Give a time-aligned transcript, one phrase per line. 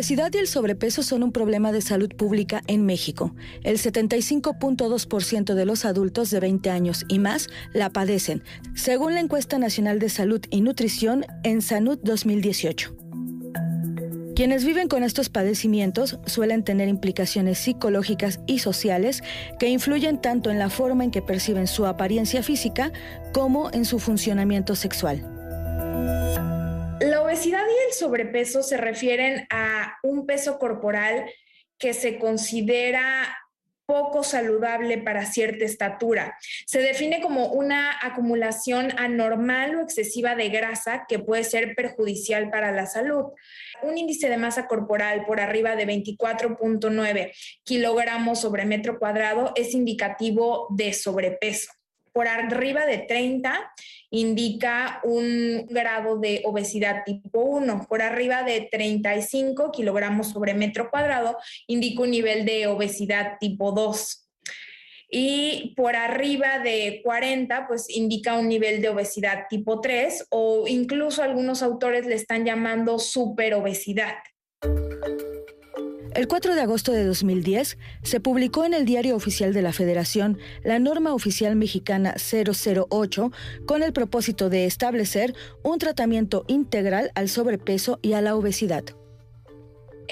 [0.00, 3.34] Obesidad y el sobrepeso son un problema de salud pública en México.
[3.64, 8.42] El 75.2% de los adultos de 20 años y más la padecen,
[8.74, 12.96] según la encuesta nacional de salud y nutrición en Sanud 2018.
[14.34, 19.22] Quienes viven con estos padecimientos suelen tener implicaciones psicológicas y sociales
[19.58, 22.90] que influyen tanto en la forma en que perciben su apariencia física
[23.34, 26.59] como en su funcionamiento sexual.
[27.00, 31.24] La obesidad y el sobrepeso se refieren a un peso corporal
[31.78, 33.34] que se considera
[33.86, 36.36] poco saludable para cierta estatura.
[36.66, 42.70] Se define como una acumulación anormal o excesiva de grasa que puede ser perjudicial para
[42.70, 43.32] la salud.
[43.82, 47.32] Un índice de masa corporal por arriba de 24.9
[47.64, 51.70] kilogramos sobre metro cuadrado es indicativo de sobrepeso
[52.12, 53.72] por arriba de 30
[54.10, 57.86] indica un grado de obesidad tipo 1.
[57.88, 61.36] Por arriba de 35 kilogramos sobre metro cuadrado
[61.66, 64.28] indica un nivel de obesidad tipo 2.
[65.12, 71.22] Y por arriba de 40, pues indica un nivel de obesidad tipo 3 o incluso
[71.22, 74.14] algunos autores le están llamando superobesidad.
[76.14, 80.38] El 4 de agosto de 2010 se publicó en el Diario Oficial de la Federación
[80.64, 83.30] la norma oficial mexicana 008
[83.64, 88.84] con el propósito de establecer un tratamiento integral al sobrepeso y a la obesidad.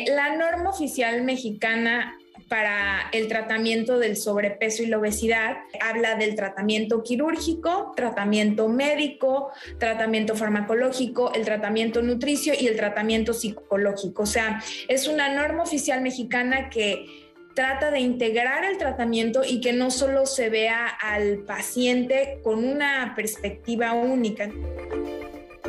[0.06, 2.16] La norma oficial mexicana
[2.48, 5.58] para el tratamiento del sobrepeso y la obesidad.
[5.80, 14.22] Habla del tratamiento quirúrgico, tratamiento médico, tratamiento farmacológico, el tratamiento nutricio y el tratamiento psicológico.
[14.22, 19.72] O sea, es una norma oficial mexicana que trata de integrar el tratamiento y que
[19.72, 24.48] no solo se vea al paciente con una perspectiva única.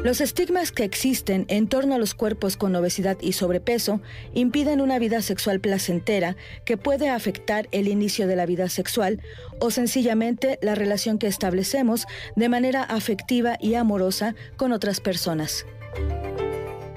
[0.04, 4.02] Los estigmas que existen en torno a los cuerpos con obesidad y sobrepeso
[4.34, 9.22] impiden una vida sexual placentera que puede afectar el inicio de la vida sexual
[9.60, 15.66] o sencillamente la relación que establecemos de manera afectiva y amorosa con otras personas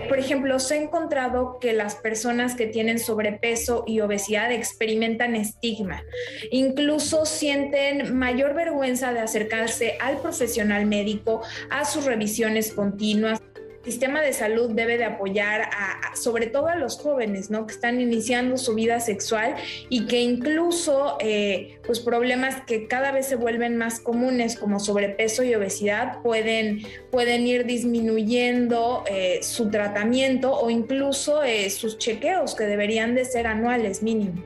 [0.08, 6.02] por ejemplo, se ha encontrado que las personas que tienen sobrepeso y obesidad experimentan estigma.
[6.50, 13.40] Incluso sienten mayor vergüenza de acercarse al profesional médico, a sus revisiones continuas
[13.84, 17.66] sistema de salud debe de apoyar a, sobre todo a los jóvenes, ¿no?
[17.66, 19.56] Que están iniciando su vida sexual
[19.88, 25.42] y que incluso, eh, pues problemas que cada vez se vuelven más comunes como sobrepeso
[25.42, 32.64] y obesidad pueden, pueden ir disminuyendo eh, su tratamiento o incluso eh, sus chequeos que
[32.64, 34.42] deberían de ser anuales mínimo.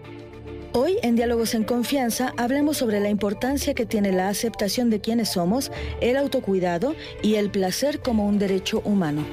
[0.79, 5.31] Hoy en Diálogos en Confianza hablemos sobre la importancia que tiene la aceptación de quienes
[5.31, 5.73] somos,
[6.03, 9.25] el autocuidado y el placer como un derecho humano.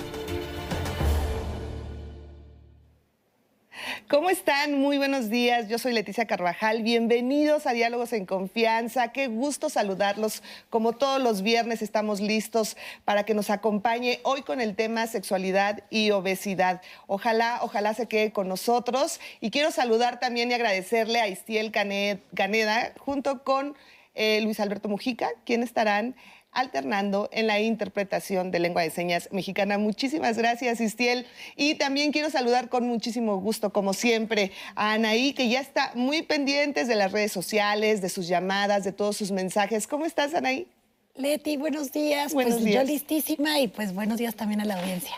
[4.13, 4.79] ¿Cómo están?
[4.79, 5.69] Muy buenos días.
[5.69, 6.83] Yo soy Leticia Carvajal.
[6.83, 9.11] Bienvenidos a Diálogos en Confianza.
[9.11, 10.43] Qué gusto saludarlos.
[10.69, 15.83] Como todos los viernes estamos listos para que nos acompañe hoy con el tema sexualidad
[15.89, 16.83] y obesidad.
[17.07, 19.19] Ojalá, ojalá se quede con nosotros.
[19.41, 23.75] Y quiero saludar también y agradecerle a Istiel Caneda junto con
[24.13, 26.15] eh, Luis Alberto Mujica, quienes estarán
[26.53, 29.77] alternando en la interpretación de lengua de señas mexicana.
[29.77, 31.25] Muchísimas gracias, Istiel.
[31.55, 36.21] Y también quiero saludar con muchísimo gusto, como siempre, a Anaí, que ya está muy
[36.21, 39.87] pendientes de las redes sociales, de sus llamadas, de todos sus mensajes.
[39.87, 40.67] ¿Cómo estás, Anaí?
[41.15, 42.33] Leti, buenos días.
[42.33, 42.83] Buenos pues días.
[42.83, 45.15] yo listísima y pues buenos días también a la audiencia.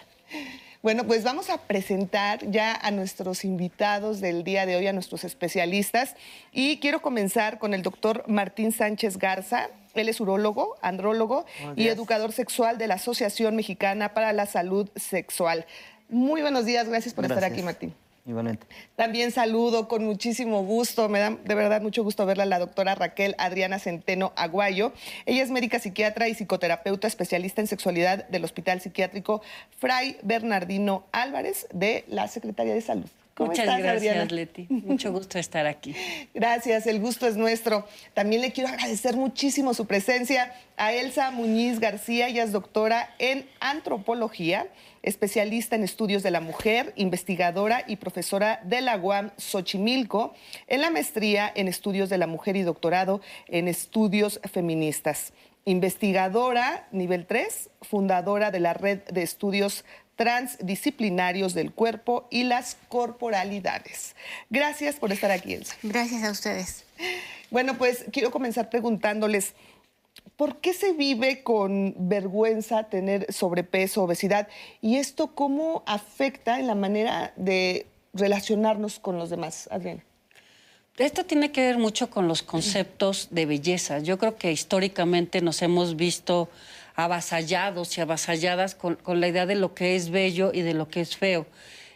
[0.86, 5.24] Bueno, pues vamos a presentar ya a nuestros invitados del día de hoy, a nuestros
[5.24, 6.16] especialistas.
[6.52, 9.70] Y quiero comenzar con el doctor Martín Sánchez Garza.
[9.96, 11.46] Él es urólogo, andrólogo
[11.76, 15.66] y educador sexual de la Asociación Mexicana para la Salud Sexual.
[16.10, 17.94] Muy buenos días, gracias por estar aquí, Martín.
[18.28, 18.66] Igualmente.
[18.96, 23.36] También saludo con muchísimo gusto, me da de verdad mucho gusto verla la doctora Raquel
[23.38, 24.94] Adriana Centeno Aguayo.
[25.28, 29.44] Ella es médica psiquiatra y psicoterapeuta especialista en sexualidad del Hospital Psiquiátrico
[29.78, 33.10] Fray Bernardino Álvarez de la Secretaría de Salud.
[33.38, 34.66] Muchas gracias, Leti.
[34.70, 35.94] Mucho gusto estar aquí.
[36.34, 37.86] Gracias, el gusto es nuestro.
[38.14, 43.46] También le quiero agradecer muchísimo su presencia a Elsa Muñiz García, ella es doctora en
[43.60, 44.68] antropología,
[45.04, 50.34] especialista en estudios de la mujer, investigadora y profesora de la UAM Xochimilco,
[50.68, 55.34] en la maestría en estudios de la mujer y doctorado en estudios feministas
[55.66, 59.84] investigadora nivel 3, fundadora de la red de estudios
[60.16, 64.16] transdisciplinarios del cuerpo y las corporalidades.
[64.50, 65.76] Gracias por estar aquí, Elsa.
[65.84, 66.86] Gracias a ustedes.
[67.52, 69.54] Bueno, pues quiero comenzar preguntándoles,
[70.36, 74.48] ¿por qué se vive con vergüenza tener sobrepeso, obesidad?
[74.82, 80.04] Y esto cómo afecta en la manera de relacionarnos con los demás, Adriana?
[80.98, 84.00] Esto tiene que ver mucho con los conceptos de belleza.
[84.00, 86.50] Yo creo que históricamente nos hemos visto
[86.96, 91.02] avasallados y avasalladas con, la idea de lo que es bello y de lo que
[91.02, 91.46] es feo.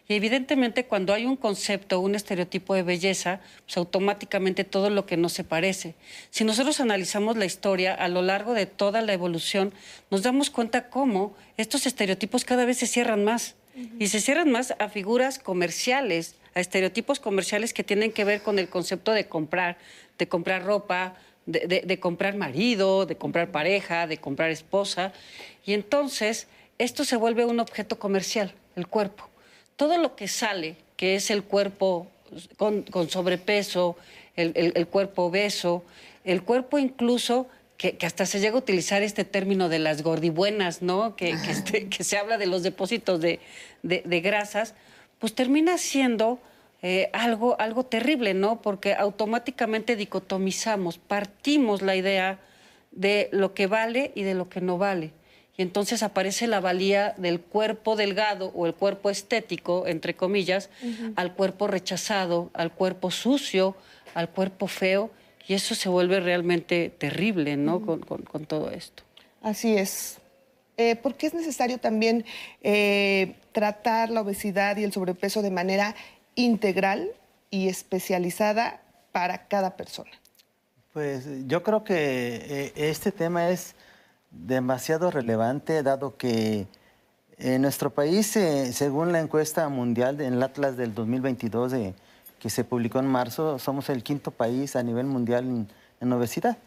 [0.07, 5.17] Y evidentemente cuando hay un concepto, un estereotipo de belleza, pues automáticamente todo lo que
[5.17, 5.93] no se parece.
[6.31, 9.71] Si nosotros analizamos la historia a lo largo de toda la evolución,
[10.09, 13.55] nos damos cuenta cómo estos estereotipos cada vez se cierran más.
[13.97, 18.59] Y se cierran más a figuras comerciales, a estereotipos comerciales que tienen que ver con
[18.59, 19.77] el concepto de comprar,
[20.17, 21.15] de comprar ropa,
[21.49, 25.13] de, comprar marido, de comprar pareja, de comprar esposa.
[25.65, 26.47] Y entonces
[26.77, 29.27] esto se vuelve un objeto comercial, el cuerpo.
[29.75, 32.07] Todo lo que sale, que es el cuerpo
[32.57, 33.97] con, sobrepeso,
[34.35, 35.83] el, cuerpo obeso,
[36.23, 37.47] el cuerpo incluso
[37.77, 41.15] que, hasta se llega a utilizar este término de las gordibuenas, ¿no?
[41.15, 43.39] Que, este, que se habla de los depósitos de,
[43.83, 44.75] grasas,
[45.17, 46.39] pues termina siendo
[46.81, 48.61] eh, algo, algo terrible, ¿no?
[48.61, 52.39] Porque automáticamente dicotomizamos, partimos la idea
[52.91, 55.11] de lo que vale y de lo que no vale.
[55.57, 60.69] Y entonces aparece la valía del cuerpo delgado o el cuerpo estético, entre comillas,
[61.17, 63.75] al cuerpo rechazado, al cuerpo sucio,
[64.13, 65.11] al cuerpo feo.
[65.49, 67.81] Y eso se vuelve realmente terrible, ¿no?
[67.81, 69.03] con, todo esto.
[69.41, 70.19] Así es.
[70.77, 72.23] Eh, ¿Por qué es necesario también
[72.61, 75.93] eh, tratar la obesidad y el sobrepeso de manera
[76.39, 77.09] integral
[77.49, 78.81] y especializada
[79.11, 80.11] para cada persona?
[80.93, 83.75] Pues yo creo que eh, este tema es
[84.31, 86.67] demasiado relevante, dado que
[87.37, 91.73] en nuestro país, eh, según la encuesta mundial en el Atlas del 2022
[92.39, 95.67] que se publicó en marzo, somos el quinto país a nivel mundial
[95.99, 96.57] en, obesidad.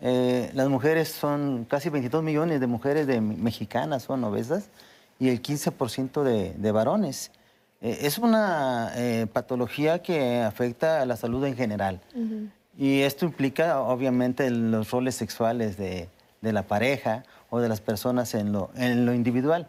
[0.00, 4.70] Eh, las mujeres son casi 22 millones de mujeres de mexicanas son obesas
[5.18, 7.30] y el 15% de, de varones.
[7.80, 12.00] Eh, es una eh, patología que afecta a la salud en general.
[12.76, 16.08] Y esto implica, obviamente, los roles sexuales de,
[16.42, 19.68] la pareja o de las personas en lo, en lo individual.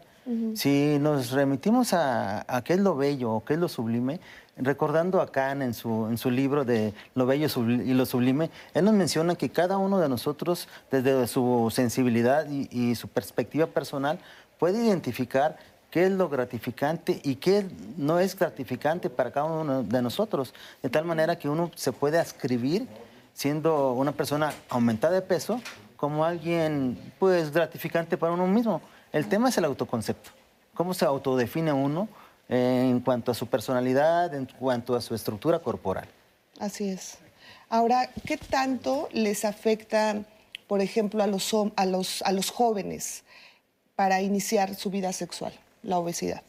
[0.53, 4.19] Si nos remitimos a, qué es lo bello o qué es lo sublime,
[4.55, 8.85] recordando a Kant en su, en su libro de Lo bello y lo sublime, él
[8.85, 14.19] nos menciona que cada uno de nosotros, desde su sensibilidad y su perspectiva personal,
[14.59, 15.57] puede identificar
[15.91, 17.65] qué es lo gratificante y qué
[17.97, 22.17] no es gratificante para cada uno de nosotros, de tal manera que uno se puede
[22.17, 22.88] ascribir
[23.33, 25.61] siendo una persona aumentada de peso
[25.97, 28.81] como alguien pues gratificante para uno mismo.
[29.11, 30.31] El tema es el autoconcepto,
[30.73, 32.07] cómo se autodefine uno
[32.47, 36.07] en cuanto a su personalidad, en cuanto a su estructura corporal.
[36.59, 37.17] Así es.
[37.69, 40.23] Ahora, ¿qué tanto les afecta,
[40.67, 43.23] por ejemplo, a los, a a los jóvenes
[43.95, 45.53] para iniciar su vida sexual?
[45.83, 46.44] La obesidad?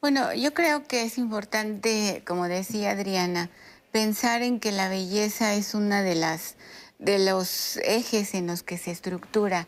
[0.00, 3.50] Bueno, yo creo que es importante, como decía Adriana,
[3.92, 6.56] pensar en que la belleza es una de las
[6.98, 9.66] de los ejes en los que se estructura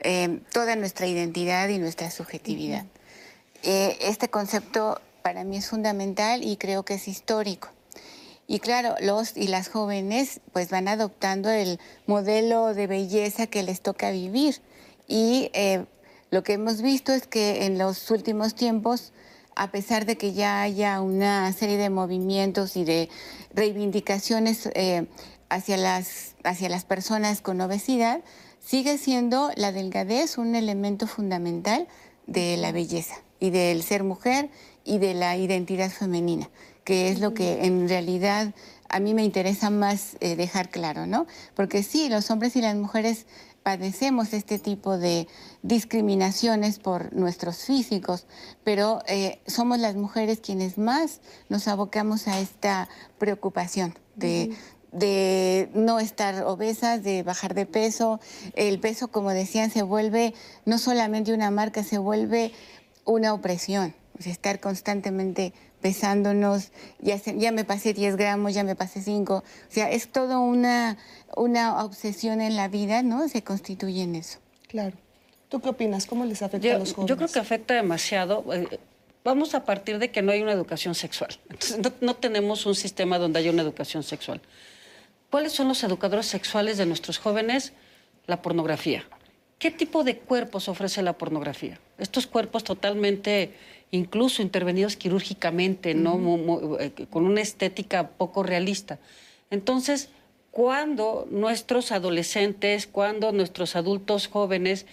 [0.00, 2.84] eh, toda nuestra identidad y nuestra subjetividad.
[3.62, 7.70] Eh, este concepto para mí es fundamental y creo que es histórico.
[8.46, 13.80] Y claro, los y las jóvenes pues van adoptando el modelo de belleza que les
[13.80, 14.60] toca vivir
[15.08, 15.86] y eh,
[16.34, 19.12] lo que hemos visto es que en los últimos tiempos,
[19.54, 23.08] a pesar de que ya haya una serie de movimientos y de
[23.54, 25.06] reivindicaciones eh,
[25.48, 28.20] hacia, las, hacia las personas con obesidad,
[28.58, 31.86] sigue siendo la delgadez un elemento fundamental
[32.26, 34.50] de la belleza y del ser mujer
[34.82, 36.50] y de la identidad femenina,
[36.82, 38.52] que es lo que en realidad
[38.88, 41.28] a mí me interesa más eh, dejar claro, ¿no?
[41.54, 43.26] Porque sí, los hombres y las mujeres
[43.64, 45.26] padecemos este tipo de
[45.62, 48.26] discriminaciones por nuestros físicos,
[48.62, 54.54] pero eh, somos las mujeres quienes más nos abocamos a esta preocupación de,
[54.92, 58.20] de no estar obesas, de bajar de peso.
[58.54, 60.34] El peso, como decían, se vuelve
[60.66, 62.52] no solamente una marca, se vuelve
[63.06, 63.94] una opresión.
[64.26, 65.54] estar constantemente
[65.84, 69.34] pesándonos, ya, ya me pasé 10 gramos, ya me pasé 5.
[69.34, 70.96] O sea, es todo una,
[71.36, 73.28] una obsesión en la vida, ¿no?
[73.28, 74.38] Se constituye en eso.
[74.66, 74.96] Claro.
[75.50, 76.06] ¿Tú qué opinas?
[76.06, 77.10] ¿Cómo les afecta a los jóvenes?
[77.10, 78.46] Yo creo que afecta demasiado.
[78.54, 78.80] Eh,
[79.24, 81.36] vamos a partir de que no hay una educación sexual.
[81.78, 84.40] no, no tenemos un sistema donde haya una educación sexual.
[85.28, 87.74] ¿Cuáles son los educadores sexuales de nuestros jóvenes?
[88.24, 89.04] La pornografía.
[89.58, 91.78] ¿Qué tipo de cuerpos ofrece la pornografía?
[91.98, 93.52] Estos cuerpos totalmente
[93.90, 96.18] incluso intervenidos quirúrgicamente, ¿no?
[96.80, 98.98] Eh, con una estética poco realista.
[99.50, 100.10] Entonces,
[100.50, 104.86] cuando nuestros adolescentes, cuando nuestros adultos jóvenes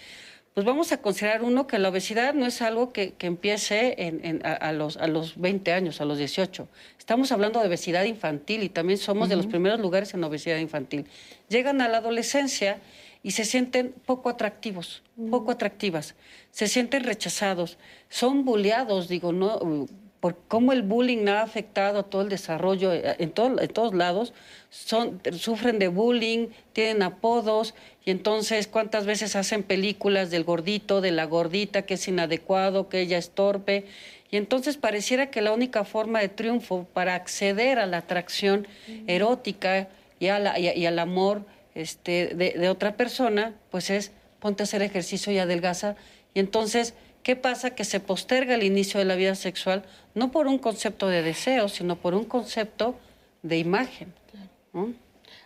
[0.54, 3.96] pues vamos a considerar uno que la obesidad no es algo que, empiece
[4.44, 6.68] a, los, a los 20 años, a los 18.
[6.98, 11.06] Estamos hablando de obesidad infantil y también somos de los primeros lugares en obesidad infantil.
[11.48, 12.80] Llegan a la adolescencia
[13.22, 16.14] y se sienten poco atractivos, poco atractivas,
[16.50, 19.86] se sienten rechazados, son bulleados, digo, no
[20.22, 24.32] por cómo el bullying ha afectado a todo el desarrollo eh, en, en todos lados,
[24.70, 27.74] son, sufren de bullying, tienen apodos,
[28.04, 33.00] y entonces cuántas veces hacen películas del gordito, de la gordita, que es inadecuado, que
[33.00, 33.86] ella es torpe,
[34.30, 38.68] y entonces pareciera que la única forma de triunfo para acceder a la atracción
[39.08, 39.88] erótica
[40.20, 41.42] y, al amor
[41.74, 45.96] este, de, otra persona, pues es ponte a hacer ejercicio y adelgaza,
[46.34, 47.70] y entonces ¿Qué pasa?
[47.70, 51.68] Que se posterga el inicio de la vida sexual no por un concepto de deseo,
[51.68, 52.96] sino por un concepto
[53.42, 54.12] de imagen.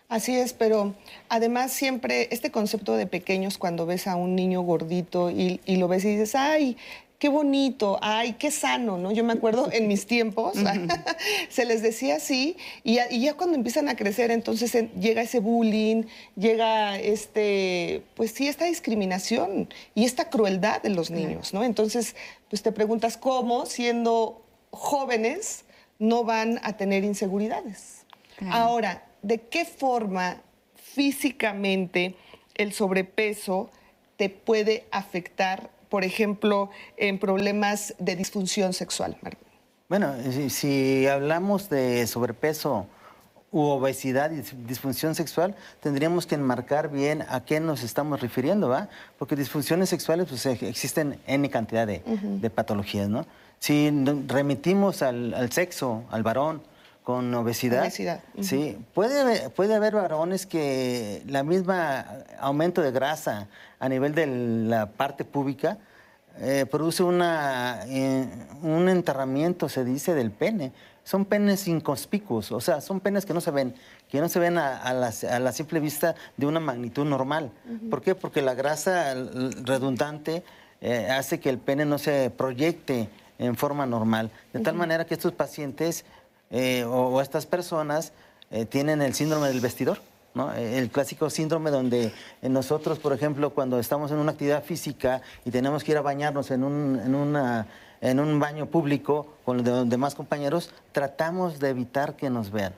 [0.08, 0.94] Así es, pero
[1.28, 5.88] además siempre este concepto de pequeños cuando ves a un niño gordito y, y lo
[5.88, 6.76] ves y dices, ay,
[7.18, 9.10] qué bonito, ay, qué sano, ¿no?
[9.12, 10.54] Yo me acuerdo en mis tiempos,
[11.48, 16.04] se les decía así, y ya, cuando empiezan a crecer, entonces llega ese bullying,
[16.36, 21.64] llega este, pues sí, esta discriminación y esta crueldad de los niños, ¿no?
[21.64, 22.14] Entonces,
[22.50, 25.64] pues te preguntas cómo, siendo jóvenes,
[25.98, 28.04] no van a tener inseguridades.
[28.50, 30.42] Ahora, ¿de qué forma
[30.74, 32.14] físicamente
[32.54, 33.70] el sobrepeso
[34.16, 39.16] te puede afectar por ejemplo, en problemas de disfunción sexual?
[39.88, 40.12] Bueno,
[40.50, 42.86] si, hablamos de sobrepeso
[43.50, 48.90] u obesidad y disfunción sexual, tendríamos que enmarcar bien a qué nos estamos refiriendo, ¿va?
[49.18, 53.24] Porque disfunciones sexuales pues, existen N cantidad de, patologías, ¿no?
[53.58, 53.90] Si
[54.26, 56.60] remitimos al, sexo, al varón,
[57.06, 57.88] con obesidad,
[58.40, 62.04] sí, puede, puede haber varones que la misma
[62.40, 63.46] aumento de grasa
[63.78, 65.78] a nivel de la parte pública
[66.40, 68.26] eh, produce una, eh,
[68.60, 70.72] un enterramiento, se dice, del pene.
[71.04, 73.76] Son penes inconspicuos, o sea, son penes que no se ven,
[74.08, 77.52] que no se ven a, la, simple vista de una magnitud normal.
[77.88, 78.16] ¿Por qué?
[78.16, 79.14] Porque la grasa
[79.62, 80.42] redundante
[80.80, 83.08] eh, hace que el pene no se proyecte
[83.38, 84.30] en forma normal.
[84.52, 86.04] De tal manera que estos pacientes
[86.50, 88.12] o, estas personas
[88.68, 89.98] tienen el síndrome del vestidor.
[90.56, 92.12] El clásico síndrome donde
[92.42, 96.50] nosotros, por ejemplo, cuando estamos en una actividad física y tenemos que ir a bañarnos
[96.50, 97.66] en un, en una,
[98.02, 102.74] en un baño público con los demás compañeros, tratamos de evitar que nos vean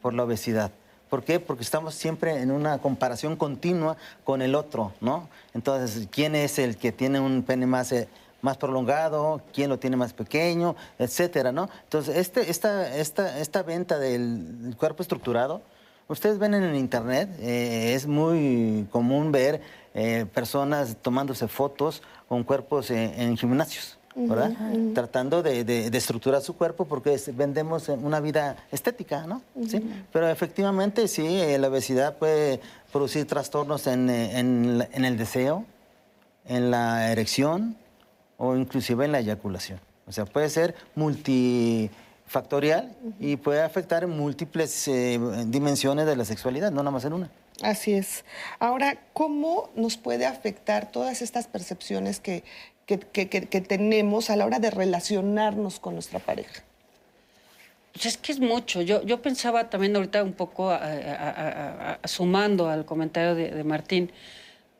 [0.00, 0.72] por la obesidad.
[1.08, 1.40] ¿Por qué?
[1.40, 5.28] Porque estamos siempre en una comparación continua con el otro, ¿no?
[5.52, 8.08] Entonces, ¿quién es el que tiene un pene más, eh,
[8.42, 9.40] más prolongado?
[9.54, 10.76] ¿Quién lo tiene más pequeño?
[10.98, 11.70] Etcétera, ¿no?
[11.84, 15.62] Entonces, este, esta, esta, esta venta del cuerpo estructurado
[16.12, 19.62] Ustedes ven en el internet, eh, es muy común ver
[19.94, 23.98] eh, personas tomándose fotos con cuerpos en, gimnasios.
[24.14, 24.52] ¿verdad?
[24.92, 29.40] Tratando de, estructurar su cuerpo porque vendemos una vida estética, ¿no?
[29.66, 29.82] ¿Sí?
[30.12, 32.60] Pero efectivamente sí, eh, la obesidad puede
[32.92, 35.64] producir trastornos en, en, el deseo,
[36.46, 37.78] en la erección
[38.44, 39.78] o inclusive en la eyaculación.
[40.04, 41.88] O sea, puede ser multi
[42.26, 47.12] factorial y puede afectar en múltiples eh, dimensiones de la sexualidad, no nada más en
[47.12, 47.30] una.
[47.62, 48.24] Así es.
[48.58, 52.42] Ahora, ¿cómo nos puede afectar todas estas percepciones que,
[52.86, 56.64] que, tenemos a la hora de relacionarnos con nuestra pareja?
[57.92, 58.82] Pues es que es mucho.
[58.82, 60.76] Yo, yo pensaba también ahorita un poco
[62.04, 64.10] sumando al comentario de, de Martín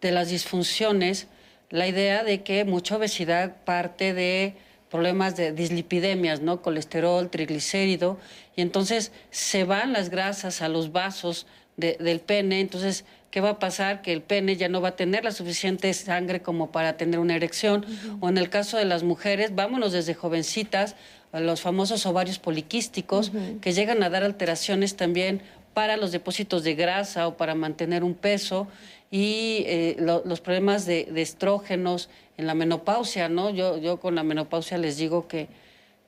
[0.01, 1.29] de las disfunciones,
[1.73, 4.55] la idea de que mucha obesidad parte de
[4.91, 6.61] problemas de dislipidemias, ¿no?
[6.61, 8.19] Colesterol, triglicérido,
[8.55, 11.47] y entonces se van las grasas a los vasos
[11.79, 14.03] del pene, entonces, ¿qué va a pasar?
[14.03, 17.35] Que el pene ya no va a tener la suficiente sangre como para tener una
[17.35, 17.87] erección,
[18.21, 20.95] o en el caso de las mujeres, vámonos desde jovencitas,
[21.33, 25.41] a los famosos ovarios poliquísticos, que llegan a dar alteraciones también
[25.73, 28.69] para los depósitos de grasa o para mantener un peso
[29.13, 33.51] y eh, los problemas de, estrógenos en la menopausia, ¿no?
[33.51, 35.49] Yo, yo con la menopausia les digo que,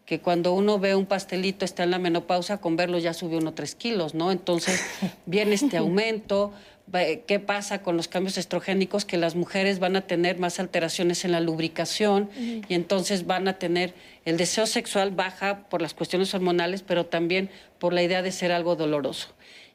[0.07, 3.53] que cuando uno ve un pastelito está en la menopausia, con verlo ya subió uno
[3.53, 4.33] tres kilos, ¿no?
[4.33, 4.83] Entonces
[5.27, 6.53] viene este aumento.
[7.27, 9.05] ¿Qué pasa con los cambios estrogénicos?
[9.05, 13.59] Que las mujeres van a tener más alteraciones en la lubricación y entonces van a
[13.59, 13.95] tener
[14.25, 18.53] el deseo sexual baja por las cuestiones hormonales, pero también por la idea de ser
[18.53, 19.29] algo doloroso.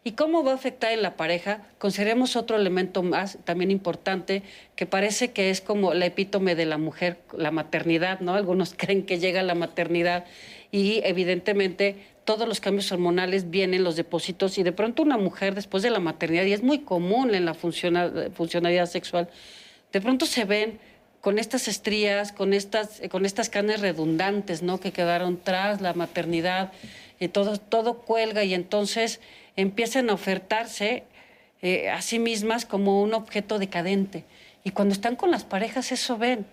[0.04, 1.62] ¿Y cómo va a afectar en la pareja?
[1.78, 4.44] Consideremos otro elemento más también importante
[4.76, 8.34] que parece que es como la epítome de la mujer, la maternidad, ¿no?
[8.34, 10.26] Algunos creen que llega la maternidad
[10.72, 15.84] y evidentemente todos los cambios hormonales vienen los depósitos y de pronto una mujer después
[15.84, 19.30] de la maternidad, y es muy común en la funcionalidad sexual,
[19.92, 20.80] de pronto se ven
[21.22, 24.80] con estas estrías, con estas, con estas carnes redundantes, ¿no?
[24.80, 26.72] Que quedaron tras la maternidad,
[27.28, 29.20] todo, todo cuelga y entonces
[29.56, 31.04] empiezan a ofertarse
[31.62, 34.24] eh, a sí mismas como un objeto decadente.
[34.64, 36.46] Y cuando están con las parejas eso ven.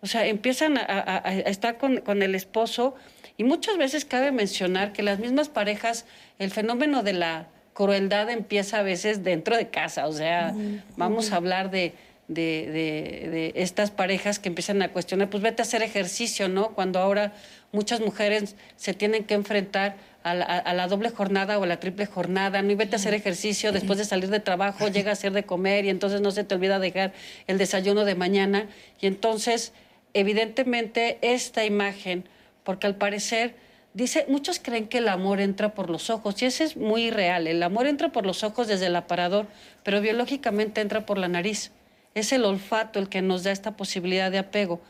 [0.00, 2.94] O sea, empiezan a, estar con, con, el esposo
[3.36, 6.06] y muchas veces cabe mencionar que las mismas parejas,
[6.38, 10.06] el fenómeno de la crueldad empieza a veces dentro de casa.
[10.06, 10.54] O sea,
[10.96, 11.94] vamos a hablar de
[12.28, 16.70] de, estas parejas que empiezan a cuestionar, pues vete a hacer ejercicio, ¿no?
[16.70, 17.32] Cuando ahora
[17.72, 22.60] muchas mujeres se tienen que enfrentar a la, doble jornada o a la triple jornada,
[22.60, 25.44] no y vete a hacer ejercicio después de salir de trabajo, llega a hacer de
[25.44, 27.12] comer y entonces no se te olvida dejar
[27.46, 28.66] el desayuno de mañana.
[29.00, 29.72] Y entonces,
[30.12, 32.24] evidentemente, esta imagen,
[32.64, 33.54] porque al parecer...
[33.94, 37.48] Dice, muchos creen que el amor entra por los ojos y eso es muy real.
[37.48, 39.46] El amor entra por los ojos desde el aparador,
[39.82, 41.72] pero biológicamente entra por la nariz.
[42.14, 44.80] Es el olfato el que nos da esta posibilidad de apego.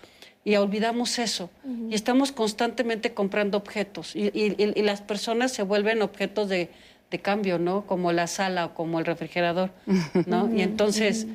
[0.45, 1.51] Y olvidamos eso.
[1.91, 4.17] Y estamos constantemente comprando objetos.
[4.17, 6.71] Y, las personas se vuelven objetos de,
[7.23, 7.87] cambio, ¿no?
[7.87, 9.71] Como la sala o como el refrigerador,
[10.27, 10.55] ¿no?
[10.55, 11.27] Y entonces,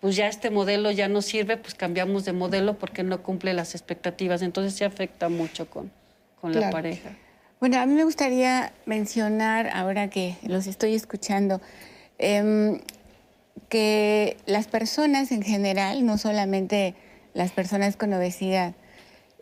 [0.00, 3.74] pues ya este modelo ya no sirve, pues cambiamos de modelo porque no cumple las
[3.74, 4.42] expectativas.
[4.42, 5.90] Entonces se afecta mucho con,
[6.40, 7.10] con la pareja.
[7.60, 11.60] Bueno, a mí me gustaría mencionar, ahora que los estoy escuchando,
[12.18, 12.80] eh,
[13.68, 16.94] que las personas en general, no solamente
[17.36, 18.74] las personas con obesidad,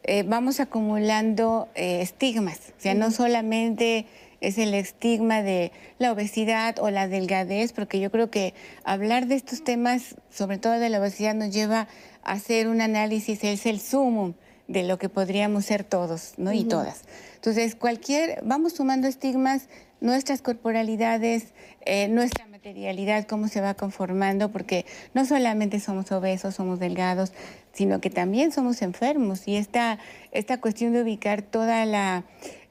[0.02, 2.72] eh, vamos acumulando eh, estigmas.
[2.76, 4.06] O sea, no solamente
[4.40, 9.36] es el estigma de la obesidad o la delgadez, porque yo creo que hablar de
[9.36, 11.87] estos temas, sobre todo de la obesidad, nos lleva
[12.24, 14.35] a hacer un análisis, es el sumum
[14.66, 16.52] de lo que podríamos ser todos, ¿no?
[16.52, 17.02] Y todas.
[17.37, 19.68] Entonces, cualquier, vamos sumando estigmas,
[20.00, 21.54] nuestras corporalidades,
[21.87, 27.33] eh, nuestra materialidad, cómo se va conformando, porque no solamente somos obesos, somos delgados,
[27.74, 29.46] sino que también somos enfermos.
[29.46, 29.98] Y esta,
[30.32, 32.24] esta cuestión de ubicar toda la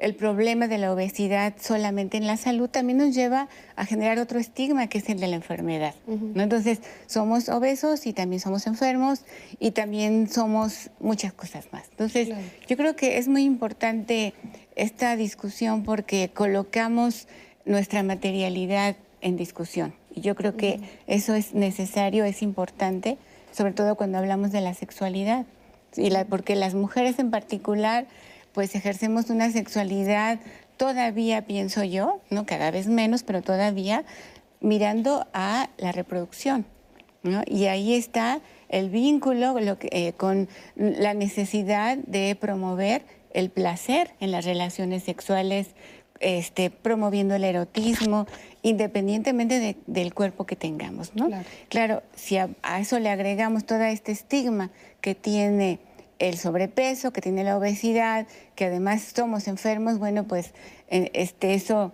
[0.03, 4.37] el problema de la obesidad solamente en la salud también nos lleva a generar otro
[4.37, 5.95] estigma que es el de la enfermedad.
[6.07, 6.43] ¿no?
[6.43, 9.21] Entonces, somos obesos y también somos enfermos
[9.61, 11.85] y también somos muchas cosas más.
[11.89, 12.27] Entonces,
[12.67, 14.33] yo creo que es muy importante
[14.75, 17.29] esta discusión porque colocamos
[17.63, 19.93] nuestra materialidad en discusión.
[20.13, 23.17] Y yo creo que eso es necesario, es importante,
[23.53, 25.45] sobre todo cuando hablamos de la sexualidad.
[25.95, 28.07] Y la, porque las mujeres en particular
[28.51, 30.39] pues ejercemos una sexualidad
[30.77, 34.03] todavía, pienso yo, no cada vez menos, pero todavía
[34.59, 36.65] mirando a la reproducción.
[37.47, 44.45] Y ahí está el vínculo eh, con la necesidad de promover el placer en las
[44.45, 45.69] relaciones sexuales,
[46.19, 48.27] este, promoviendo el erotismo,
[48.63, 51.13] independientemente del cuerpo que tengamos.
[51.15, 51.30] ¿no?
[51.69, 52.02] Claro.
[52.15, 52.49] si a,
[52.80, 54.71] eso le agregamos todo este estigma
[55.02, 55.80] que tiene
[56.17, 60.54] el sobrepeso, que tiene la obesidad, que además somos enfermos, bueno, pues
[60.88, 61.91] este, eso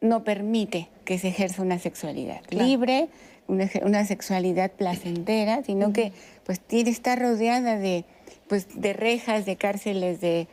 [0.00, 3.08] no permite que se ejerza una sexualidad libre,
[3.46, 6.12] una, sexualidad placentera, sino que
[6.44, 8.04] pues tiene, está rodeada de,
[8.48, 10.48] pues, de rejas, de cárceles, de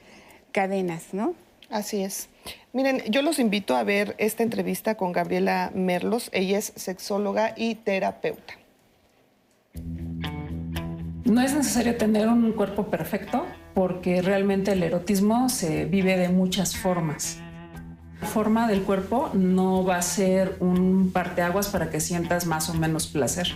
[0.52, 1.34] cadenas, ¿no?
[1.74, 2.30] Así es.
[2.72, 6.30] Miren, yo los invito a ver esta entrevista con Gabriela Merlos.
[6.32, 8.54] Ella es sexóloga y terapeuta.
[11.26, 16.78] No es necesario tener un cuerpo perfecto porque realmente el erotismo se vive de muchas
[16.78, 17.40] formas.
[18.22, 22.76] La forma del cuerpo no va a ser un parteaguas para que sientas más o
[22.76, 23.48] menos placer.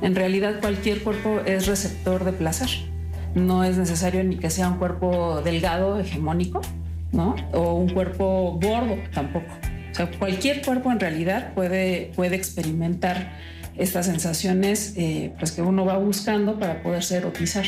[0.00, 2.70] En realidad cualquier cuerpo es receptor de placer.
[3.36, 6.60] No es necesario ni que sea un cuerpo delgado, hegemónico,
[7.12, 7.36] ¿no?
[7.52, 9.52] O un cuerpo gordo tampoco.
[9.90, 13.32] O sea, cualquier cuerpo en realidad puede, puede experimentar
[13.76, 17.64] estas sensaciones eh, pues que uno va buscando para poderse erotizar.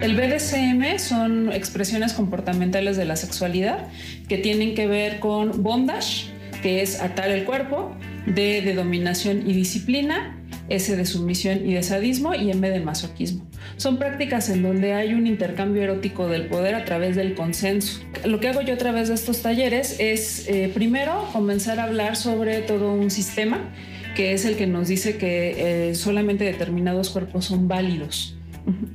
[0.00, 3.88] El BDSM son expresiones comportamentales de la sexualidad
[4.28, 6.30] que tienen que ver con bondage,
[6.62, 7.94] que es atar el cuerpo,
[8.26, 10.39] de dominación y disciplina,
[10.70, 13.44] S de sumisión y de sadismo y M de masoquismo.
[13.76, 18.00] Son prácticas en donde hay un intercambio erótico del poder a través del consenso.
[18.24, 22.16] Lo que hago yo a través de estos talleres es, eh, primero, comenzar a hablar
[22.16, 23.70] sobre todo un sistema
[24.14, 28.36] que es el que nos dice que eh, solamente determinados cuerpos son válidos.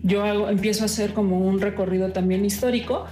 [0.03, 3.05] Yo empiezo a hacer como un recorrido también histórico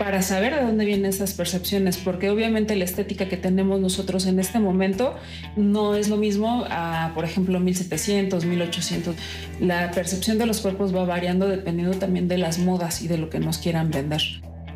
[0.00, 4.40] para saber de dónde vienen esas percepciones, porque obviamente la estética que tenemos nosotros en
[4.40, 5.14] este momento
[5.56, 9.14] no es lo mismo a, por ejemplo, 1700, 1800.
[9.60, 13.28] La percepción de los cuerpos va variando dependiendo también de las modas y de lo
[13.28, 14.22] que nos quieran vender.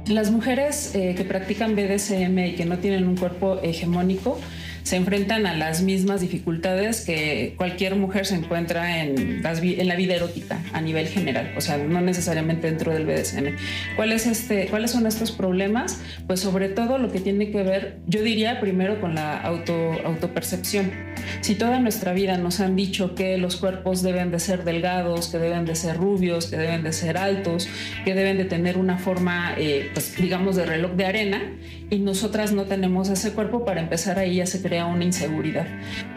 [0.09, 4.39] Las mujeres eh, que practican BDSM y que no tienen un cuerpo hegemónico
[4.85, 10.61] se enfrentan a las mismas dificultades que cualquier mujer se encuentra en, la vida erótica
[10.73, 13.57] a nivel general, o sea, no necesariamente dentro del BDSM.
[13.97, 16.01] ¿Cuál es este, ¿Cuáles son estos problemas?
[16.27, 20.93] Pues sobre todo lo que tiene que ver, yo diría primero con la auto, autopercepción.
[21.41, 25.39] Si toda nuestra vida nos han dicho que los cuerpos deben de ser delgados, que
[25.39, 27.69] deben de ser rubios, que deben de ser altos,
[28.05, 31.43] que deben de tener una forma, eh, pues digamos, de reloj de arena,
[31.91, 35.67] y nosotras no tenemos ese cuerpo, para empezar ahí ya se crea una inseguridad.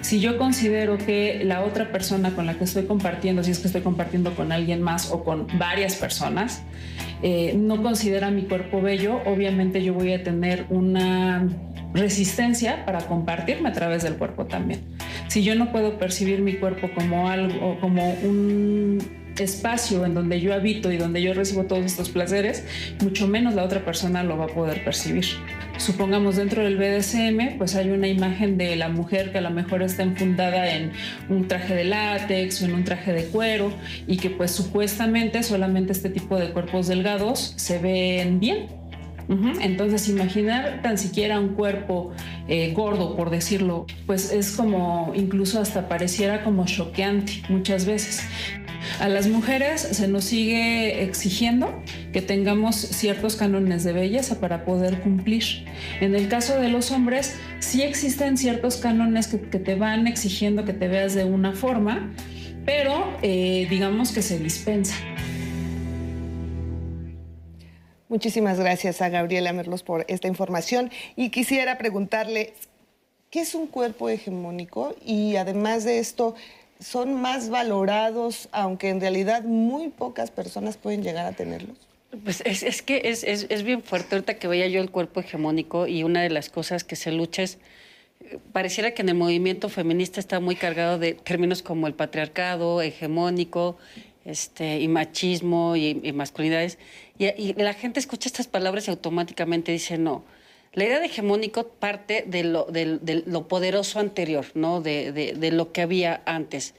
[0.02, 3.67] Si yo considero que la otra persona con la que estoy compartiendo, si es que
[3.67, 6.63] estoy compartiendo con alguien más o con varias personas,
[7.22, 11.48] eh, no considera mi cuerpo bello, obviamente yo voy a tener una
[11.98, 14.82] resistencia para compartirme a través del cuerpo también.
[15.28, 19.00] Si yo no puedo percibir mi cuerpo como algo, como un
[19.44, 22.64] espacio en donde yo habito y donde yo recibo todos estos placeres,
[23.02, 25.26] mucho menos la otra persona lo va a poder percibir.
[25.78, 29.84] Supongamos dentro del BDSM, pues hay una imagen de la mujer que a lo mejor
[29.84, 30.92] está enfundada en
[31.30, 33.72] un traje de látex o en un traje de cuero
[34.08, 38.68] y que pues supuestamente solamente este tipo de cuerpos delgados se ven bien,
[39.30, 42.12] entonces, imaginar tan siquiera un cuerpo
[42.48, 48.22] eh, gordo, por decirlo, pues es como, incluso hasta pareciera como choqueante muchas veces.
[49.00, 55.02] A las mujeres se nos sigue exigiendo que tengamos ciertos cánones de belleza para poder
[55.02, 55.44] cumplir.
[56.00, 60.74] En el caso de los hombres, sí existen ciertos cánones que, te van exigiendo que
[60.74, 62.13] te veas de una forma,
[62.66, 64.96] pero eh, digamos que se dispensa.
[68.10, 72.54] Muchísimas gracias a Gabriela Merlos por esta información y quisiera preguntarle,
[73.30, 74.96] ¿qué es un cuerpo hegemónico?
[75.06, 76.34] Y además de esto,
[76.80, 81.78] son más valorados, aunque en realidad muy pocas personas pueden llegar a tenerlos?
[82.24, 86.04] Pues es, que es, es, bien fuerte ahorita que veía yo el cuerpo hegemónico y
[86.04, 87.58] una de las cosas que se lucha es,
[88.54, 93.78] pareciera que en el movimiento feminista está muy cargado de términos como el patriarcado, hegemónico,
[94.28, 96.78] este, y machismo y, masculinidades.
[97.19, 100.23] Y, la gente escucha estas palabras y automáticamente dice no.
[100.73, 104.82] La idea de hegemónico parte de lo, de, lo poderoso anterior, ¿no?
[104.82, 106.75] De, de, lo que había antes.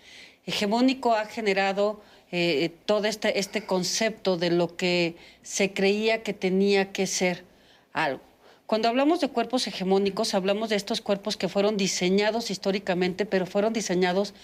[0.46, 6.92] Hegemónico ha generado eh, todo este, este concepto de lo que se creía que tenía
[6.92, 7.44] que ser
[7.92, 8.20] algo.
[8.66, 13.72] Cuando hablamos de cuerpos hegemónicos, hablamos de estos cuerpos que fueron diseñados históricamente, pero fueron
[13.72, 14.35] diseñados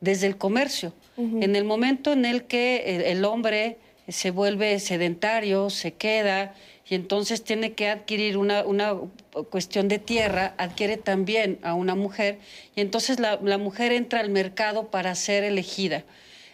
[0.00, 0.92] desde el comercio.
[1.16, 3.78] En el momento en el que el hombre
[4.08, 6.54] se vuelve sedentario, se queda
[6.88, 8.94] y entonces tiene que adquirir una, una
[9.50, 12.38] cuestión de tierra, adquiere también a una mujer
[12.74, 16.04] y entonces la, la mujer entra al mercado para ser elegida.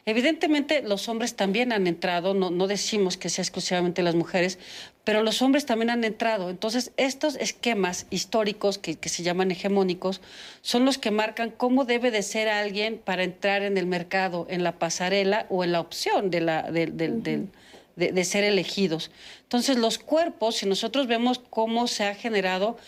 [0.06, 4.58] Evidentemente los hombres también han entrado, no, no, decimos que sea exclusivamente las mujeres,
[5.04, 6.48] pero los hombres también han entrado.
[6.50, 10.22] Entonces, estos esquemas históricos que, se llaman hegemónicos
[10.62, 14.64] son los que marcan cómo debe de ser alguien para entrar en el mercado, en
[14.64, 19.10] la pasarela o en la opción de, la, de ser elegidos.
[19.42, 22.78] Entonces, los cuerpos, si nosotros vemos cómo se ha generado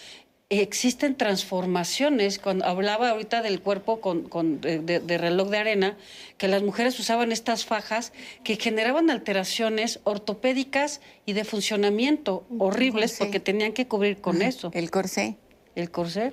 [0.50, 2.38] existen transformaciones.
[2.38, 5.96] Cuando hablaba ahorita del cuerpo con, de, reloj de arena,
[6.38, 8.12] que las mujeres usaban estas fajas
[8.44, 14.70] que generaban alteraciones ortopédicas y de funcionamiento horribles porque tenían que cubrir con eso.
[14.72, 15.36] El corsé.
[15.74, 16.32] El corsé.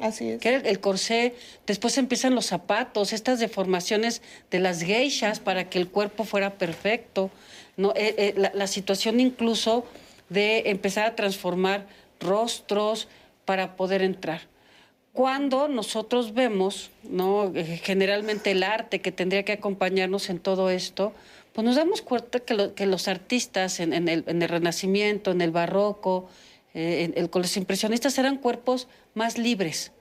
[0.00, 0.40] Así es.
[0.40, 1.34] Que el corsé,
[1.66, 7.30] después empiezan los zapatos, estas deformaciones de las geishas para que el cuerpo fuera perfecto.
[7.76, 7.90] ¿no?
[7.90, 9.84] Eh, eh, la, la situación incluso
[10.28, 11.86] de empezar a transformar
[12.22, 13.08] rostros
[13.44, 14.42] para poder entrar.
[15.12, 17.52] Cuando nosotros vemos, ¿no?
[17.54, 21.12] Eh, generalmente el arte que tendría que acompañarnos en todo esto,
[21.52, 26.28] pues nos damos cuenta que, los artistas en, el, Renacimiento, en el Barroco,
[26.72, 29.92] eh, con los impresionistas eran cuerpos más libres,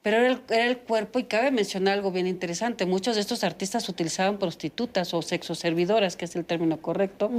[0.00, 4.38] pero era el, cuerpo, y cabe mencionar algo bien interesante, muchos de estos artistas utilizaban
[4.38, 7.30] prostitutas o sexoservidoras, que es el término correcto,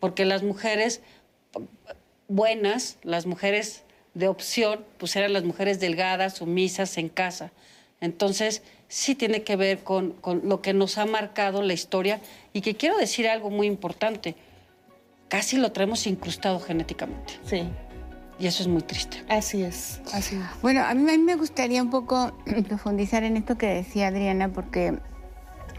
[0.00, 1.00] porque las mujeres
[2.28, 3.82] buenas, las mujeres
[4.14, 7.50] de opción, pues eran las mujeres delgadas, sumisas en casa.
[8.00, 10.14] Entonces, sí tiene que ver con,
[10.44, 12.20] lo que nos ha marcado la historia
[12.52, 14.36] y que quiero decir algo muy importante,
[15.28, 17.34] casi lo traemos incrustado genéticamente.
[17.44, 17.68] Sí.
[18.38, 19.24] Y eso es muy triste.
[19.28, 20.62] Así es, así es.
[20.62, 22.32] Bueno, a mí, a mí me gustaría un poco
[22.68, 24.96] profundizar en esto que decía Adriana, porque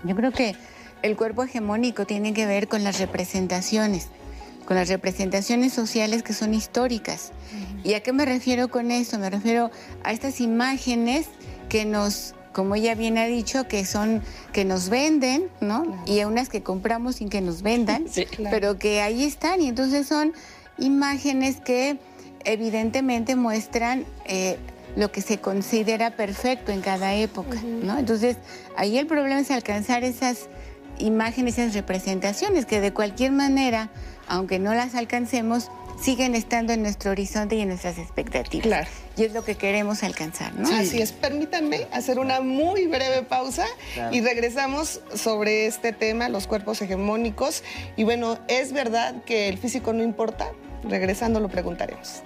[0.03, 0.55] yo creo que
[1.01, 4.09] el cuerpo hegemónico tiene que ver con las representaciones
[4.69, 7.31] con las representaciones sociales que son históricas.
[7.83, 9.17] ¿Y a qué me refiero con eso?
[9.17, 9.71] Me refiero
[10.03, 11.25] a estas imágenes
[11.69, 14.21] que nos, como ella bien ha dicho, que son,
[14.53, 15.99] que nos venden, ¿no?
[16.05, 18.05] Y a unas que compramos sin que nos vendan,
[18.51, 19.59] pero que ahí están.
[19.59, 20.33] Y entonces son
[20.77, 21.97] imágenes que
[22.45, 24.59] evidentemente muestran eh,
[24.95, 27.97] lo que se considera perfecto en cada época, ¿no?
[27.97, 28.37] Entonces,
[28.77, 30.47] ahí el problema es alcanzar esas
[30.99, 33.89] imágenes, esas representaciones que de cualquier manera,
[34.29, 38.65] aunque no las alcancemos, siguen estando en nuestro horizonte y en nuestras expectativas.
[38.65, 38.87] Claro.
[39.17, 40.69] Y es lo que queremos alcanzar, ¿no?
[40.73, 41.11] Así es.
[41.11, 43.65] Permítanme hacer una muy breve pausa
[44.11, 47.63] y regresamos sobre este tema, los cuerpos hegemónicos.
[47.97, 50.47] Y bueno, ¿es verdad que el físico no importa?
[50.83, 52.23] Regresando lo preguntaremos.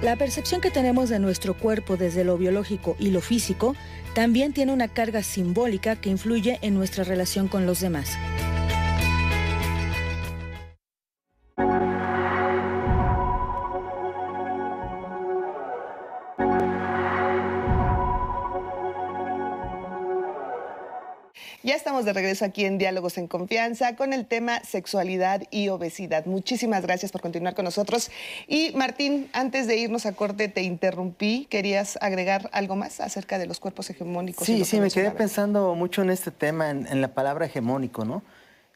[0.00, 3.76] La percepción que tenemos de nuestro cuerpo desde lo biológico y lo físico
[4.14, 8.16] también tiene una carga simbólica que influye en nuestra relación con los demás.
[21.62, 26.24] Ya estamos de regreso aquí en Diálogos en Confianza con el tema sexualidad y obesidad.
[26.24, 28.10] Muchísimas gracias por continuar con nosotros.
[28.48, 31.46] Y Martín, antes de irnos a corte te interrumpí.
[31.50, 34.46] ¿Querías agregar algo más acerca de los cuerpos hegemónicos?
[34.46, 38.22] Sí, sí, me quedé pensando mucho en este tema, en, la palabra hegemónico, ¿no?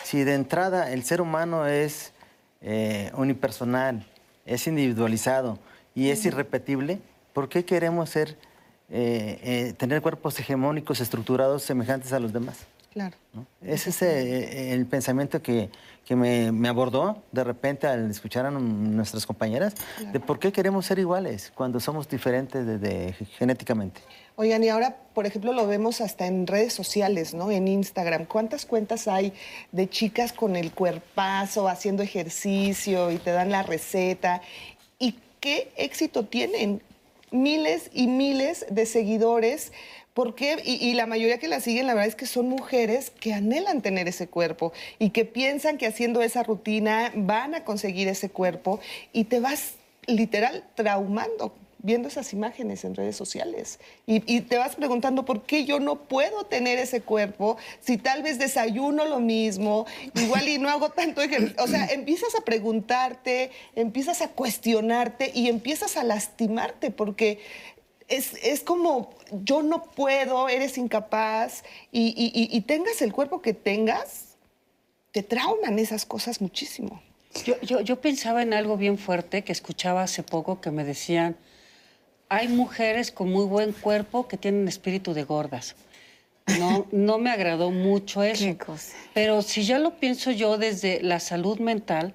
[0.03, 2.13] Si de entrada el ser humano es
[2.61, 4.07] eh, unipersonal,
[4.45, 5.59] es individualizado
[5.95, 6.99] y es irrepetible,
[7.33, 8.37] ¿por qué queremos ser,
[8.91, 12.67] eh, eh, tener cuerpos hegemónicos estructurados semejantes a los demás?
[12.95, 13.17] Claro.
[13.61, 15.69] Ese es eh, el pensamiento que,
[16.11, 19.75] me, abordó de repente al escuchar a nuestras compañeras,
[20.13, 22.65] de por qué queremos ser iguales cuando somos diferentes
[23.37, 24.01] genéticamente.
[24.37, 27.51] Oigan, y ahora, por ejemplo, lo vemos hasta en redes sociales, ¿no?
[27.51, 28.27] En Instagram.
[28.27, 29.33] ¿Cuántas cuentas hay
[29.73, 34.41] de chicas con el cuerpazo, haciendo ejercicio y te dan la receta?
[35.01, 36.81] ¿Y qué éxito tienen?
[37.33, 39.73] Miles y miles de seguidores
[40.15, 40.63] ¿Por qué?
[40.65, 44.07] Y, la mayoría que la siguen, la verdad es que son mujeres que anhelan tener
[44.07, 48.79] ese cuerpo y que piensan que haciendo esa rutina van a conseguir ese cuerpo
[49.13, 49.73] y te vas
[50.07, 55.67] literal traumando viendo esas imágenes en redes sociales y, y, te vas preguntando por qué
[55.67, 60.71] yo no puedo tener ese cuerpo si tal vez desayuno lo mismo, igual y no
[60.71, 61.63] hago tanto ejercicio.
[61.63, 67.41] O sea, empiezas a preguntarte, empiezas a cuestionarte y empiezas a lastimarte porque
[68.09, 74.37] es, como yo no puedo, eres incapaz y, tengas el cuerpo que tengas,
[75.13, 77.03] te trauman esas cosas muchísimo.
[77.45, 81.37] Yo, yo, pensaba en algo bien fuerte que escuchaba hace poco que me decían,
[82.29, 85.75] hay mujeres con muy buen cuerpo que tienen espíritu de gordas.
[86.59, 88.55] No, no me agradó mucho eso.
[89.15, 92.15] Pero si ya lo pienso yo desde la salud mental,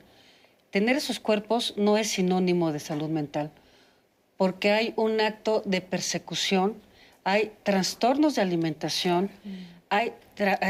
[0.72, 3.52] tener esos cuerpos no es sinónimo de salud mental
[4.40, 6.76] porque hay un acto de persecución,
[7.26, 9.30] hay trastornos de alimentación,
[9.90, 10.14] hay,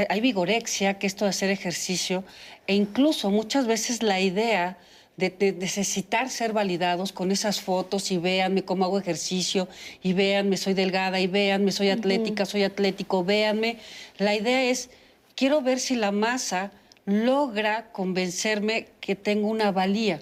[0.10, 2.24] hay vigorexia, que es esto de hacer ejercicio,
[2.66, 4.80] e incluso muchas veces la idea
[5.18, 9.68] de, necesitar ser validados con esas fotos y véanme cómo hago ejercicio
[10.02, 13.78] y véanme, soy delgada y véanme, soy atlética, soy atlético, véanme.
[14.18, 14.90] La idea es,
[15.36, 16.72] quiero ver si la masa
[17.06, 20.22] logra convencerme que tengo una valía.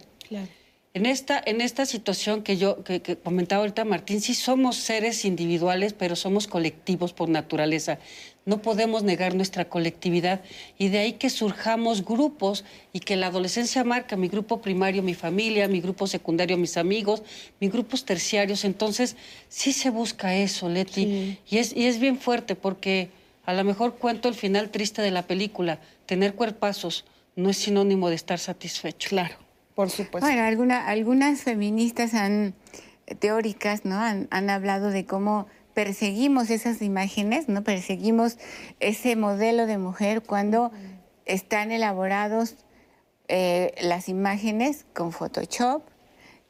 [0.97, 5.93] En esta, en esta situación que yo que, comentaba ahorita Martín, sí somos seres individuales,
[5.93, 7.99] pero somos colectivos por naturaleza.
[8.45, 10.41] No podemos negar nuestra colectividad
[10.79, 15.13] y de ahí que surjamos grupos y que la adolescencia marca mi grupo primario, mi
[15.13, 17.21] familia, mi grupo secundario, mis amigos,
[17.59, 18.65] mis grupos terciarios.
[18.65, 19.17] Entonces,
[19.49, 21.37] sí se busca eso, Leti.
[21.47, 23.11] Y, es, y es bien fuerte porque
[23.45, 25.79] a lo mejor cuento el final triste de la película.
[26.07, 27.05] Tener cuerpazos
[27.35, 29.09] no es sinónimo de estar satisfecho.
[29.09, 29.46] Claro.
[29.77, 30.27] Por supuesto.
[30.27, 30.41] Bueno,
[30.87, 32.55] algunas feministas han,
[33.19, 33.99] teóricas, ¿no?
[33.99, 37.63] Han, hablado de cómo perseguimos esas imágenes, ¿no?
[37.63, 38.39] Perseguimos
[38.79, 40.71] ese modelo de mujer cuando
[41.25, 42.55] están elaborados
[43.27, 45.83] eh, las imágenes con Photoshop,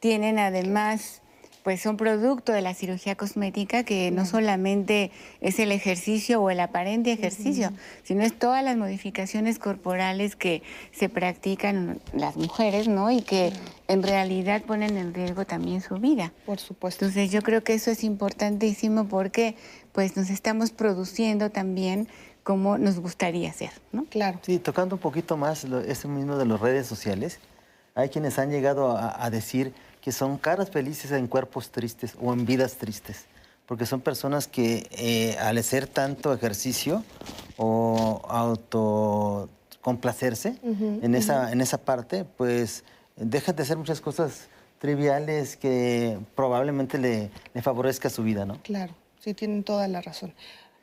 [0.00, 1.20] tienen además
[1.68, 5.10] pues son producto de la cirugía cosmética que no solamente
[5.42, 7.72] es el ejercicio o el aparente ejercicio,
[8.04, 13.10] sino es todas las modificaciones corporales que se practican las mujeres, ¿no?
[13.10, 13.52] Y que
[13.86, 16.32] en realidad ponen en riesgo también su vida.
[16.46, 17.04] Por supuesto.
[17.04, 19.54] Entonces yo creo que eso es importantísimo porque
[19.92, 22.08] pues nos estamos produciendo también
[22.44, 24.06] como nos gustaría ser, ¿no?
[24.06, 24.38] Claro.
[24.40, 27.40] Sí, tocando un poquito más este mismo de las redes sociales,
[27.94, 29.74] hay quienes han llegado a decir
[30.08, 33.26] que son caras felices en cuerpos tristes o en vidas tristes,
[33.66, 37.04] porque son personas que eh, al hacer tanto ejercicio
[37.58, 42.84] o autocomplacerse en, esa, en esa parte, pues
[43.16, 48.62] dejan de hacer muchas cosas triviales que probablemente le, le favorezca su vida, ¿no?
[48.62, 50.32] Claro, sí, tienen toda la razón.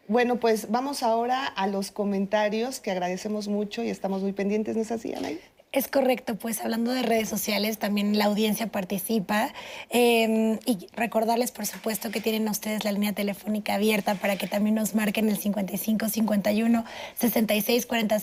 [0.08, 4.84] Bueno, pues vamos ahora a los comentarios que agradecemos mucho y estamos muy pendientes, ¿no
[4.84, 5.42] es así, Anaí?
[5.76, 9.54] Es correcto, pues hablando de redes sociales, también la audiencia participa
[9.90, 14.76] em, y recordarles, por supuesto, que tienen ustedes la línea telefónica abierta para que también
[14.76, 16.86] nos marquen el 55 51
[17.20, 18.18] 66 40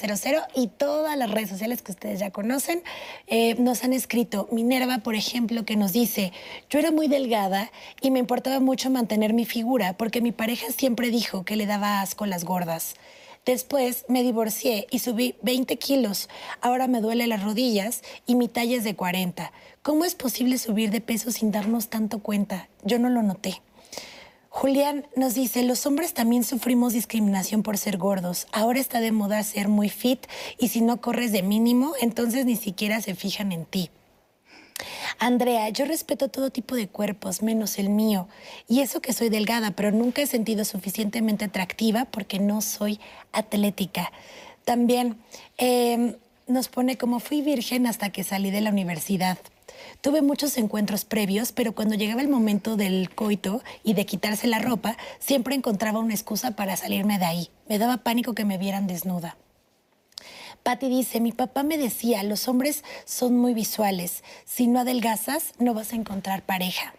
[0.55, 2.83] y todas las redes sociales que ustedes ya conocen.
[3.27, 6.33] Eh, nos han escrito Minerva, por ejemplo, que nos dice,
[6.71, 11.11] yo era muy delgada y me importaba mucho mantener mi figura porque mi pareja siempre
[11.11, 12.95] dijo que le daba asco las gordas.
[13.45, 16.29] Después me divorcié y subí 20 kilos.
[16.61, 19.53] Ahora me duele las rodillas y mi talla es de 40.
[19.83, 22.69] ¿Cómo es posible subir de peso sin darnos tanto cuenta?
[22.85, 23.61] Yo no lo noté.
[24.49, 28.47] Julián nos dice, los hombres también sufrimos discriminación por ser gordos.
[28.53, 30.27] Ahora está de moda ser muy fit
[30.59, 33.91] y si no corres de mínimo, entonces ni siquiera se fijan en ti.
[35.19, 38.29] Andrea, yo respeto todo tipo de cuerpos, menos el mío.
[38.69, 42.99] Y eso que soy delgada, pero nunca he sentido suficientemente atractiva porque no soy
[43.33, 44.11] atlética.
[44.65, 45.19] También
[45.59, 49.39] em, nos pone como fui virgen hasta que salí de la universidad.
[50.01, 54.59] Tuve muchos encuentros previos, pero cuando llegaba el momento del coito y de quitarse la
[54.59, 57.49] ropa, siempre encontraba una excusa para salirme de ahí.
[57.69, 59.37] Me daba pánico que me vieran desnuda.
[60.63, 65.75] Patty dice, mi papá me decía, los hombres son muy visuales, si no adelgazas no
[65.75, 66.95] vas a encontrar pareja.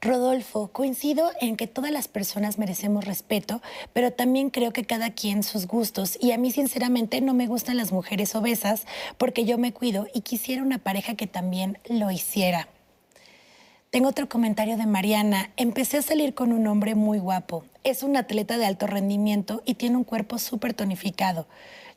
[0.00, 3.60] Rodolfo, coincido en que todas las personas merecemos respeto,
[3.92, 6.16] pero también creo que cada quien sus gustos.
[6.20, 8.86] Y a mí sinceramente no me gustan las mujeres obesas
[9.18, 12.68] porque yo me cuido y quisiera una pareja que también lo hiciera.
[13.90, 15.50] Tengo otro comentario de Mariana.
[15.56, 17.64] Empecé a salir con un hombre muy guapo.
[17.82, 21.46] Es un atleta de alto rendimiento y tiene un cuerpo súper tonificado.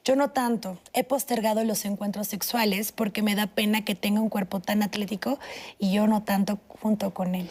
[0.05, 0.79] Yo no tanto.
[0.93, 5.39] He postergado los encuentros sexuales porque me da pena que tenga un cuerpo tan atlético
[5.79, 7.49] y yo no tanto junto con él.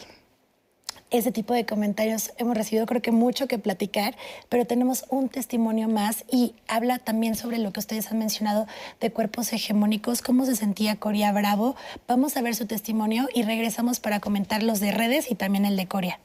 [1.10, 4.16] Ese tipo de comentarios hemos recibido creo que mucho que platicar,
[4.50, 8.66] pero tenemos un testimonio más y habla también sobre lo que ustedes han mencionado
[9.00, 11.74] de cuerpos hegemónicos, cómo se sentía Coria Bravo.
[12.06, 15.76] Vamos a ver su testimonio y regresamos para comentar los de redes y también el
[15.76, 16.20] de Coria.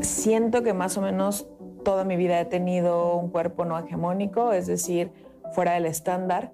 [0.00, 1.46] Siento que más o menos
[1.82, 5.12] toda mi vida he tenido un cuerpo no hegemónico, es decir,
[5.52, 6.52] fuera del estándar.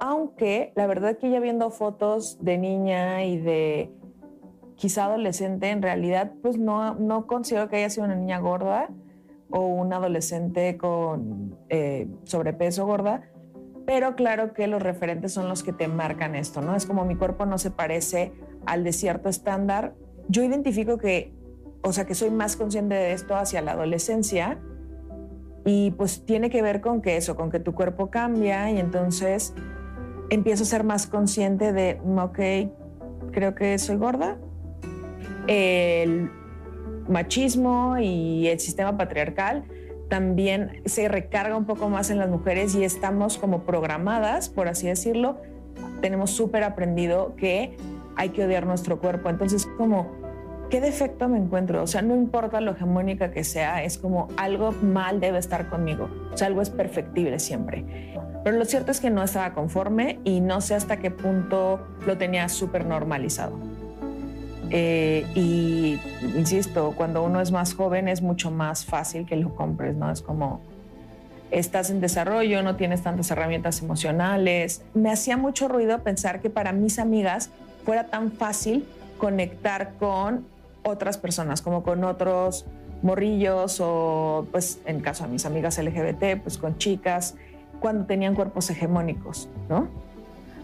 [0.00, 3.92] Aunque la verdad que ya viendo fotos de niña y de
[4.76, 8.88] quizá adolescente, en realidad pues no, no considero que haya sido una niña gorda
[9.50, 13.28] o un adolescente con eh, sobrepeso gorda,
[13.84, 16.76] pero claro que los referentes son los que te marcan esto, ¿no?
[16.76, 18.32] Es como mi cuerpo no se parece
[18.64, 19.94] al de cierto estándar.
[20.28, 21.34] Yo identifico que
[21.82, 24.58] o sea que soy más consciente de esto hacia la adolescencia
[25.64, 29.54] y pues tiene que ver con que eso, con que tu cuerpo cambia y entonces
[30.30, 32.38] empiezo a ser más consciente de, mm, ok,
[33.32, 34.38] creo que soy gorda.
[35.46, 36.30] El
[37.08, 39.64] machismo y el sistema patriarcal
[40.08, 44.86] también se recarga un poco más en las mujeres y estamos como programadas, por así
[44.86, 45.38] decirlo,
[46.00, 47.76] tenemos súper aprendido que
[48.16, 49.28] hay que odiar nuestro cuerpo.
[49.28, 50.19] Entonces, como
[50.70, 51.82] ¿qué defecto me encuentro?
[51.82, 56.08] O sea, no importa lo hegemónica que sea, es como algo mal debe estar conmigo.
[56.32, 58.14] O sea, algo es perfectible siempre.
[58.44, 62.16] Pero lo cierto es que no estaba conforme y no sé hasta qué punto lo
[62.16, 63.58] tenía súper normalizado.
[64.70, 65.98] Eh, y
[66.36, 70.10] insisto, cuando uno es más joven es mucho más fácil que lo compres, ¿no?
[70.10, 70.60] Es como
[71.50, 74.82] estás en desarrollo, no tienes tantas herramientas emocionales.
[74.94, 77.50] Me hacía mucho ruido pensar que para mis amigas
[77.84, 78.86] fuera tan fácil
[79.18, 80.46] conectar con
[80.82, 82.66] otras personas, como con otros
[83.02, 87.36] morrillos o, pues, en caso de mis amigas LGBT, pues con chicas,
[87.80, 89.88] cuando tenían cuerpos hegemónicos, ¿no?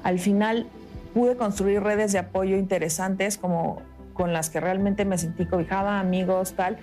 [0.02, 0.66] Al final
[1.14, 3.80] pude construir redes de apoyo interesantes como
[4.12, 6.78] con las que realmente me sentí cobijada, amigos, tal.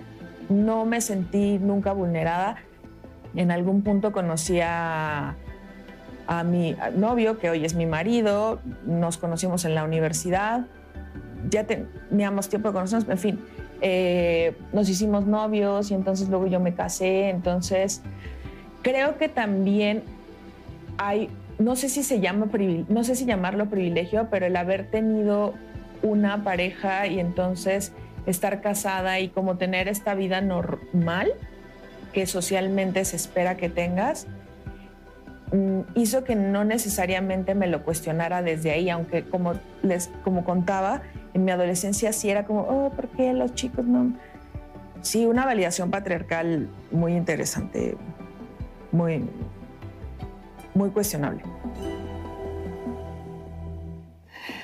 [0.48, 2.56] No me sentí nunca vulnerada.
[3.34, 5.36] En algún punto conocí a,
[6.26, 10.66] a mi novio, que hoy es mi marido, nos conocimos en la universidad
[11.50, 13.40] ya teníamos tiempo de conocernos, en fin,
[13.80, 18.02] eh, nos hicimos novios y entonces luego yo me casé, entonces
[18.82, 20.02] creo que también
[20.98, 21.28] hay,
[21.58, 22.48] no sé si se llama,
[22.88, 25.54] no sé si llamarlo privilegio, pero el haber tenido
[26.02, 27.92] una pareja y entonces
[28.26, 31.32] estar casada y como tener esta vida normal
[32.12, 34.26] que socialmente se espera que tengas,
[35.52, 41.02] mm, hizo que no necesariamente me lo cuestionara desde ahí, aunque como les como contaba,
[41.34, 44.14] en mi adolescencia sí era como, oh, ¿por qué los chicos no?
[45.02, 47.96] Sí, una validación patriarcal muy interesante,
[48.90, 49.28] muy,
[50.74, 51.42] muy cuestionable.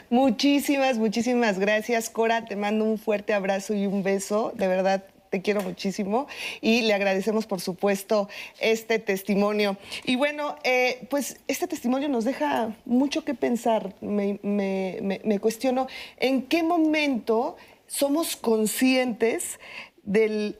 [0.09, 2.45] Muchísimas, muchísimas gracias, Cora.
[2.45, 4.53] Te mando un fuerte abrazo y un beso.
[4.57, 6.27] De verdad, te quiero muchísimo
[6.61, 8.29] y le agradecemos, por supuesto,
[8.61, 9.79] este testimonio.
[10.05, 13.95] Y bueno, eh, pues este testimonio nos deja mucho que pensar.
[14.01, 15.87] Me, me cuestiono
[16.19, 17.57] en qué momento
[17.87, 19.59] somos conscientes
[20.03, 20.59] del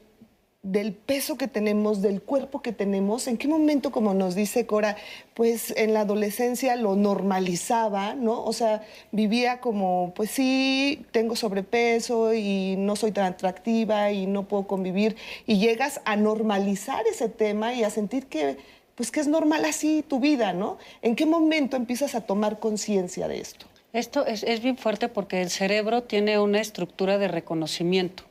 [0.63, 4.95] del peso que tenemos, del cuerpo que tenemos, en qué momento, como nos dice Cora,
[5.33, 8.43] pues en la adolescencia lo normalizaba, ¿no?
[8.43, 14.47] O sea, vivía como, pues sí, tengo sobrepeso y no soy tan atractiva y no
[14.47, 15.15] puedo convivir,
[15.47, 18.57] y llegas a normalizar ese tema y a sentir que,
[18.93, 20.77] pues que es normal así tu vida, ¿no?
[21.01, 23.65] ¿En qué momento empiezas a tomar conciencia de esto?
[23.93, 28.23] Esto es, es bien fuerte porque el cerebro tiene una estructura de reconocimiento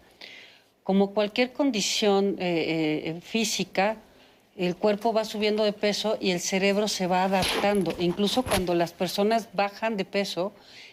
[0.85, 3.97] como cualquier condición eh, eh, física,
[4.57, 7.95] el cuerpo va subiendo de peso y el cerebro se va adaptando.
[7.99, 10.53] Incluso cuando las personas bajan de peso,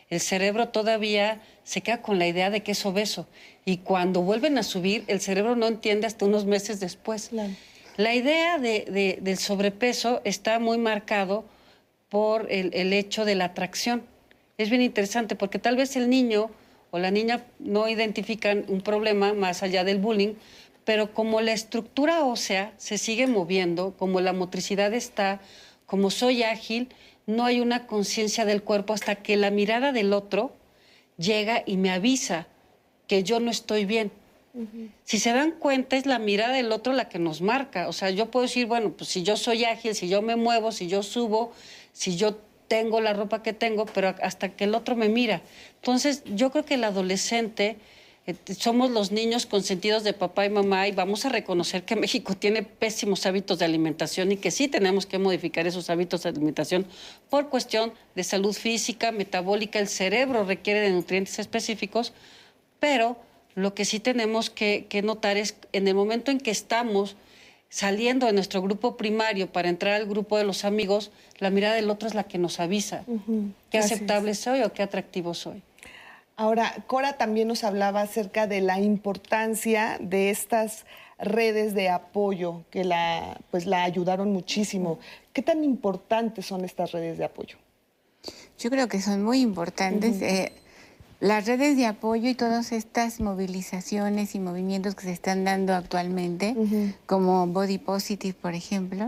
[0.09, 3.27] el cerebro todavía se queda con la idea de que es obeso.
[3.65, 7.31] Y cuando vuelven a subir, el cerebro no entiende hasta unos meses después.
[7.97, 11.43] La idea del sobrepeso está muy marcado
[12.07, 14.03] por el hecho de la atracción.
[14.57, 16.49] Es bien interesante porque tal vez el niño
[16.97, 20.33] o la niña no identifican un problema más allá del bullying,
[20.83, 25.39] pero como la estructura ósea se sigue moviendo, como la motricidad está,
[25.85, 26.89] como soy ágil,
[27.27, 30.53] no hay una conciencia del cuerpo hasta que la mirada del otro
[31.17, 32.47] llega y me avisa
[33.05, 34.11] que yo no estoy bien.
[35.03, 37.87] Si se dan cuenta, es la mirada del otro la que nos marca.
[37.89, 40.71] O sea, yo puedo decir, bueno, pues si yo soy ágil, si yo me muevo,
[40.71, 41.53] si yo subo,
[41.93, 45.41] si yo tengo la ropa que tengo, pero hasta que el otro me mira.
[45.75, 47.77] Entonces, yo creo que el adolescente
[48.27, 52.35] eh, somos los niños consentidos de papá y mamá y vamos a reconocer que México
[52.35, 56.85] tiene pésimos hábitos de alimentación y que sí tenemos que modificar esos hábitos de alimentación
[57.29, 59.79] por cuestión de salud física, metabólica.
[59.79, 62.11] El cerebro requiere de nutrientes específicos,
[62.79, 63.17] pero
[63.55, 67.15] lo que sí tenemos que, que notar es en el momento en que estamos
[67.69, 71.89] saliendo de nuestro grupo primario para entrar al grupo de los amigos, la mirada del
[71.89, 73.03] otro es la que nos avisa
[73.69, 75.61] qué aceptable soy o qué atractivo soy.
[76.35, 80.85] Ahora, Cora también nos hablaba acerca de la importancia de estas
[81.17, 84.99] redes de apoyo que la, pues, la ayudaron muchísimo.
[85.33, 87.57] ¿Qué tan importantes son estas redes de apoyo?
[88.59, 90.19] Yo creo que son muy importantes
[91.19, 96.55] las redes de apoyo y todas estas movilizaciones y movimientos que se están dando actualmente,
[97.05, 99.07] como Body Positive, por ejemplo,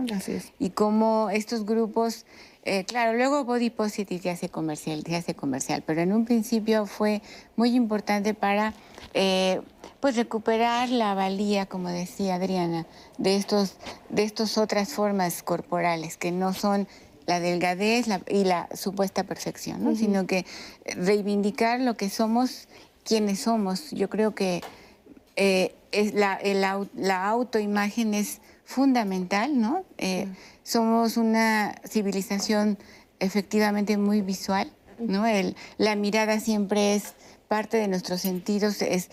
[0.57, 2.25] y como estos grupos,
[2.63, 6.87] eh, claro, luego Body Positive ya hace comercial, ya hace comercial, pero en un principio
[6.87, 7.21] fue
[7.55, 8.73] muy importante para
[9.13, 9.61] eh,
[9.99, 12.87] pues recuperar la valía, como decía Adriana,
[13.17, 13.75] de estos,
[14.09, 16.87] de estas otras formas corporales que no son
[17.29, 20.47] la delgadez y la supuesta perfección, sino que
[20.95, 22.67] reivindicar lo que somos,
[23.03, 23.91] quienes somos.
[23.91, 24.63] Yo creo que
[25.35, 26.39] eh, es la,
[26.95, 29.83] la, autoimagen es fundamental, ¿no?
[29.99, 30.27] Eh,
[30.63, 32.79] somos una civilización
[33.19, 35.27] efectivamente muy visual, ¿no?
[35.27, 37.13] El, la mirada siempre es
[37.47, 39.11] parte de nuestros sentidos, es,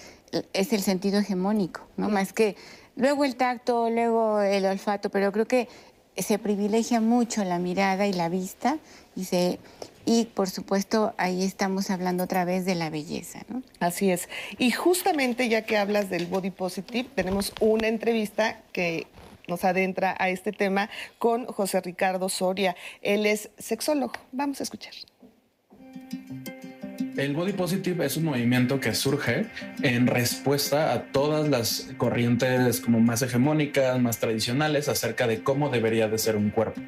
[0.54, 2.08] es el sentido hegemónico, ¿no?
[2.08, 2.56] Más que
[2.96, 5.68] luego el tacto, luego el olfato, pero creo que
[6.16, 8.78] se privilegia mucho la mirada y la vista
[9.14, 9.58] y se
[10.04, 13.62] y por supuesto ahí estamos hablando otra vez de la belleza, ¿no?
[13.80, 14.28] Así es.
[14.56, 19.08] Y justamente ya que hablas del body positive, tenemos una entrevista que
[19.48, 22.76] nos adentra a este tema con José Ricardo Soria.
[23.02, 24.12] Él es sexólogo.
[24.30, 24.94] Vamos a escuchar.
[27.16, 29.46] El body positive es un movimiento que surge
[29.82, 36.08] en respuesta a todas las corrientes como más hegemónicas, más tradicionales acerca de cómo debería
[36.08, 36.82] de ser un cuerpo.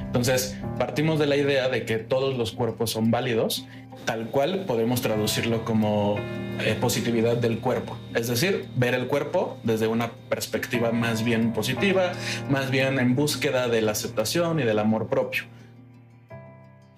[0.00, 3.68] Entonces, partimos de la idea de que todos los cuerpos son válidos,
[4.04, 6.16] tal cual podemos traducirlo como
[6.60, 12.12] eh, positividad del cuerpo, es decir, ver el cuerpo desde una perspectiva más bien positiva,
[12.50, 15.44] más bien en búsqueda de la aceptación y del amor propio.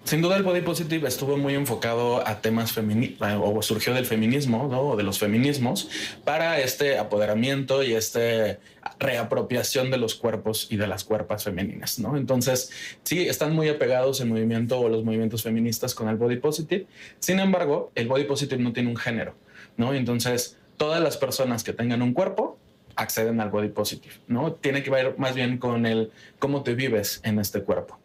[0.03, 4.67] Sin duda el body positive estuvo muy enfocado a temas femeninos, o surgió del feminismo,
[4.67, 5.89] o de los feminismos,
[6.25, 8.57] para este apoderamiento y esta
[8.99, 12.17] reapropiación de los cuerpos y de las cuerpas femeninas, ¿no?
[12.17, 12.71] Entonces,
[13.03, 16.87] sí, están muy apegados el movimiento o los movimientos feministas con el body positive.
[17.19, 19.35] Sin embargo, el body positive no tiene un género,
[19.77, 19.93] ¿no?
[19.93, 22.57] Entonces, todas las personas que tengan un cuerpo
[22.95, 24.53] acceden al body positive, ¿no?
[24.53, 27.99] Tiene que ver más bien con el cómo te vives en este cuerpo.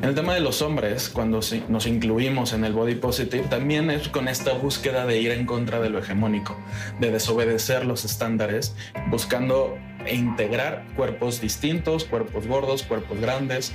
[0.00, 4.08] En el tema de los hombres, cuando nos incluimos en el body positive, también es
[4.08, 6.56] con esta búsqueda de ir en contra de lo hegemónico,
[7.00, 8.76] de desobedecer los estándares,
[9.10, 9.76] buscando
[10.08, 13.72] integrar cuerpos distintos, cuerpos gordos, cuerpos grandes.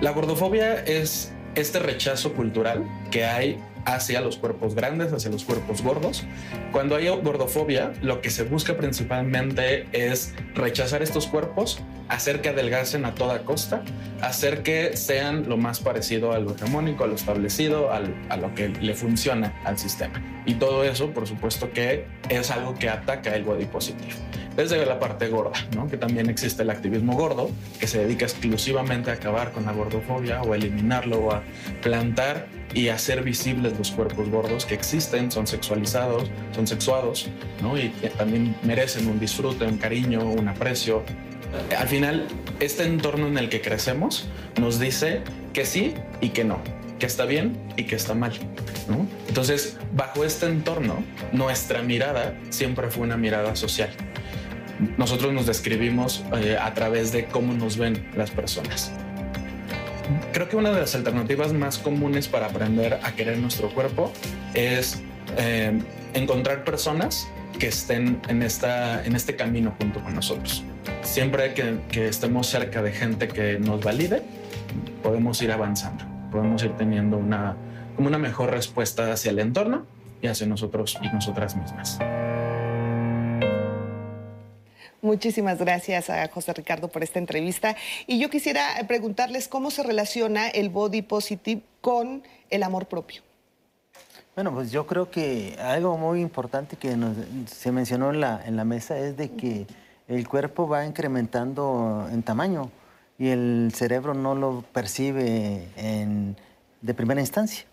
[0.00, 5.80] La gordofobia es este rechazo cultural que hay hacia los cuerpos grandes, hacia los cuerpos
[5.80, 6.24] gordos.
[6.72, 13.04] Cuando hay gordofobia, lo que se busca principalmente es rechazar estos cuerpos, hacer que adelgacen
[13.04, 13.82] a toda costa,
[14.20, 18.68] hacer que sean lo más parecido a lo hegemónico, a lo establecido, a lo que
[18.68, 20.22] le funciona al sistema.
[20.44, 24.14] Y todo eso, por supuesto, que es algo que ataca el body positive
[24.56, 25.86] desde la parte gorda, ¿no?
[25.86, 30.40] que también existe el activismo gordo, que se dedica exclusivamente a acabar con la gordofobia
[30.42, 31.42] o a eliminarlo o a
[31.82, 37.26] plantar y hacer visibles los cuerpos gordos que existen, son sexualizados, son sexuados,
[37.62, 37.78] ¿no?
[37.78, 41.02] y también merecen un disfrute, un cariño, un aprecio.
[41.76, 42.28] Al final,
[42.60, 44.28] este entorno en el que crecemos
[44.60, 45.22] nos dice
[45.54, 46.60] que sí y que no,
[46.98, 48.32] que está bien y que está mal.
[49.26, 51.02] Entonces, bajo este entorno,
[51.32, 53.88] nuestra mirada siempre fue una mirada social
[54.98, 58.92] nosotros nos describimos eh, a través de cómo nos ven las personas.
[60.32, 64.12] Creo que una de las alternativas más comunes para aprender a querer nuestro cuerpo
[64.54, 65.02] es
[65.36, 65.78] eh,
[66.14, 67.28] encontrar personas
[67.58, 70.62] que estén en, esta, en este camino junto con nosotros.
[71.02, 74.22] Siempre que, que estemos cerca de gente que nos valide,
[75.02, 77.56] podemos ir avanzando, podemos ir teniendo una,
[77.94, 79.86] como una mejor respuesta hacia el entorno
[80.20, 81.98] y hacia nosotros y nosotras mismas.
[85.06, 87.76] Muchísimas gracias a José Ricardo por esta entrevista.
[88.08, 93.22] Y yo quisiera preguntarles cómo se relaciona el body positive con el amor propio.
[94.34, 96.96] Bueno, pues yo creo que algo muy importante que
[97.46, 99.68] se mencionó en la, en la mesa es de que
[100.08, 102.72] el cuerpo va incrementando en tamaño
[103.16, 105.68] y el cerebro no lo percibe
[106.82, 107.64] de primera instancia.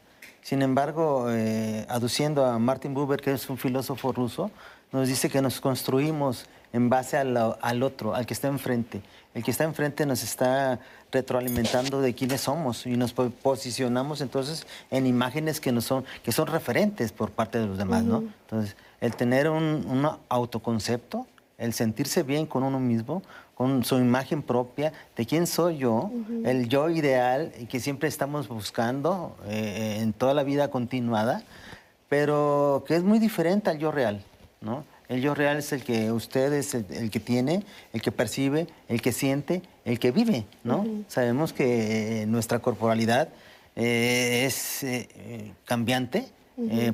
[0.43, 4.51] Sin embargo, eh, aduciendo a Martin Buber, que es un filósofo ruso,
[4.91, 9.01] nos dice que nos construimos en base al, otro, al que está enfrente.
[9.35, 10.79] El que está enfrente nos está
[11.11, 16.47] retroalimentando de quiénes somos y nos posicionamos entonces en imágenes que, no son, que son
[16.47, 18.23] referentes por parte de los demás, ¿no?
[18.41, 21.27] Entonces, el tener un, autoconcepto,
[21.59, 23.21] el sentirse bien con uno mismo,
[23.53, 26.11] con su imagen propia de quién soy yo,
[26.43, 31.43] el yo ideal que siempre estamos buscando eh, en toda la vida continuada,
[32.09, 34.23] pero que es muy diferente al yo real,
[34.61, 34.83] ¿no?
[35.09, 39.01] El yo real es el que usted es el, que tiene, el que percibe, el
[39.01, 40.85] que siente, el que vive, ¿no?
[41.07, 43.29] Sabemos que eh, nuestra corporalidad
[43.75, 46.27] eh, es eh, cambiante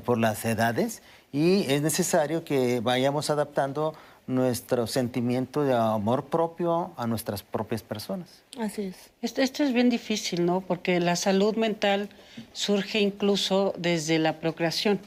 [0.06, 1.02] por las edades
[1.34, 3.94] y es necesario que vayamos adaptando
[4.30, 8.44] nuestro sentimiento de amor propio a nuestras propias personas.
[8.60, 8.96] Así es.
[9.24, 10.62] Esto, esto, es bien difícil, ¿no?
[10.62, 12.10] Porque la salud mental
[12.54, 15.00] surge incluso desde la procreación.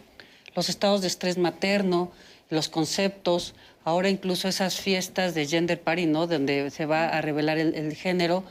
[0.56, 2.10] Los estados de estrés materno,
[2.52, 6.26] los conceptos, ahora incluso esas fiestas de gender party, ¿no?
[6.26, 8.44] Donde se va a revelar el, género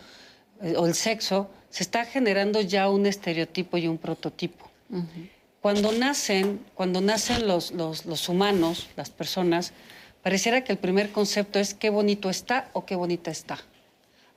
[0.62, 4.70] eh, o el sexo, se está generando ya un estereotipo y un prototipo.
[5.62, 9.72] Cuando nacen, cuando nacen los, los, humanos, las personas,
[10.24, 13.60] pareciera que el primer concepto es qué bonito está o qué bonita está.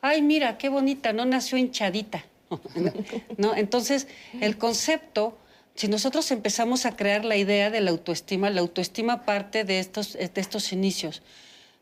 [0.03, 2.25] Ay, mira, qué bonita, no nació hinchadita.
[3.39, 3.57] ¿No?
[3.57, 4.07] Entonces,
[4.41, 5.39] el concepto
[5.75, 10.13] si nosotros empezamos a crear la idea de la autoestima, la autoestima parte de estos,
[10.13, 11.23] de estos inicios,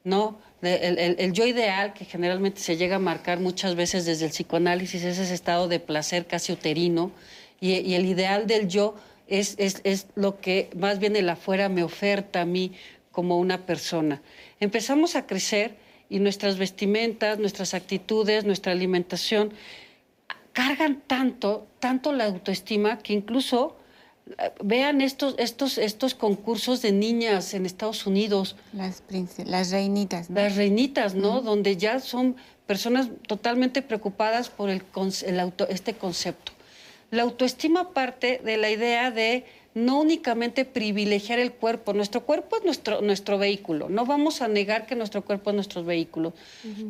[0.03, 0.39] ¿no?
[0.63, 5.19] El, yo ideal, que generalmente se llega a marcar muchas veces desde el psicoanálisis, es
[5.19, 7.13] ese estado de placer casi uterino,
[7.61, 8.97] y, el ideal del yo
[9.29, 12.73] es, es, es, lo que más bien el afuera me oferta a mí
[13.11, 14.23] como una persona.
[14.59, 15.77] Empezamos a crecer
[16.09, 19.53] y nuestras vestimentas, nuestras actitudes, nuestra alimentación
[20.53, 23.77] cargan tanto, tanto la autoestima que incluso
[24.63, 28.57] vean estos, estos, estos concursos de niñas en Estados Unidos.
[28.73, 29.03] Las,
[29.45, 30.31] las reinitas.
[30.31, 31.41] Las reinitas, ¿no?
[31.41, 34.83] Donde ya son personas totalmente preocupadas por el,
[35.27, 36.53] el auto, este concepto.
[37.11, 39.45] La autoestima parte de la idea de
[39.75, 44.87] no únicamente privilegiar el cuerpo, nuestro cuerpo es nuestro, nuestro vehículo, no vamos a negar
[44.87, 46.35] que nuestro cuerpo es nuestro vehículo,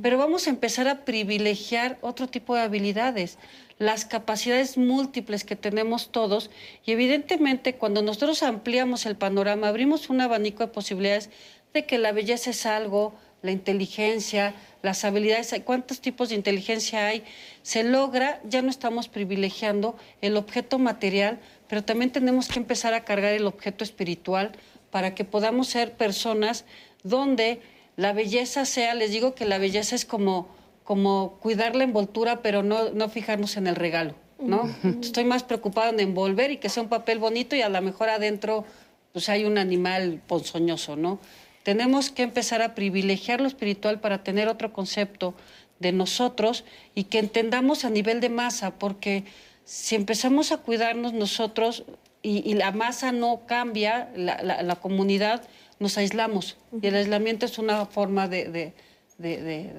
[0.03, 3.39] pero vamos a empezar a privilegiar otro tipo de habilidades,
[3.79, 6.51] las capacidades múltiples que tenemos todos
[6.85, 11.31] y evidentemente cuando nosotros ampliamos el panorama, abrimos un abanico de posibilidades
[11.73, 17.25] de que la belleza es algo, la inteligencia, las habilidades, cuántos tipos de inteligencia hay,
[17.63, 23.05] se logra, ya no estamos privilegiando el objeto material, pero también tenemos que empezar a
[23.05, 24.53] cargar el objeto espiritual
[24.91, 26.65] para que podamos ser personas
[27.03, 27.61] donde
[27.97, 30.49] la belleza sea, les digo que la belleza es como,
[30.85, 34.69] como cuidar la envoltura, pero no, no fijarnos en el regalo, ¿no?
[35.01, 38.09] Estoy más preocupada en envolver y que sea un papel bonito y a lo mejor
[38.09, 38.65] adentro
[39.13, 41.19] pues hay un animal ponzoñoso, ¿no?
[41.63, 45.35] Tenemos que empezar a privilegiar lo espiritual para tener otro concepto
[45.79, 49.25] de nosotros y que entendamos a nivel de masa, porque
[49.65, 51.85] si empezamos a cuidarnos nosotros,
[52.23, 55.43] y, la masa no cambia, la, comunidad,
[55.81, 56.57] nos aislamos.
[56.81, 58.73] Y el aislamiento es una forma de,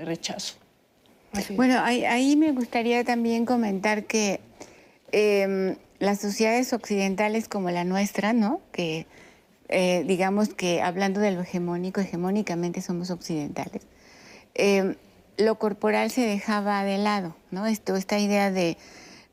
[0.03, 0.55] rechazo.
[1.51, 4.41] Bueno, ahí, me gustaría también comentar que
[5.11, 8.59] em, las sociedades occidentales como la nuestra, ¿no?
[8.73, 9.07] Que
[9.73, 13.83] eh, digamos que hablando de lo hegemónico, hegemónicamente somos occidentales.
[14.53, 14.95] Em,
[15.37, 17.65] lo corporal se dejaba de lado, ¿no?
[17.65, 18.77] Esto, esta idea de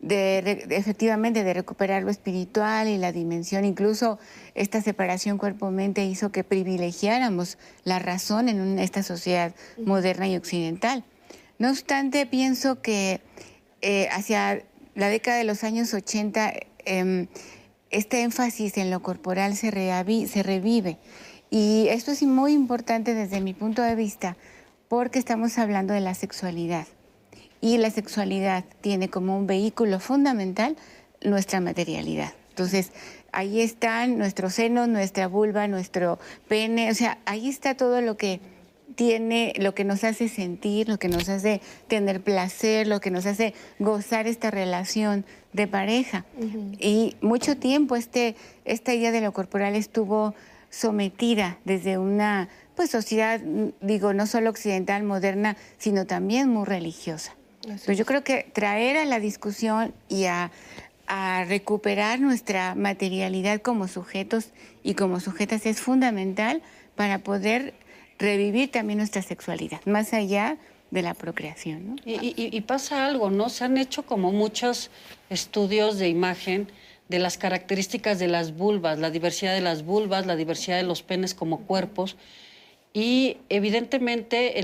[0.00, 3.64] de, efectivamente de recuperar lo espiritual y la dimensión.
[3.64, 4.18] Incluso
[4.54, 11.04] esta separación cuerpo-mente hizo que privilegiáramos la razón en esta sociedad moderna y occidental.
[11.58, 13.20] No obstante, pienso que
[13.82, 14.62] eh, hacia
[14.94, 16.52] la década de los años 80
[16.86, 17.28] em,
[17.90, 20.98] este énfasis en lo corporal se, revive.
[21.50, 24.36] Y esto es muy importante desde mi punto de vista
[24.88, 26.86] porque estamos hablando de la sexualidad
[27.60, 30.76] y la sexualidad tiene como un vehículo fundamental
[31.22, 32.32] nuestra materialidad.
[32.50, 32.92] Entonces,
[33.32, 36.18] ahí están nuestros senos, nuestra vulva, nuestro
[36.48, 38.40] pene, o sea, ahí está todo lo que
[38.94, 43.26] tiene, lo que nos hace sentir, lo que nos hace tener placer, lo que nos
[43.26, 46.24] hace gozar esta relación de pareja.
[46.78, 50.34] Y mucho tiempo este, esta idea de lo corporal estuvo
[50.70, 53.40] sometida desde una pues, sociedad,
[53.80, 57.34] digo, no solo occidental, moderna, sino también muy religiosa.
[57.84, 60.50] Pues yo creo que traer a la discusión y a,
[61.48, 64.50] recuperar nuestra materialidad como sujetos
[64.84, 66.62] y como sujetas es fundamental
[66.94, 67.74] para poder
[68.16, 70.56] revivir también nuestra sexualidad, más allá
[70.92, 72.00] de la procreación.
[72.04, 73.48] Y, pasa algo, ¿no?
[73.48, 74.92] Se han hecho como muchos
[75.30, 76.68] estudios de imagen
[77.08, 81.02] de las características de las vulvas, la diversidad de las vulvas, la diversidad de los
[81.02, 82.16] penes como cuerpos.
[82.92, 84.54] Y evidentemente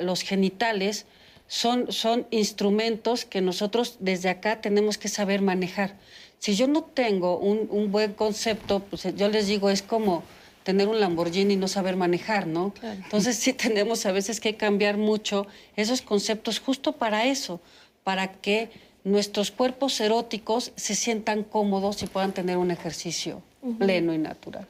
[0.00, 1.06] los genitales
[1.46, 5.96] son, son instrumentos que nosotros desde acá tenemos que saber manejar.
[6.38, 10.22] Si yo no tengo un, buen concepto, pues yo les digo, es como
[10.62, 12.72] tener un Lamborghini y no saber manejar, ¿no?
[12.82, 17.60] Entonces sí tenemos a veces que cambiar mucho esos conceptos justo para eso,
[18.04, 18.70] para que
[19.04, 23.42] nuestros cuerpos eróticos se sientan cómodos y puedan tener un ejercicio
[23.78, 24.66] pleno y natural.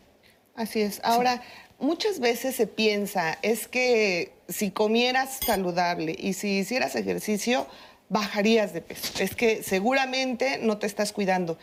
[0.55, 1.01] Así es.
[1.05, 1.43] Ahora,
[1.79, 7.66] muchas veces se piensa, es que si comieras saludable y si hicieras ejercicio,
[8.09, 9.22] bajarías de peso.
[9.22, 11.59] Es que seguramente no te estás cuidando.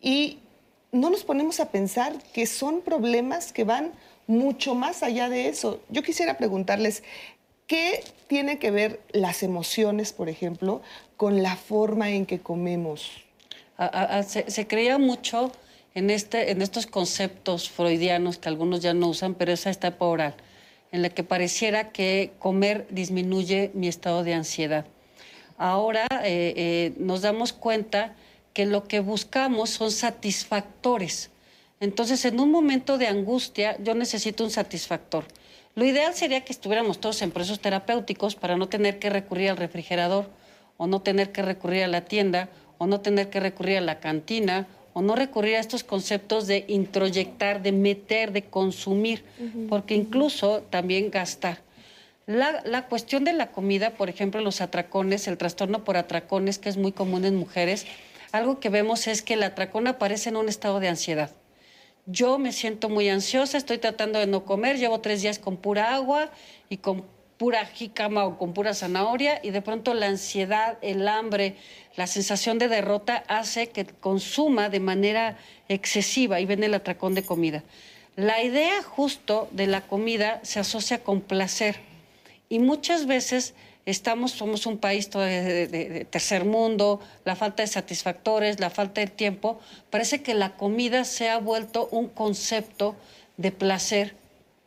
[0.00, 0.38] Y
[0.92, 3.92] no nos ponemos a pensar que son problemas que van
[4.26, 5.80] mucho más allá de eso.
[5.88, 7.02] Yo quisiera preguntarles,
[7.66, 10.82] ¿qué tiene que ver las emociones, por ejemplo,
[11.16, 13.22] con la forma en que comemos?
[14.26, 15.52] se creía mucho
[15.94, 20.34] en, este, en estos conceptos freudianos que algunos ya no usan, pero esa etapa oral,
[20.92, 24.86] en la que pareciera que comer disminuye mi estado de ansiedad.
[25.58, 28.14] Ahora eh, eh, nos damos cuenta
[28.52, 31.30] que lo que buscamos son satisfactores.
[31.80, 35.24] Entonces, en un momento de angustia, yo necesito un satisfactor.
[35.76, 39.58] Lo ideal sería que estuviéramos todos en procesos terapéuticos para no tener que recurrir al
[39.58, 40.26] refrigerador,
[40.78, 42.48] o no tener que recurrir a la tienda,
[42.78, 46.64] o no tener que recurrir a la cantina, o no recurrir a estos conceptos de
[46.68, 49.22] introyectar, de meter, de consumir,
[49.68, 51.58] porque incluso también gastar.
[52.24, 56.78] La, cuestión de la comida, por ejemplo, los atracones, el trastorno por atracones, que es
[56.78, 57.86] muy común en mujeres,
[58.32, 61.30] algo que vemos es que el atracón aparece en un estado de ansiedad.
[62.08, 65.92] Yo me siento muy ansiosa, estoy tratando de no comer, llevo tres días con pura
[65.92, 66.30] agua
[66.68, 67.04] y con
[67.36, 71.56] pura jícama o con pura zanahoria y de pronto la ansiedad, el hambre,
[71.96, 75.36] la sensación de derrota hace que consuma de manera
[75.68, 77.64] excesiva y viene el atracón de comida.
[78.14, 81.80] La idea justo de la comida se asocia con placer
[82.48, 83.54] y muchas veces
[83.86, 89.06] estamos, somos un país de, de, tercer mundo, la falta de satisfactores, la falta de
[89.06, 89.60] tiempo,
[89.90, 92.96] parece que la comida se ha vuelto un concepto
[93.36, 94.14] de placer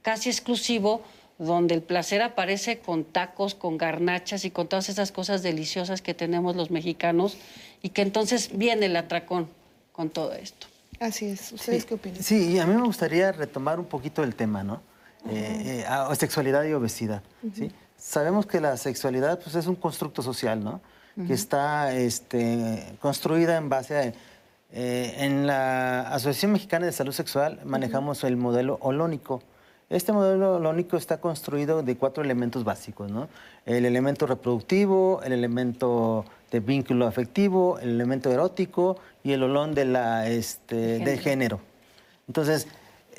[0.02, 1.02] casi exclusivo
[1.38, 6.14] donde el placer aparece con tacos, con garnachas y con todas esas cosas deliciosas que
[6.14, 7.38] tenemos los mexicanos
[7.82, 9.48] y que entonces viene el atracón
[9.94, 10.68] con todo esto.
[11.00, 11.54] Así es.
[11.54, 12.22] ¿Ustedes qué opinan?
[12.22, 14.82] Sí, y a mí me gustaría retomar un poquito el tema, ¿no?
[15.30, 17.24] Eh, eh, sexualidad y obesidad.
[17.54, 17.72] ¿sí?
[18.00, 20.82] Sabemos que la sexualidad pues, es un constructo social, ¿no?
[21.28, 24.14] Que está este, construida en base a...
[24.72, 29.42] Eh, en la Asociación Mexicana de Salud Sexual manejamos el modelo holónico.
[29.90, 33.28] Este modelo lo único está construido de cuatro elementos básicos, ¿no?
[33.66, 39.86] El elemento reproductivo, el elemento de vínculo afectivo, el elemento erótico y el olón de
[39.86, 41.60] la, este, del género.
[42.28, 42.68] Entonces,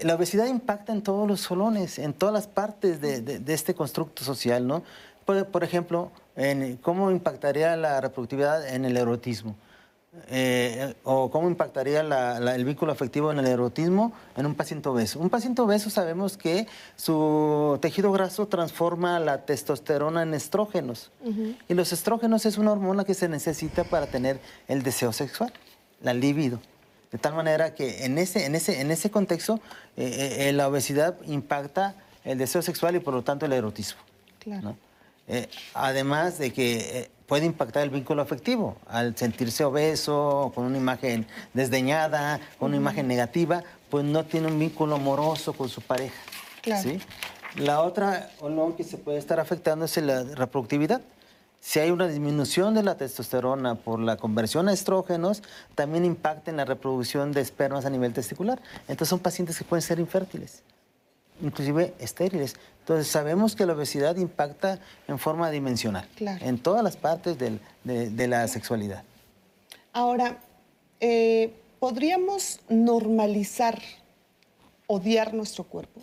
[0.02, 4.66] la obesidad impacta en todos los solones, en todas las partes de, este constructo social,
[4.66, 4.82] ¿no?
[5.24, 9.54] Por, ejemplo, en cómo impactaría la reproductividad en el erotismo.
[10.26, 15.20] eh, o cómo impactaría el vínculo afectivo en el erotismo en un paciente obeso.
[15.20, 21.12] Un paciente obeso sabemos que su tejido graso transforma la testosterona en estrógenos.
[21.68, 25.52] Y los estrógenos es una hormona que se necesita para tener el deseo sexual,
[26.02, 26.58] la libido.
[27.10, 29.60] De tal manera que en ese, en ese, en ese contexto
[29.96, 31.94] eh, eh, la obesidad impacta
[32.24, 34.00] el deseo sexual y por lo tanto el erotismo.
[34.38, 34.76] Claro.
[35.74, 38.76] además de que puede impactar el vínculo afectivo.
[38.88, 44.58] Al sentirse obeso, con una imagen desdeñada, con una imagen negativa, pues no tiene un
[44.58, 46.16] vínculo amoroso con su pareja.
[46.82, 47.00] ¿sí?
[47.56, 51.02] La otra no que se puede estar afectando es la reproductividad.
[51.60, 55.42] Si hay una disminución de la testosterona por la conversión a estrógenos,
[55.74, 58.60] también impacta en la reproducción de espermas a nivel testicular.
[58.82, 60.62] Entonces son pacientes que pueden ser infértiles
[61.42, 62.56] inclusive estériles.
[62.80, 68.48] Entonces sabemos que la obesidad impacta en forma dimensional, en todas las partes de, la
[68.48, 69.04] sexualidad.
[69.92, 70.38] Ahora,
[71.00, 73.80] eh, ¿podríamos normalizar
[74.86, 76.00] odiar nuestro cuerpo?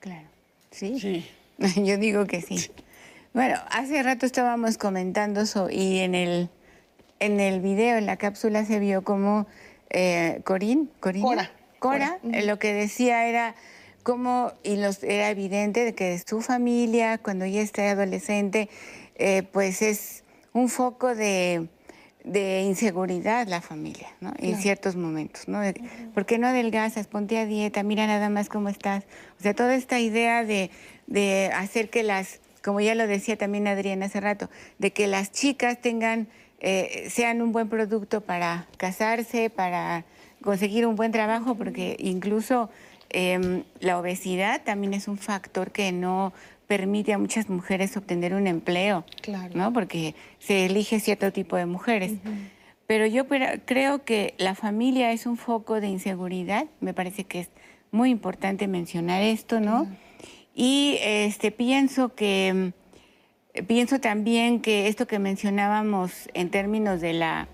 [0.00, 0.28] Claro,
[0.70, 0.98] sí.
[1.00, 1.26] sí.
[1.84, 2.70] Yo digo que sí.
[3.34, 6.48] Bueno, hace rato estábamos comentando eso y en el,
[7.18, 9.48] en el video, en la cápsula, se vio como
[9.90, 13.56] eh, Corín, Cora, Cora, lo que decía era
[14.04, 18.68] como, y los, era evidente de que su familia, cuando ella está adolescente,
[19.16, 20.22] eh, pues es
[20.52, 21.68] un foco de,
[22.24, 24.32] inseguridad la familia, ¿no?
[24.38, 25.60] En ciertos momentos, ¿no?
[26.14, 27.08] ¿Por qué no adelgazas?
[27.08, 29.04] Ponte a dieta, mira nada más cómo estás.
[29.40, 34.06] O sea, toda esta idea de, hacer que las, como ya lo decía también Adriana
[34.06, 34.48] hace rato,
[34.78, 36.28] de que las chicas tengan,
[36.60, 40.04] eh, sean un buen producto para casarse, para
[40.42, 42.70] conseguir un buen trabajo, porque incluso
[43.16, 46.32] Em, la obesidad también es un factor que no
[46.66, 49.04] permite a muchas mujeres obtener un empleo,
[49.54, 49.72] ¿no?
[49.72, 52.14] Porque se elige cierto tipo de mujeres.
[52.88, 57.50] Pero yo creo que la familia es un foco de inseguridad, me parece que es
[57.92, 59.86] muy importante mencionar esto, ¿no?
[60.54, 62.72] Y este, pienso que
[63.66, 67.48] pienso también que esto que mencionábamos en términos de la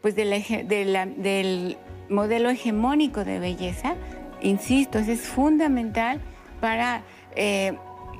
[0.00, 1.76] pues de la, del
[2.08, 3.96] modelo hegemónico de belleza
[4.40, 6.20] insisto, es fundamental
[6.60, 7.02] para...
[7.34, 7.76] Eh,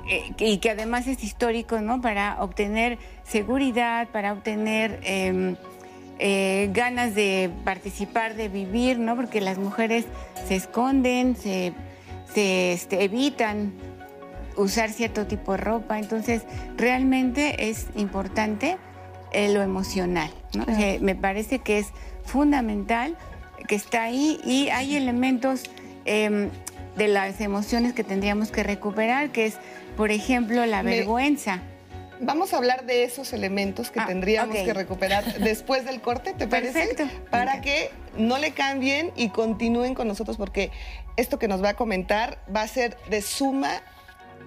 [0.09, 1.99] eh, y que además es histórico, ¿no?
[1.99, 5.57] Para obtener seguridad, para obtener em,
[6.17, 9.17] eh, ganas de participar, de vivir, ¿no?
[9.17, 10.05] Porque las mujeres
[10.47, 11.73] se esconden, se,
[12.33, 13.73] este, evitan
[14.57, 15.99] usar cierto tipo de ropa.
[15.99, 16.43] Entonces,
[16.75, 18.77] realmente es importante
[19.33, 20.65] lo emocional, ¿no?
[21.01, 21.87] me parece que es
[22.23, 23.15] fundamental
[23.67, 25.69] que está ahí y hay elementos
[26.07, 26.49] Em,
[26.95, 29.57] de las emociones que tendríamos que recuperar, que es,
[29.95, 31.59] por ejemplo, la vergüenza.
[32.19, 36.47] Vamos a hablar de esos elementos que ah, tendríamos que recuperar después del corte, ¿te
[36.47, 36.87] parece?
[36.87, 37.03] Perfecto.
[37.29, 40.71] Para que no le cambien y continúen con nosotros, porque
[41.17, 43.83] esto que nos va a comentar va a ser de suma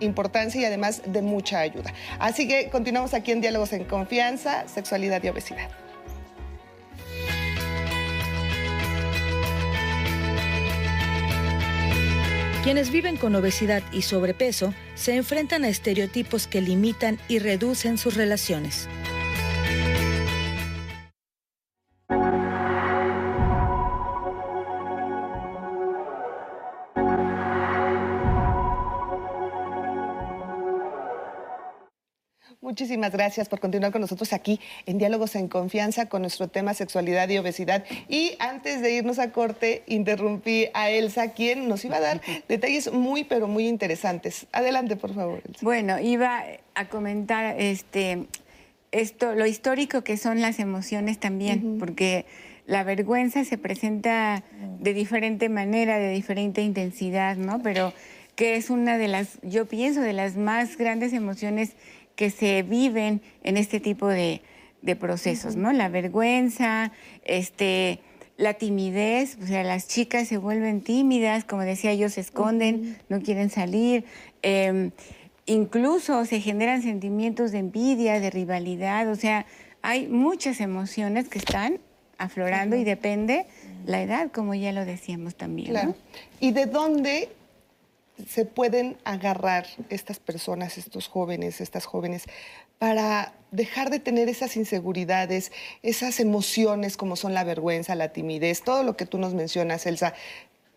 [0.01, 1.93] importancia y además de mucha ayuda.
[2.19, 5.71] Así que continuamos aquí en Diálogos en Confianza, Sexualidad y Obesidad.
[12.63, 18.17] Quienes viven con obesidad y sobrepeso se enfrentan a estereotipos que limitan y reducen sus
[18.17, 18.87] relaciones.
[32.81, 37.29] Muchísimas gracias por continuar con nosotros aquí en Diálogos en Confianza con nuestro tema sexualidad
[37.29, 37.85] y obesidad.
[38.09, 42.91] Y antes de irnos a corte, interrumpí a Elsa, quien nos iba a dar detalles
[42.91, 44.47] muy, pero muy interesantes.
[44.53, 45.43] Adelante, por favor.
[45.47, 45.59] Elsa.
[45.61, 46.43] Bueno, iba
[46.75, 48.29] a comentar este,
[48.93, 52.25] esto, lo histórico que son las emociones también, porque
[52.65, 54.43] la vergüenza se presenta
[54.79, 57.61] de diferente manera, de diferente intensidad, ¿no?
[57.63, 57.93] Pero
[58.37, 61.73] que es una de las, yo pienso, de las más grandes emociones
[62.21, 64.43] que se viven en este tipo de,
[64.99, 65.73] procesos, ¿no?
[65.73, 66.93] La vergüenza,
[67.25, 68.01] este,
[68.37, 73.23] la timidez, o sea, las chicas se vuelven tímidas, como decía yo, se esconden, no
[73.23, 74.05] quieren salir.
[74.43, 74.91] Em,
[75.47, 79.47] incluso se generan sentimientos de envidia, de rivalidad, o sea,
[79.81, 81.79] hay muchas emociones que están
[82.19, 83.47] aflorando y depende
[83.87, 85.71] la edad, como ya lo decíamos también.
[85.71, 85.95] Claro.
[86.39, 87.31] ¿Y de dónde
[88.29, 92.25] se pueden agarrar estas personas, estos jóvenes, estas jóvenes,
[92.79, 95.53] para dejar de tener esas inseguridades,
[95.83, 100.15] esas emociones como son la vergüenza, la timidez, todo lo que tú nos mencionas, Elsa?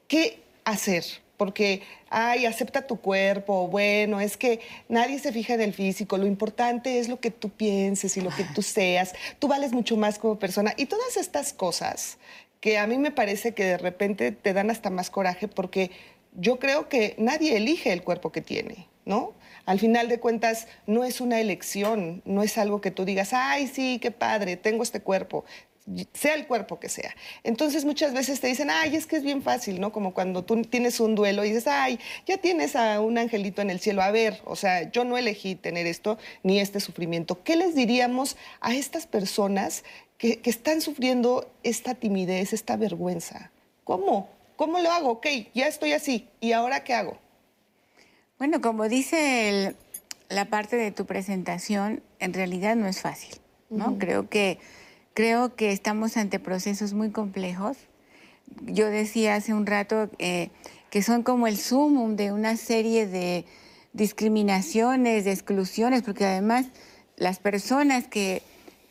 [0.07, 1.03] ¿Qué hacer?
[1.37, 6.25] porque, ay, acepta tu cuerpo, bueno, es que nadie se fija en el físico, lo
[6.25, 10.19] importante es lo que tú pienses y lo que tú seas, tú vales mucho más
[10.19, 12.17] como persona y todas estas cosas
[12.61, 15.91] que a mí me parece que de repente te dan hasta más coraje porque
[16.35, 19.33] yo creo que nadie elige el cuerpo que tiene, ¿no?
[19.65, 23.67] Al final de cuentas, no es una elección, no es algo que tú digas, ay,
[23.67, 25.45] sí, qué padre, tengo este cuerpo
[26.13, 27.15] sea el cuerpo que sea.
[27.43, 29.91] Entonces muchas veces te dicen, ay, es que es bien fácil, ¿no?
[29.91, 33.69] Como cuando tú tienes un duelo y dices, ay, ya tienes a un angelito en
[33.69, 34.01] el cielo.
[34.01, 37.43] A ver, o sea, yo no elegí tener esto ni este sufrimiento.
[37.43, 39.83] ¿Qué les diríamos a estas personas
[40.17, 43.51] que, que están sufriendo esta timidez, esta vergüenza?
[43.83, 44.29] ¿Cómo?
[44.63, 45.11] ¿Cómo lo hago?
[45.11, 46.29] Ok, ya estoy así.
[46.39, 47.17] ¿Y ahora qué hago?
[48.39, 49.75] Bueno, como dice
[50.29, 53.35] la parte de tu presentación, en realidad no es fácil,
[53.69, 53.97] ¿no?
[53.99, 54.59] Creo que
[55.13, 57.77] Creo que estamos ante procesos muy complejos.
[58.63, 60.49] Yo decía hace un rato eh,
[60.89, 63.45] que son como el sumum de una serie de
[63.93, 66.65] discriminaciones, de exclusiones, porque además
[67.15, 68.41] las personas que,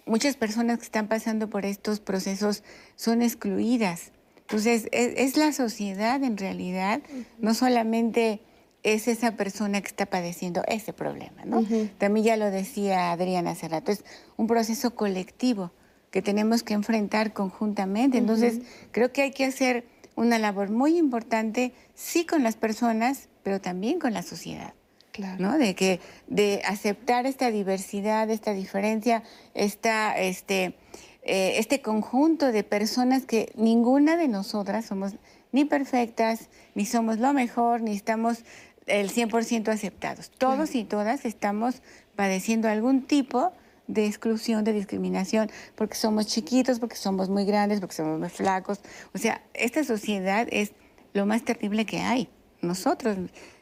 [0.07, 2.63] muchas personas que están pasando por estos procesos
[2.95, 4.13] son excluidas.
[4.53, 7.01] Entonces, es, la sociedad en realidad,
[7.39, 8.43] no solamente
[8.83, 11.65] es esa persona que está padeciendo ese problema, ¿no?
[11.97, 14.05] También ya lo decía Adriana hace rato, es
[14.37, 15.73] un proceso colectivo
[16.11, 18.19] que tenemos que enfrentar conjuntamente.
[18.19, 19.87] Entonces, creo que hay que hacer
[20.17, 24.75] una labor muy importante, sí con las personas, pero también con la sociedad.
[25.13, 25.43] Claro.
[25.43, 25.57] ¿no?
[25.59, 29.23] De que de aceptar esta diversidad, esta diferencia,
[29.55, 30.75] esta, este,
[31.23, 35.15] eh, este conjunto de personas que ninguna de nosotras somos
[35.53, 38.45] ni perfectas, ni somos lo mejor, ni estamos
[38.87, 40.31] el 100% aceptados.
[40.31, 41.83] Todos y todas estamos
[42.17, 43.53] padeciendo algún tipo
[43.87, 48.81] de exclusión, de discriminación, porque somos chiquitos, porque somos muy grandes, porque somos muy flacos.
[49.15, 50.73] O sea, esta sociedad es
[51.13, 52.29] lo más terrible que hay.
[52.63, 53.17] Nosotros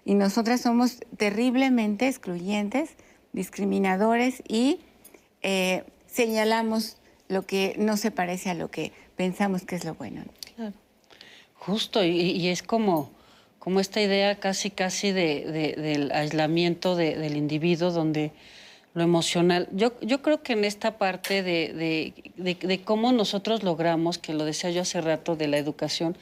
[0.05, 2.91] y nosotras somos terriblemente excluyentes,
[3.33, 4.81] discriminadores y
[5.43, 7.00] eh, señalamos
[7.31, 10.25] lo que no se parece a lo que pensamos que es lo bueno.
[10.57, 10.75] Claro.
[11.55, 13.11] Justo, y, es como,
[13.59, 18.33] como esta idea casi, casi de, del aislamiento del individuo, donde
[18.95, 19.69] lo emocional.
[19.73, 24.71] Yo, yo creo que en esta parte de, de, cómo nosotros logramos, que lo decía
[24.71, 26.17] yo hace rato, de la educación,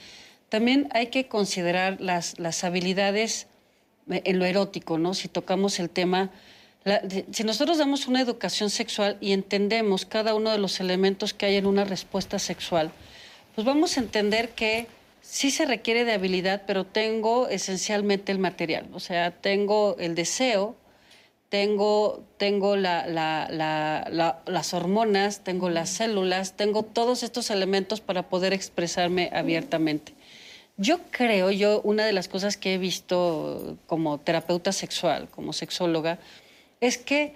[0.49, 3.47] también hay que considerar las, las habilidades
[4.09, 5.15] en lo erótico, ¿no?
[5.15, 6.31] Si tocamos el tema,
[7.33, 11.57] si nosotros damos una educación sexual y entendemos cada uno de los elementos que hay
[11.57, 12.91] en una respuesta sexual,
[13.55, 14.87] pues vamos a entender que
[15.21, 20.77] sí se requiere de habilidad, pero tengo esencialmente el material, o sea, tengo el deseo,
[21.49, 23.15] tengo, tengo las
[24.75, 30.15] hormonas, tengo las células, tengo todos estos elementos para poder expresarme abiertamente.
[30.77, 36.19] Yo creo, yo una de las cosas que he visto como terapeuta sexual, como sexóloga,
[36.81, 37.35] es que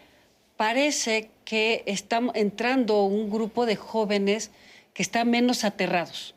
[0.57, 4.51] parece que está entrando un grupo de jóvenes
[4.95, 6.35] que están menos aterrados.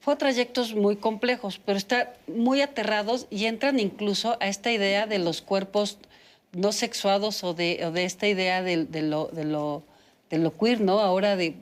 [0.00, 5.18] Fue trayectos muy complejos, pero están muy aterrados y entran incluso a esta idea de
[5.18, 5.98] los cuerpos
[6.52, 9.44] no sexuados o de, esta idea de, lo, de,
[10.30, 11.00] de lo queer, ¿no?
[11.00, 11.54] Ahora de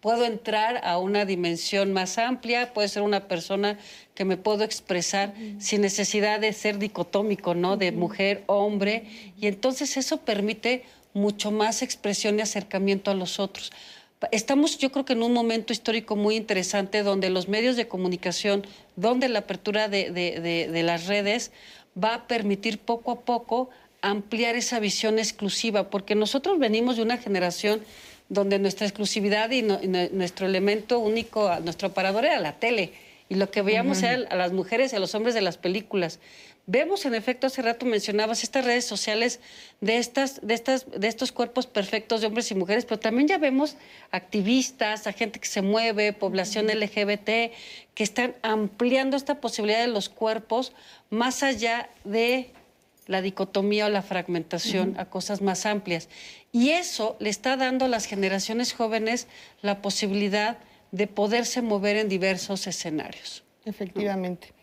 [0.00, 3.78] puedo entrar a una dimensión más amplia, puede ser una persona
[4.14, 7.76] que me puedo expresar sin necesidad de ser dicotómico, ¿no?
[7.76, 9.04] De mujer, hombre,
[9.40, 10.84] y entonces eso permite
[11.14, 13.72] mucho más expresión y acercamiento a los otros.
[14.32, 18.66] Estamos, yo creo que en un momento histórico muy interesante donde los medios de comunicación,
[18.96, 21.52] donde la apertura de, de las redes
[22.02, 23.70] va a permitir poco a poco
[24.02, 27.80] ampliar esa visión exclusiva, porque nosotros venimos de una generación
[28.28, 32.92] donde nuestra exclusividad y, nuestro elemento único, nuestro aparador era la tele,
[33.28, 36.18] y lo que veíamos era a las mujeres y a los hombres de las películas.
[36.70, 39.40] Vemos, en efecto, hace rato mencionabas estas redes sociales
[39.80, 43.38] de, estas, de, estas, de estos cuerpos perfectos de hombres y mujeres, pero también ya
[43.38, 43.76] vemos
[44.10, 47.54] activistas, a gente que se mueve, población LGBT,
[47.94, 50.74] que están ampliando esta posibilidad de los cuerpos
[51.08, 52.50] más allá de
[53.06, 56.10] la dicotomía o la fragmentación a cosas más amplias.
[56.52, 59.26] Y eso le está dando a las generaciones jóvenes
[59.62, 60.58] la posibilidad
[60.92, 63.44] de poderse mover en diversos escenarios.
[63.64, 64.54] Efectivamente.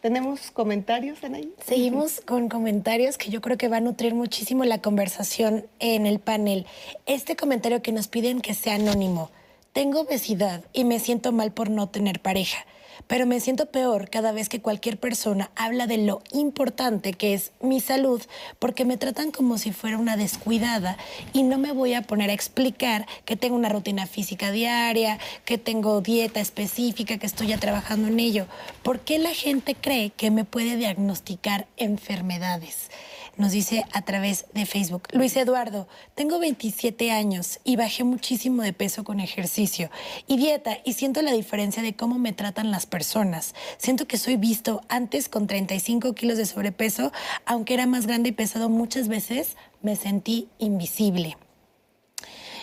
[0.00, 1.52] ¿Tenemos comentarios, Anaí?
[1.66, 6.20] Seguimos con comentarios que yo creo que va a nutrir muchísimo la conversación en el
[6.20, 6.66] panel.
[7.06, 9.30] Este comentario que nos piden que sea anónimo.
[9.72, 12.64] Tengo obesidad y me siento mal por no tener pareja.
[13.08, 17.50] Pero me siento peor cada vez que cualquier persona habla de lo importante que es
[17.60, 18.22] mi salud,
[18.60, 20.96] porque me tratan como si fuera una descuidada
[21.32, 25.58] y no me voy a poner a explicar que tengo una rutina física diaria, que
[25.58, 28.46] tengo dieta específica, que estoy ya trabajando en ello.
[28.82, 32.90] ¿Por qué la gente cree que me puede diagnosticar enfermedades?
[33.38, 35.08] Nos dice a través de Facebook.
[35.12, 39.90] Luis Eduardo, tengo 27 años y bajé muchísimo de peso con ejercicio
[40.26, 43.54] y dieta y siento la diferencia de cómo me tratan las personas.
[43.78, 47.12] Siento que soy visto antes con 35 kilos de sobrepeso,
[47.46, 51.36] aunque era más grande y pesado muchas veces, me sentí invisible.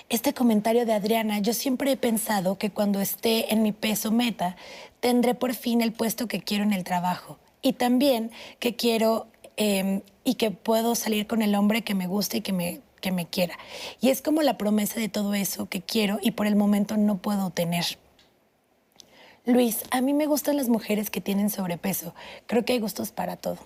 [0.10, 4.56] Este comentario de Adriana, yo siempre he pensado que cuando esté en mi peso meta,
[5.00, 9.26] tendré por fin el puesto que quiero en el trabajo y también que quiero
[9.58, 13.12] Em, y que puedo salir con el hombre que me guste y que me, que
[13.12, 13.58] me quiera.
[14.01, 17.18] Y es como la promesa de todo eso que quiero y por el momento no
[17.18, 17.86] puedo tener.
[19.45, 22.16] Luis, a mí me gustan las mujeres que tienen sobrepeso.
[22.47, 23.60] Creo que hay gustos para todo.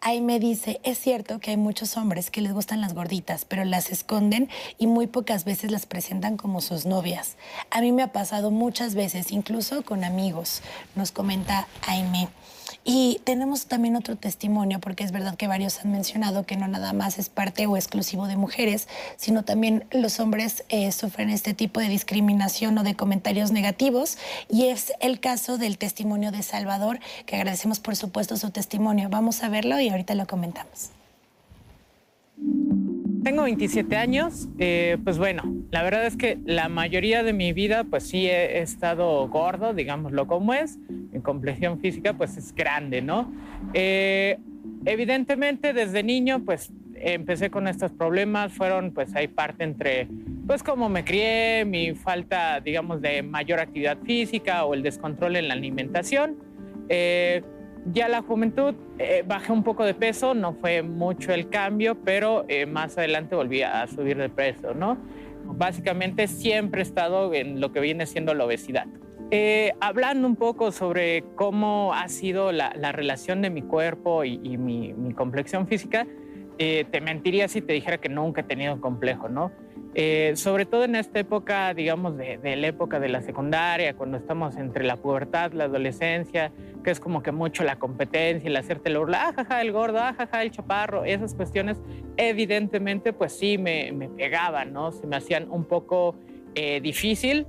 [0.00, 3.64] Ahí me dice, es cierto que hay muchos hombres que les gustan las gorditas, pero
[3.64, 4.48] las esconden
[4.78, 7.36] y muy pocas veces las presentan como sus novias.
[7.70, 10.62] A mí me ha pasado muchas veces, incluso con amigos,
[10.94, 12.28] nos comenta Aime.
[12.88, 16.92] Y tenemos también otro testimonio, porque es verdad que varios han mencionado que no nada
[16.92, 21.80] más es parte o exclusivo de mujeres, sino también los hombres eh, sufren este tipo
[21.80, 24.18] de discriminación o de comentarios negativos.
[24.48, 29.08] Y es el caso del testimonio de Salvador, que agradecemos por supuesto su testimonio.
[29.08, 30.90] Vamos a verlo y ahorita lo comentamos.
[33.26, 37.82] Tengo 27 años, eh, pues bueno, la verdad es que la mayoría de mi vida
[37.82, 43.32] pues sí he, estado gordo, digámoslo como es, mi complexión física pues es grande, ¿no?
[43.74, 44.38] Eh,
[44.84, 50.06] evidentemente desde niño pues empecé con estos problemas, fueron pues hay parte entre
[50.46, 55.48] pues cómo me crié, mi falta digamos de mayor actividad física o el descontrol en
[55.48, 56.36] la alimentación.
[56.88, 57.42] Eh,
[57.92, 62.44] ya la juventud eh, bajé un poco de peso, no fue mucho el cambio, pero
[62.48, 64.98] eh, más adelante volví a subir de peso, ¿no?
[65.44, 68.86] Básicamente siempre he estado en lo que viene siendo la obesidad.
[69.30, 74.92] Eh, hablando un poco sobre cómo ha sido la, relación de mi cuerpo y, mi,
[74.92, 76.06] mi, complexión física,
[76.58, 79.52] te mentiría si te dijera que nunca he tenido un complejo, ¿no?
[79.98, 84.54] Eh, sobre todo en esta época, digamos, de, la época de la secundaria, cuando estamos
[84.56, 86.52] entre la pubertad, la adolescencia,
[86.84, 90.42] que es como que mucho la competencia, el hacerte la burla, ajaja, el gordo, ajaja,
[90.42, 91.78] el chaparro, esas cuestiones,
[92.18, 94.92] evidentemente, pues sí me, me pegaban, ¿no?
[94.92, 96.14] Se me hacían un poco
[96.54, 97.46] eh, difícil,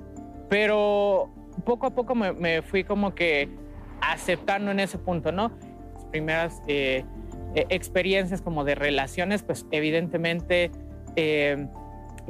[0.48, 1.30] pero
[1.66, 3.50] poco a poco me, fui como que
[4.00, 5.52] aceptando en ese punto, ¿no?
[5.96, 7.04] Las primeras eh,
[7.56, 10.72] experiencias como de relaciones, pues evidentemente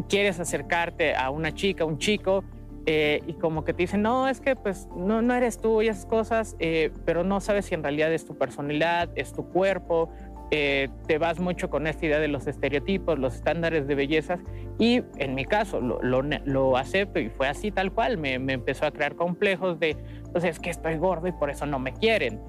[0.04, 2.44] quieres acercarte a una chica, un chico,
[2.90, 5.90] eh, y como que te dicen, no, es que pues no, no eres tú y
[5.90, 10.10] esas cosas, eh, pero no sabes si en realidad es tu personalidad, es tu cuerpo,
[10.52, 14.40] eh, te vas mucho con esta idea de los estereotipos, los estándares de bellezas,
[14.80, 18.86] y en mi caso lo, lo, acepto y fue así tal cual, me, me, empezó
[18.86, 19.98] a crear complejos de,
[20.32, 22.40] pues es que estoy gordo y por eso no me quieren.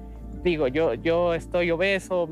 [0.41, 2.29] Digo, yo, yo estoy obeso,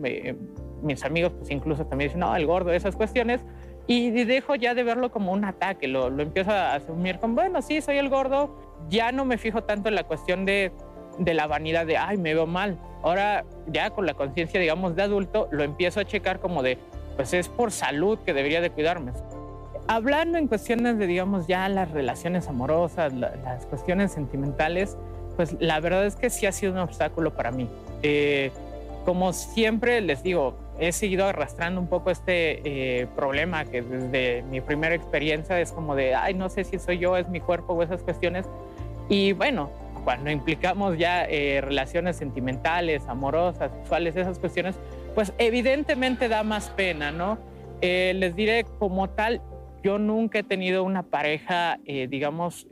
[0.81, 3.41] mis amigos pues incluso también dicen, no, el gordo, esas cuestiones,
[3.87, 7.61] y dejo ya de verlo como un ataque, lo, lo empiezo a asumir como, bueno,
[7.61, 8.53] sí, soy el gordo,
[8.89, 10.73] ya no me fijo tanto en la cuestión de,
[11.17, 12.77] de la vanidad de, ay, me veo mal.
[13.01, 16.77] Ahora ya con la conciencia, digamos, de adulto, lo empiezo a checar como de,
[17.15, 19.13] pues es por salud que debería de cuidarme.
[19.87, 24.97] Hablando en cuestiones de, digamos, ya las relaciones amorosas, las cuestiones sentimentales,
[25.37, 27.69] pues la verdad es que sí ha sido un obstáculo para mí.
[28.03, 28.51] Eh,
[29.05, 32.61] como siempre les digo, he seguido arrastrando un poco este
[33.01, 36.99] eh, problema que desde mi primera experiencia es como de, ay, no sé si soy
[36.99, 38.45] yo, es mi cuerpo o esas cuestiones.
[39.09, 39.71] Y bueno,
[40.03, 44.75] cuando implicamos ya eh, relaciones sentimentales, amorosas, sexuales, esas cuestiones,
[45.15, 47.39] pues evidentemente da más pena, ¿no?
[47.81, 49.41] Eh, les diré como tal,
[49.83, 52.67] yo nunca he tenido una pareja, digamos,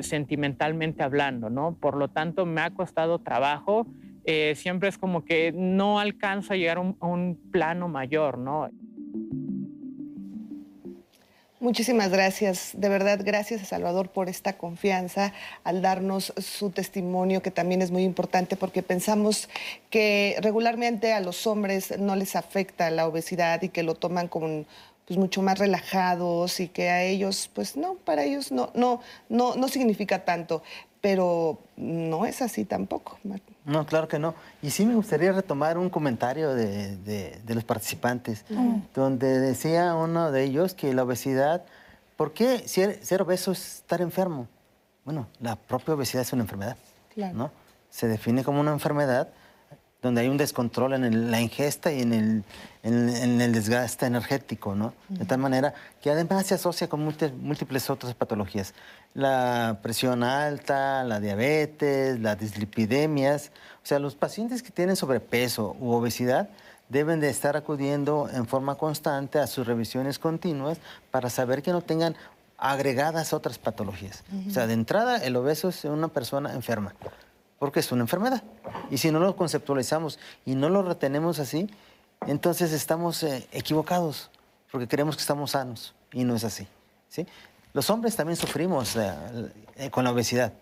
[0.00, 1.76] sentimentalmente hablando, ¿no?
[1.80, 3.86] Por lo tanto, me ha costado trabajo
[4.24, 8.68] eh, siempre es como que no alcanzo a llegar a un, plano mayor, ¿no?
[11.58, 17.50] Muchísimas gracias, de verdad, gracias a Salvador por esta confianza al darnos su testimonio, que
[17.50, 19.50] también es muy importante porque pensamos
[19.90, 24.64] que regularmente a los hombres no les afecta la obesidad y que lo toman como
[25.06, 29.54] pues mucho más relajados y que a ellos, pues no, para ellos no, no, no,
[29.56, 30.62] no significa tanto
[31.00, 33.18] pero no es así tampoco.
[33.64, 34.34] No, claro que no.
[34.62, 38.44] Y sí me gustaría retomar un comentario de, los participantes,
[38.94, 41.64] donde decía uno de ellos que la obesidad,
[42.16, 44.48] ¿por qué ser, ser, obeso es estar enfermo?
[45.04, 46.76] Bueno, la propia obesidad es una enfermedad.
[47.34, 47.50] ¿no?
[47.90, 49.28] Se define como una enfermedad
[50.02, 52.44] donde hay un descontrol en la ingesta y en el,
[52.82, 54.94] en, el desgaste energético, ¿no?
[55.08, 58.74] De tal manera que además se asocia con múltiples otras patologías.
[59.12, 63.50] La presión alta, la diabetes, las dislipidemias.
[63.82, 66.48] O sea, los pacientes que tienen sobrepeso u obesidad
[66.88, 70.78] deben de estar acudiendo en forma constante a sus revisiones continuas
[71.10, 72.16] para saber que no tengan
[72.58, 74.22] agregadas otras patologías.
[74.48, 76.94] O sea, de entrada, el obeso es una persona enferma
[77.60, 78.42] porque es una enfermedad.
[78.90, 81.70] Y si no lo conceptualizamos y no lo retenemos así,
[82.26, 84.30] entonces estamos eh, equivocados,
[84.72, 86.66] porque creemos que estamos sanos y no es así.
[87.10, 87.26] ¿sí?
[87.74, 89.12] Los hombres también sufrimos eh,
[89.76, 90.54] eh, con la obesidad,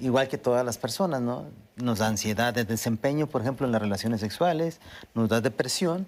[0.00, 1.46] igual que todas las personas, ¿no?
[1.76, 4.80] Nos da ansiedad de desempeño, por ejemplo, en las relaciones sexuales,
[5.14, 6.06] nos da depresión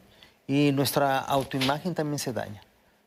[0.48, 2.62] y nuestra autoimagen también se daña.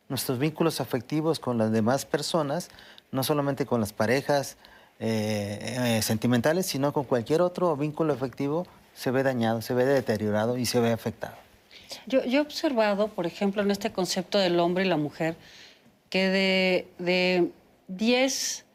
[0.08, 2.70] Nuestros vínculos afectivos con las demás personas,
[3.12, 4.56] no solamente con las parejas,
[5.00, 10.58] eh, eh, sentimentales, sino con cualquier otro vínculo afectivo, se ve dañado, se ve deteriorado
[10.58, 11.36] y se ve afectado.
[12.06, 15.36] Yo, he observado, por ejemplo, en este concepto del hombre y la mujer,
[16.10, 17.52] que de, de
[17.88, 18.66] 10,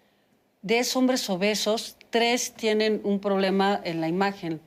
[0.63, 4.61] 10 hombres obesos, 3 tienen un problema en la imagen.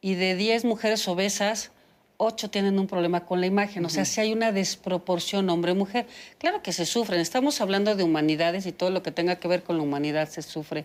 [0.00, 1.70] Y de 10 mujeres obesas,
[2.24, 3.84] ocho tienen un problema con la imagen.
[3.84, 6.06] O sea, si hay una desproporción hombre-mujer.
[6.38, 7.20] Claro que se sufren.
[7.20, 10.42] Estamos hablando de humanidades y todo lo que tenga que ver con la humanidad se
[10.42, 10.84] sufre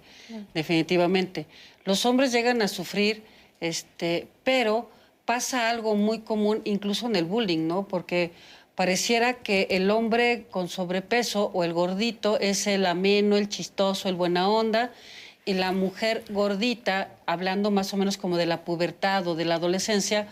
[0.54, 1.46] definitivamente.
[1.86, 3.24] Los hombres llegan a sufrir,
[3.60, 4.90] este, pero
[5.26, 7.88] pasa algo muy común incluso en el bullying, ¿no?
[7.88, 8.32] Porque
[8.76, 14.16] pareciera que el hombre con sobrepeso o el gordito es el ameno, el chistoso, el
[14.16, 14.92] buena onda,
[15.46, 19.56] y la mujer gordita, hablando más o menos como de la pubertad o de la
[19.56, 20.28] adolescencia,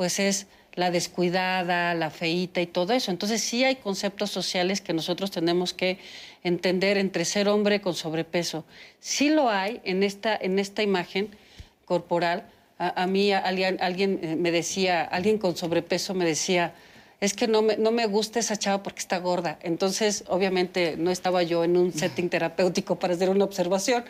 [0.00, 0.46] pues es
[0.76, 3.10] la descuidada, la feíta y todo eso.
[3.10, 5.98] Entonces sí hay conceptos sociales que nosotros tenemos que
[6.42, 8.64] entender entre ser hombre con sobrepeso.
[8.98, 11.36] Sí lo hay en esta, en esta imagen
[11.84, 12.48] corporal.
[12.78, 16.72] A, mí alguien, alguien eh, me decía, alguien con sobrepeso me decía,
[17.20, 19.58] es que no me, no me gusta esa chava porque está gorda.
[19.60, 24.06] Entonces, obviamente, no estaba yo en un setting terapéutico para hacer una observación,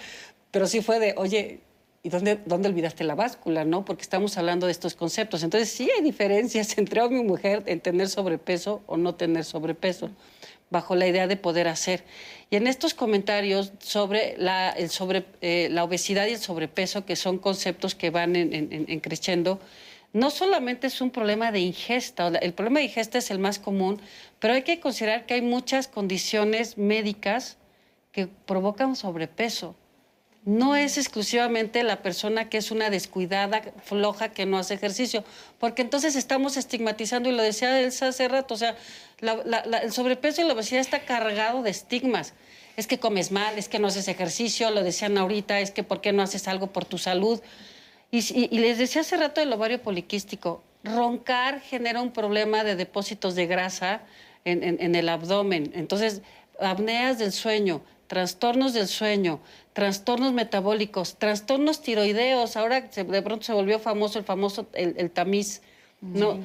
[0.52, 1.58] pero sí fue de, oye,
[2.02, 3.84] ¿Y dónde, dónde olvidaste la báscula, no?
[3.84, 5.42] Porque estamos hablando de estos conceptos.
[5.42, 10.10] Entonces, sí hay diferencias entre hombre y mujer en tener sobrepeso o no tener sobrepeso,
[10.70, 12.04] bajo la idea de poder hacer.
[12.48, 17.16] Y en estos comentarios sobre la, el sobre, eh, la obesidad y el sobrepeso, que
[17.16, 19.60] son conceptos que van en, en, creciendo,
[20.12, 24.00] no solamente es un problema de ingesta, el problema de ingesta es el más común,
[24.38, 27.58] pero hay que considerar que hay muchas condiciones médicas
[28.10, 29.76] que provocan sobrepeso
[30.44, 35.22] no es exclusivamente la persona que es una descuidada, floja, que no hace ejercicio,
[35.58, 38.76] porque entonces estamos estigmatizando, y lo decía Elsa hace rato, o sea,
[39.20, 42.32] el sobrepeso y la obesidad está cargado de estigmas.
[42.76, 46.00] Es que comes mal, es que no haces ejercicio, lo decían ahorita, es que por
[46.00, 47.40] qué no haces algo por tu salud.
[48.10, 53.46] Y, les decía hace rato del ovario poliquístico, roncar genera un problema de depósitos de
[53.46, 54.00] grasa
[54.44, 55.70] en el abdomen.
[55.74, 56.22] Entonces,
[56.58, 59.38] apneas del sueño, trastornos del sueño,
[59.72, 62.56] trastornos metabólicos, trastornos tiroideos.
[62.56, 65.62] Ahora de pronto se volvió famoso el famoso el, tamiz.
[66.00, 66.40] No,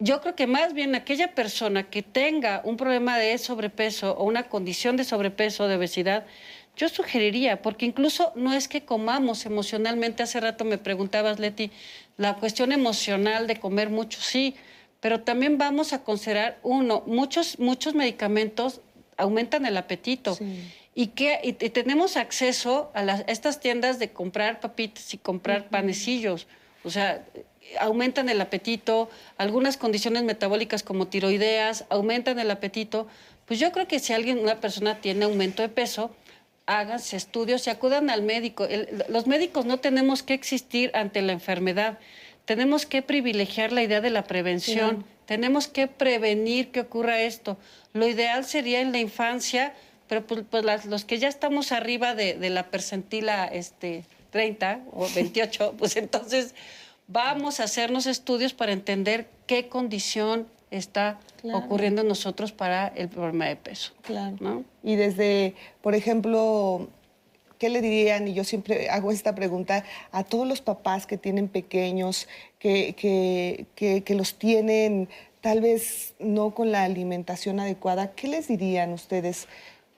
[0.00, 4.48] yo creo que más bien aquella persona que tenga un problema de sobrepeso o una
[4.48, 6.26] condición de sobrepeso, de obesidad,
[6.76, 11.70] yo sugeriría, porque incluso no es que comamos emocionalmente, hace rato me preguntabas, Leti,
[12.16, 14.56] la cuestión emocional de comer mucho, sí,
[14.98, 18.80] pero también vamos a considerar, uno, muchos, muchos medicamentos
[19.16, 20.36] aumentan el apetito.
[20.94, 26.46] Y, que, tenemos acceso a, las, estas tiendas de comprar papitas y comprar panecillos.
[26.84, 27.24] O sea,
[27.80, 33.08] aumentan el apetito, algunas condiciones metabólicas como tiroideas aumentan el apetito.
[33.46, 36.14] Pues yo creo que si alguien, una persona tiene aumento de peso,
[36.66, 38.66] háganse estudios y acudan al médico.
[39.08, 41.98] los médicos no tenemos que existir ante la enfermedad.
[42.44, 45.04] Tenemos que privilegiar la idea de la prevención.
[45.26, 47.56] Tenemos que prevenir que ocurra esto.
[47.92, 49.74] Lo ideal sería en la infancia,
[50.08, 55.74] pero pues, pues los que ya estamos arriba de, la percentila este, 30 o 28,
[55.78, 56.54] pues entonces
[57.08, 61.20] vamos a hacernos estudios para entender qué condición está
[61.52, 63.92] ocurriendo en nosotros para el problema de peso.
[64.02, 64.64] Claro.
[64.82, 66.88] Y desde, por ejemplo,
[67.58, 68.26] ¿qué le dirían?
[68.26, 72.28] Y yo siempre hago esta pregunta a todos los papás que tienen pequeños,
[72.58, 75.08] que, que, que los tienen
[75.44, 79.46] tal vez no con la alimentación adecuada, ¿qué les dirían ustedes?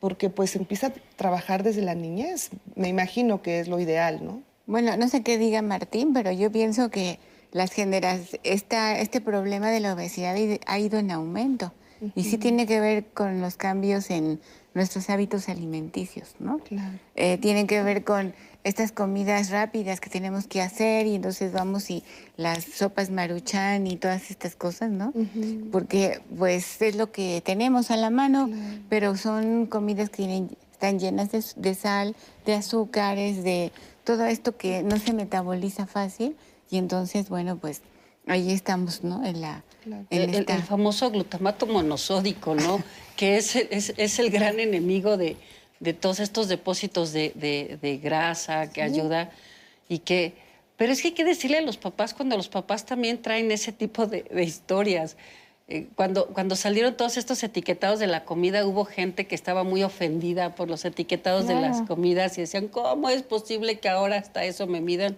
[0.01, 4.43] Porque pues empieza a trabajar desde la niñez, me imagino que es lo ideal, ¿no?
[4.67, 7.19] Bueno, no sé qué diga Martín, pero yo pienso que
[7.53, 10.37] las generaciones, este problema de la obesidad
[10.67, 11.73] ha ido en aumento.
[12.15, 14.39] Y sí tiene que ver con los cambios en
[14.75, 16.59] nuestros hábitos alimenticios, ¿no?
[16.59, 16.99] Claro.
[17.15, 18.35] Eh, tienen que ver con
[18.67, 22.03] estas comidas rápidas que tenemos que hacer y entonces vamos y
[22.37, 25.13] las sopas maruchan y todas estas cosas, ¿no?
[25.71, 28.51] Porque pues es lo que tenemos a la mano,
[28.89, 33.71] pero son comidas que tienen- están llenas de, de sal, de azúcares, de
[34.05, 36.37] todo esto que no se metaboliza fácil
[36.69, 37.83] y entonces, bueno, pues
[38.27, 39.25] ahí estamos, ¿no?
[39.25, 39.63] En la...
[39.85, 42.83] en El, el- esta- el famoso glutamato monosódico, ¿no?
[43.17, 45.37] que es, es, es el gran enemigo de,
[45.81, 49.31] de todos estos depósitos de, de- de grasa que ayuda
[49.89, 50.35] y que...
[50.77, 53.73] Pero es que hay que decirle a los papás cuando los papás también traen ese
[53.73, 55.17] tipo de, de historias.
[55.69, 59.83] Eh, cuando, cuando salieron todos estos etiquetados de la comida, hubo gente que estaba muy
[59.83, 61.87] ofendida por los etiquetados de las Claro.
[61.87, 65.17] comidas y decían, ¿cómo es posible que ahora hasta eso me midan?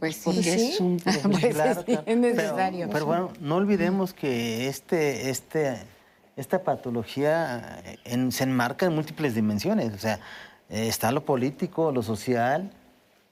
[0.00, 0.22] Pues sí.
[0.24, 0.70] Porque Sí.
[0.72, 1.74] es un Pues problema.
[1.86, 2.78] sí, es necesario.
[2.80, 5.76] Pero, pero bueno, no olvidemos que este, este,
[6.36, 9.92] esta patología eh, en- se enmarca en múltiples dimensiones.
[9.94, 10.18] O sea,
[10.70, 12.70] eh, está lo político, lo social,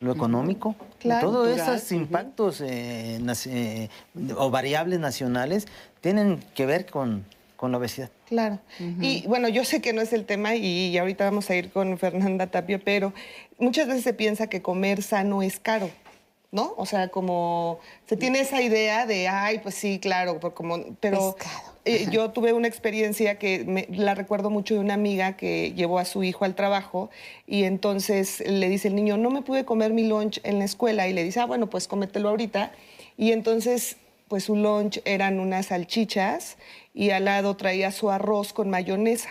[0.00, 0.74] lo económico.
[0.98, 1.30] Claro.
[1.30, 3.88] Todos esos impactos eh, eh,
[4.36, 5.66] o variables nacionales
[6.00, 7.24] tienen que ver con,
[7.56, 8.10] con la obesidad.
[8.26, 8.58] Claro.
[8.78, 11.98] Y bueno, yo sé que no es el tema y, ahorita vamos a ir con
[11.98, 13.12] Fernanda Tapia, pero
[13.58, 15.90] muchas veces se piensa que comer sano es caro.
[16.52, 16.74] ¿No?
[16.76, 21.36] O sea, como se tiene esa idea de, ay, pues sí, claro, por como, pero
[21.84, 26.00] eh, yo tuve una experiencia que me- la recuerdo mucho de una amiga que llevó
[26.00, 27.08] a su hijo al trabajo
[27.46, 31.06] y entonces le dice el niño, no me pude comer mi lunch en la escuela
[31.06, 32.72] y le dice, ah, bueno, pues cómetelo ahorita.
[33.16, 33.96] Y entonces,
[34.26, 36.56] pues su lunch eran unas salchichas
[36.94, 39.28] y al lado traía su arroz con mayonesa.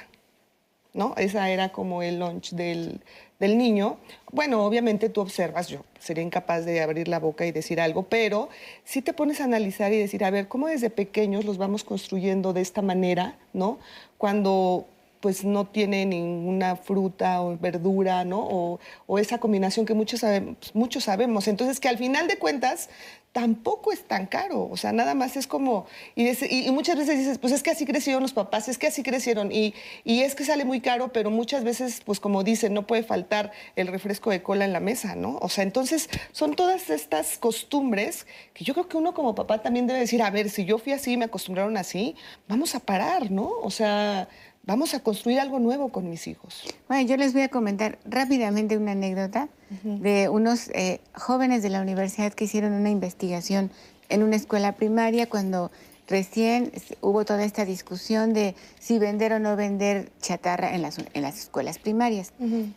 [0.93, 1.13] ¿no?
[1.17, 3.01] Esa era como el lunch del,
[3.39, 3.97] del niño.
[4.31, 8.49] Bueno, obviamente tú observas, yo sería incapaz de abrir la boca y decir algo, pero
[8.83, 12.53] si te pones a analizar y decir, a ver, ¿cómo desde pequeños los vamos construyendo
[12.53, 13.79] de esta manera, ¿no?
[14.17, 14.87] Cuando
[15.19, 18.39] pues no tiene ninguna fruta o verdura, ¿no?
[18.39, 21.47] O, o esa combinación que muchos sabemos, muchos sabemos.
[21.47, 22.89] Entonces, que al final de cuentas
[23.31, 24.67] tampoco es tan caro.
[24.71, 25.85] O sea, nada más es como...
[26.15, 28.87] Y, y- y muchas veces dices, pues es que así crecieron los papás, es que
[28.87, 29.51] así crecieron.
[29.51, 33.03] Y, y es que sale muy caro, pero muchas veces, pues como dicen, no puede
[33.03, 35.37] faltar el refresco de cola en la mesa, ¿no?
[35.41, 38.25] O sea, entonces son todas estas costumbres
[38.55, 40.93] que yo creo que uno como papá también debe decir, a ver, si yo fui
[40.93, 42.15] así, me acostumbraron así,
[42.47, 43.51] vamos a parar, ¿no?
[43.61, 44.27] O sea,
[44.69, 46.63] vamos a construir algo nuevo con mis hijos.
[46.87, 49.49] Bueno, yo les voy a comentar rápidamente una anécdota
[49.83, 53.71] de unos eh, jóvenes de la universidad que hicieron una investigación
[54.09, 55.71] en una escuela primaria cuando
[56.07, 56.71] recién
[57.01, 61.39] hubo toda esta discusión de si vender o no vender chatarra en las, en las
[61.39, 62.31] escuelas primarias.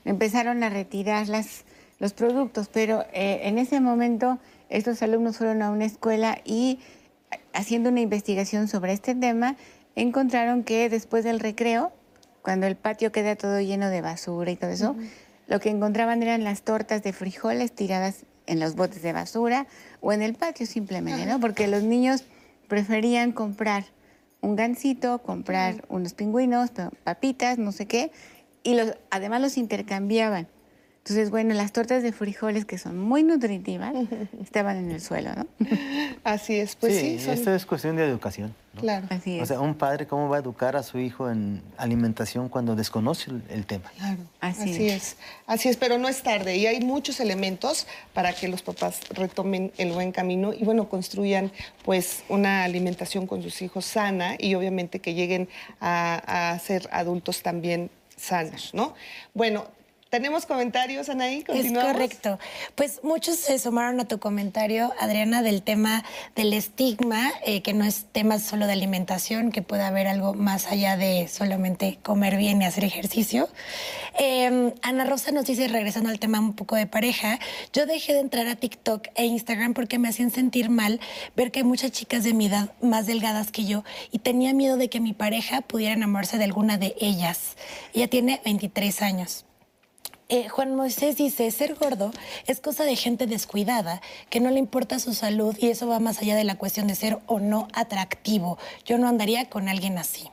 [0.06, 1.64] Empezaron a retirar las,
[1.98, 4.38] los productos, pero eh, en ese momento
[4.70, 6.78] estos alumnos fueron a una escuela y
[7.52, 9.56] haciendo una investigación sobre este tema,
[9.96, 11.92] encontraron que después del recreo,
[12.42, 14.96] cuando el patio queda todo lleno de basura y todo eso,
[15.46, 19.66] lo que encontraban eran las tortas de frijoles tiradas en los botes de basura
[20.00, 21.40] o en el patio simplemente, ¿no?
[21.40, 22.24] Porque los niños
[22.68, 23.84] preferían comprar
[24.40, 28.10] un gansito, comprar unos pingüinos, pa- papitas, no sé qué,
[28.64, 30.48] y los, además los intercambiaban.
[31.04, 33.92] Entonces, bueno, las tortas de frijoles, que son muy nutritivas,
[34.40, 35.46] estaban en el suelo, ¿no?
[36.24, 37.18] Así es, pues sí.
[37.18, 38.54] son- esto es cuestión de educación.
[38.74, 38.82] ¿no?
[38.82, 39.06] Claro.
[39.10, 39.48] Así O es.
[39.48, 43.42] sea, un padre cómo va a educar a su hijo en alimentación cuando desconoce el,
[43.50, 43.90] el tema.
[43.98, 45.16] Claro, Así así, es.
[45.48, 49.72] Así es, pero no es tarde y hay muchos elementos para que los papás retomen
[49.78, 51.50] el buen camino y bueno, construyan
[51.84, 55.48] pues una alimentación con sus hijos sana y obviamente que lleguen
[55.80, 58.94] a, a ser adultos también sanos, ¿no?
[59.34, 59.66] Bueno,
[60.12, 61.38] ¿tenemos comentarios, Anaí?
[61.38, 61.90] Es ¿Continuamos?
[61.90, 62.38] correcto.
[62.74, 66.04] Pues muchos se sumaron a tu comentario, Adriana, del tema
[66.36, 70.66] del estigma, eh, que no es tema solo de alimentación, que puede haber algo más
[70.66, 73.48] allá de solamente comer bien y hacer ejercicio.
[74.18, 77.38] Eh, Ana Rosa nos dice, regresando al tema un poco de pareja,
[77.72, 81.00] yo dejé de entrar a TikTok e Instagram porque me hacían sentir mal
[81.36, 84.76] ver que hay muchas chicas de mi edad más delgadas que yo y tenía miedo
[84.76, 87.56] de que mi pareja pudiera enamorarse de alguna de ellas.
[87.94, 89.46] Ella tiene 23 años.
[90.34, 92.10] Eh, Juan Moisés dice, ser gordo
[92.46, 94.00] es cosa de gente descuidada,
[94.30, 96.94] que no le importa su salud y eso va más allá de la cuestión de
[96.94, 98.56] ser o no atractivo.
[98.86, 100.30] Yo no andaría con alguien así.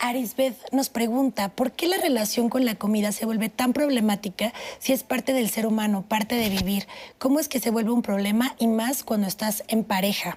[0.00, 4.92] Arisbeth nos pregunta, ¿por qué la relación con la comida se vuelve tan problemática si
[4.92, 6.88] es parte del ser humano, parte de vivir?
[7.18, 10.36] ¿Cómo es que se vuelve un problema y más cuando estás en pareja?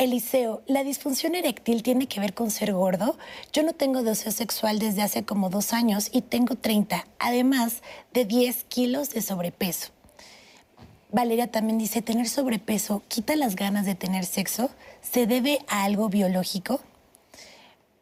[0.00, 3.18] Eliseo, ¿la disfunción eréctil tiene que ver con ser gordo?
[3.52, 7.82] Yo no tengo deseo sexual desde hace como dos años y tengo 30, además
[8.14, 9.90] de 10 kilos de sobrepeso.
[11.12, 14.70] Valeria también dice, ¿tener sobrepeso quita las ganas de tener sexo?
[15.02, 16.80] ¿Se debe a algo biológico?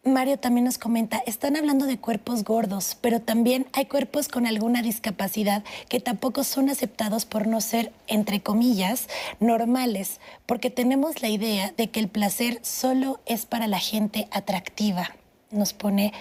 [0.09, 4.83] Mario también nos comenta, están hablando de cuerpos gordos, pero también hay cuerpos con alguna
[4.83, 9.09] discapacidad que tampoco son aceptados por no ser, entre comillas,
[9.41, 15.15] normales, porque tenemos la idea de que el placer solo es para la gente atractiva,
[15.51, 16.13] nos pone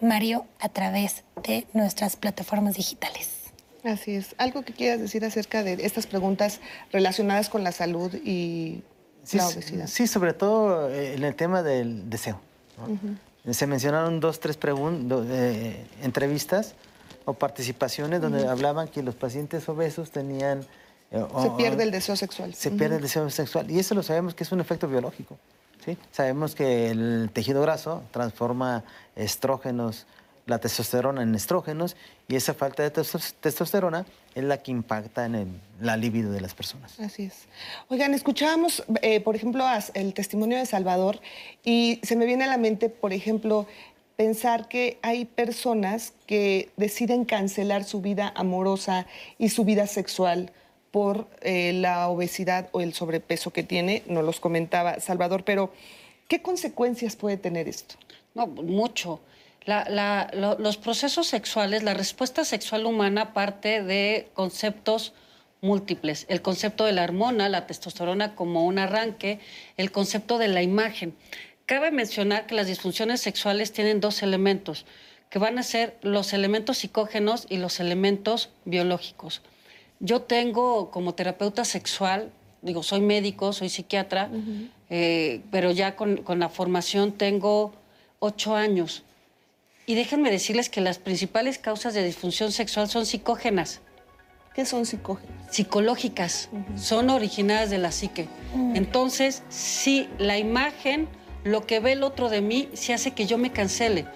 [0.00, 3.30] Mario a través de nuestras plataformas digitales.
[3.84, 4.34] Así es.
[4.38, 6.60] ¿Algo que quieras decir acerca de estas preguntas
[6.90, 8.82] relacionadas con la salud y
[9.32, 9.86] la obesidad?
[9.86, 12.40] Sí, sobre todo eh, en el tema del deseo.
[13.50, 16.74] Se mencionaron dos, tres eh, entrevistas
[17.26, 20.64] o participaciones donde hablaban que los pacientes obesos tenían...
[21.10, 22.54] Eh, se pierde el deseo sexual.
[22.54, 23.70] Se pierde el deseo sexual.
[23.70, 25.38] Y eso lo sabemos que es un efecto biológico.
[25.84, 25.98] ¿sí?
[26.10, 28.82] Sabemos que el tejido graso transforma
[29.14, 30.06] estrógenos
[30.46, 31.96] la testosterona en estrógenos
[32.28, 34.04] y esa falta de testosterona
[34.34, 36.98] es la que impacta en la libido de las personas.
[37.00, 37.46] Así es.
[37.88, 41.20] Oigan, escuchábamos, eh, por ejemplo, el testimonio de Salvador
[41.64, 43.66] y se me viene a la mente, por ejemplo,
[44.16, 49.06] pensar que hay personas que deciden cancelar su vida amorosa
[49.38, 50.52] y su vida sexual
[50.90, 55.72] por eh, la obesidad o el sobrepeso que tiene, no los comentaba Salvador, pero
[56.28, 57.96] ¿qué consecuencias puede tener esto?
[58.34, 59.20] No, mucho
[59.66, 65.14] los procesos sexuales, la respuesta sexual humana parte de conceptos
[65.62, 66.26] múltiples.
[66.28, 69.40] El concepto de la hormona, la testosterona como un arranque,
[69.76, 71.16] el concepto de la imagen.
[71.66, 74.84] Cabe mencionar que las disfunciones sexuales tienen dos elementos,
[75.30, 79.40] que van a ser los elementos psicógenos y los elementos biológicos.
[79.98, 82.30] Yo tengo como terapeuta sexual,
[82.60, 84.28] digo, soy médico, soy psiquiatra,
[84.90, 87.72] eh, pero ya con, con la formación tengo
[88.18, 89.04] ocho años
[89.86, 93.80] y déjenme decirles que las principales causas de disfunción sexual son psicógenas.
[94.54, 95.34] ¿Qué son psicógenas?
[95.50, 96.48] Psicológicas.
[96.76, 98.28] Son originadas de la psique.
[98.54, 98.76] Mm.
[98.76, 101.08] Entonces, si la imagen,
[101.42, 104.06] lo que ve el otro de mí, se hace que yo me cancele.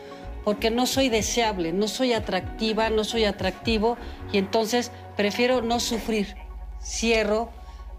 [0.44, 3.98] Porque no soy deseable, no soy atractiva, no soy atractivo.
[4.32, 6.36] Y entonces prefiero no sufrir.
[6.82, 7.50] Cierro,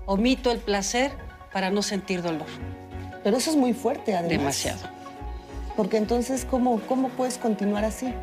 [0.06, 1.12] omito el placer
[1.54, 2.48] para no sentir dolor.
[3.24, 4.30] Pero eso es muy fuerte, además.
[4.30, 4.99] Demasiado
[5.80, 8.14] porque entonces, ¿cómo, cómo puedes continuar así?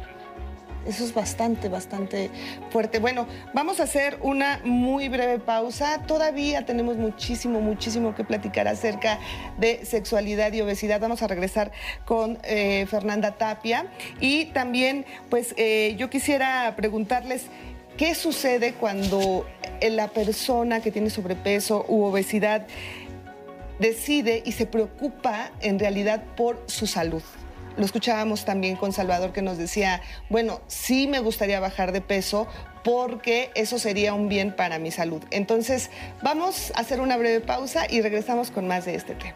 [0.86, 2.28] Eso es bastante, bastante
[2.68, 2.98] fuerte.
[2.98, 6.02] Bueno, vamos a hacer una muy breve pausa.
[6.06, 9.18] Todavía tenemos muchísimo, muchísimo que platicar acerca
[9.56, 11.00] de sexualidad y obesidad.
[11.00, 11.72] Vamos a regresar
[12.04, 13.86] con eh, Fernanda Tapia.
[14.20, 17.46] Y también, pues, eh, yo quisiera preguntarles
[17.96, 19.46] qué sucede cuando
[19.80, 22.66] la persona que tiene sobrepeso u obesidad
[23.78, 27.22] decide y se preocupa en realidad por su salud
[27.76, 32.46] lo escuchábamos también con Salvador que nos decía, bueno, sí me gustaría bajar de peso
[32.82, 35.22] porque eso sería un bien para mi salud.
[35.30, 35.90] Entonces,
[36.22, 39.34] vamos a hacer una breve pausa y regresamos con más de este tema.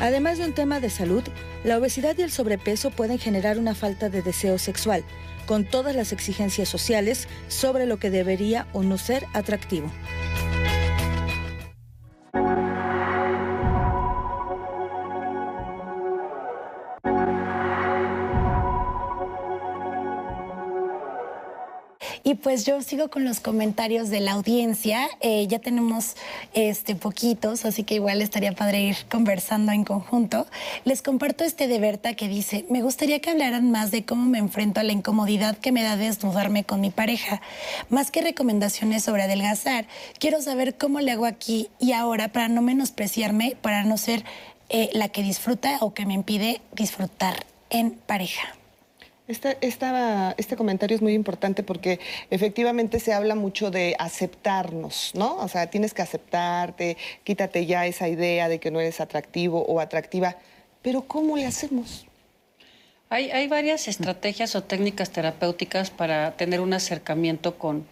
[0.00, 1.24] Además de un tema de salud,
[1.64, 5.02] la obesidad y el sobrepeso pueden generar una falta de deseo sexual,
[5.46, 9.90] con todas las exigencias sociales sobre lo que debería o no ser atractivo.
[22.26, 25.06] Y pues yo sigo con los comentarios de la audiencia.
[25.20, 26.16] Eh, ya tenemos
[26.54, 30.46] este, poquitos, así que igual estaría padre ir conversando en conjunto.
[30.86, 34.38] Les comparto este de Berta que dice, me gustaría que hablaran más de cómo me
[34.38, 37.42] enfrento a la incomodidad que me da desnudarme con mi pareja.
[37.90, 39.86] Más que recomendaciones sobre adelgazar,
[40.18, 44.24] quiero saber cómo le hago aquí y ahora para no menospreciarme, para no ser
[44.70, 48.54] eh, la que disfruta o que me impide disfrutar en pareja.
[49.26, 49.56] Esta,
[50.36, 51.98] este comentario es muy importante porque
[52.28, 55.38] efectivamente se habla mucho de aceptarnos, ¿no?
[55.38, 59.80] O sea, tienes que aceptarte, quítate ya esa idea de que no eres atractivo o
[59.80, 60.36] atractiva.
[60.82, 62.06] Pero ¿cómo le hacemos?
[63.08, 67.86] Hay, hay varias estrategias o técnicas terapéuticas para tener un acercamiento con,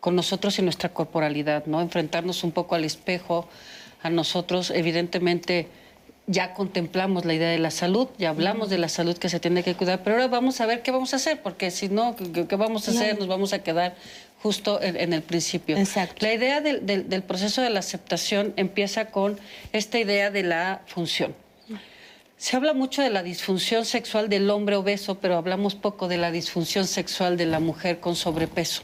[0.00, 1.82] con nosotros y nuestra corporalidad, ¿no?
[1.82, 3.46] Enfrentarnos un poco al espejo,
[4.02, 5.68] a nosotros, evidentemente
[6.28, 9.62] ya contemplamos la idea de la salud, ya hablamos de la salud que se tiene
[9.62, 12.56] que cuidar, pero ahora vamos a ver qué vamos a hacer, porque si no, ¿qué,
[12.56, 13.18] vamos a hacer?
[13.18, 13.96] Nos vamos a quedar
[14.42, 15.76] justo en, el principio.
[15.78, 16.26] Exacto.
[16.26, 19.40] La idea del, del, proceso de la aceptación empieza con
[19.72, 21.34] esta idea de la función.
[22.36, 26.30] Se habla mucho de la disfunción sexual del hombre obeso, pero hablamos poco de la
[26.30, 28.82] disfunción sexual de la mujer con sobrepeso.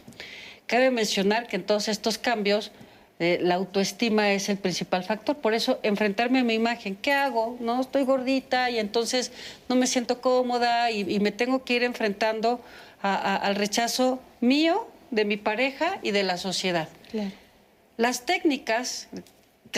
[0.67, 2.73] Cabe mencionar que en todos estos cambios
[3.21, 5.37] eh, la autoestima es el principal factor.
[5.37, 7.57] Por eso, enfrentarme a mi imagen, ¿qué hago?
[7.61, 9.33] No, estoy gordita y entonces
[9.69, 12.61] no me siento cómoda y, me tengo que ir enfrentando
[13.03, 16.89] al rechazo mío, de mi pareja y de la sociedad.
[17.97, 19.09] Las técnicas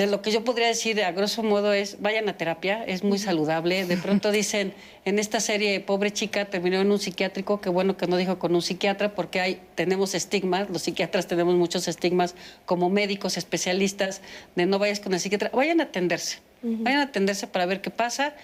[0.05, 3.86] lo que yo podría decir a grosso modo es, vayan a terapia, es muy saludable.
[3.86, 4.74] De pronto dicen,
[5.06, 8.55] en esta serie, pobre chica terminó en un psiquiátrico, qué bueno que no dijo con
[8.55, 12.35] un psiquiatra, porque hay, tenemos estigmas, los psiquiatras tenemos muchos estigmas
[12.66, 14.20] como médicos, especialistas,
[14.55, 17.90] de no vayas con el psiquiatra, vayan a atenderse, vayan a atenderse para ver qué
[17.90, 18.35] pasa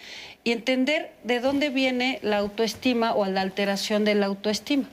[0.44, 4.88] y entender de dónde viene la autoestima o la alteración de la autoestima.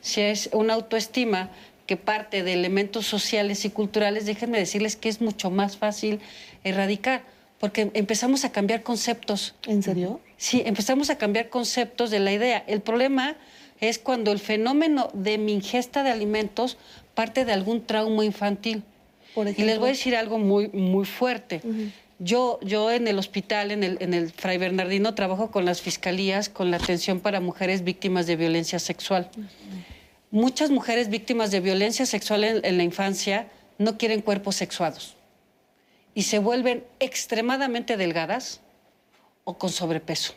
[0.00, 1.50] Si es una autoestima
[1.88, 6.20] que parte de elementos sociales y culturales, déjenme decirles que es mucho más fácil
[6.62, 7.22] erradicar,
[7.58, 9.54] porque empezamos a cambiar conceptos.
[9.66, 10.20] ¿En serio?
[10.36, 12.62] Sí, empezamos a cambiar conceptos de la idea.
[12.66, 13.36] El problema
[13.80, 16.76] es cuando el fenómeno de mi ingesta de alimentos
[17.14, 18.82] parte de algún trauma infantil.
[19.34, 21.62] y les voy a decir algo muy, muy fuerte.
[22.18, 26.50] Yo, yo en el hospital, en el, en el Fray Bernardino, trabajo con las fiscalías,
[26.50, 29.30] con la atención para mujeres víctimas de violencia sexual
[30.30, 33.48] muchas mujeres víctimas de violencia sexual en, la infancia
[33.78, 35.16] no quieren cuerpos sexuados
[36.14, 38.60] y se vuelven extremadamente delgadas
[39.44, 40.34] o con sobrepeso.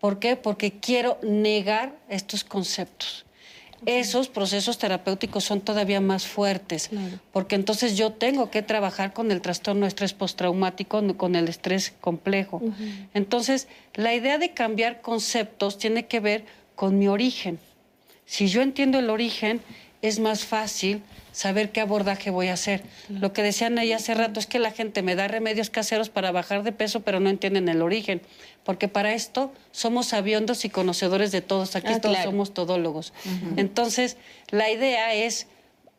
[0.00, 0.36] ¿Por qué?
[0.36, 3.26] Porque quiero negar estos conceptos.
[3.86, 6.90] Esos procesos terapéuticos son todavía más fuertes,
[7.32, 11.94] porque entonces yo tengo que trabajar con el trastorno de estrés postraumático, con el estrés
[12.00, 12.60] complejo.
[13.14, 16.44] Entonces, la idea de cambiar conceptos tiene que ver
[16.74, 17.58] con mi origen.
[18.30, 19.60] Si yo entiendo el origen,
[20.02, 21.02] es más fácil
[21.32, 22.84] saber qué abordaje voy a hacer.
[23.08, 26.30] Lo que decían ahí hace rato es que la gente me da remedios caseros para
[26.30, 28.22] bajar de peso, pero no entienden el origen.
[28.62, 31.74] Porque para esto somos sabiondos y conocedores de todos.
[31.74, 33.12] Aquí ah, todos somos todólogos.
[33.56, 34.16] Entonces,
[34.50, 35.48] la idea es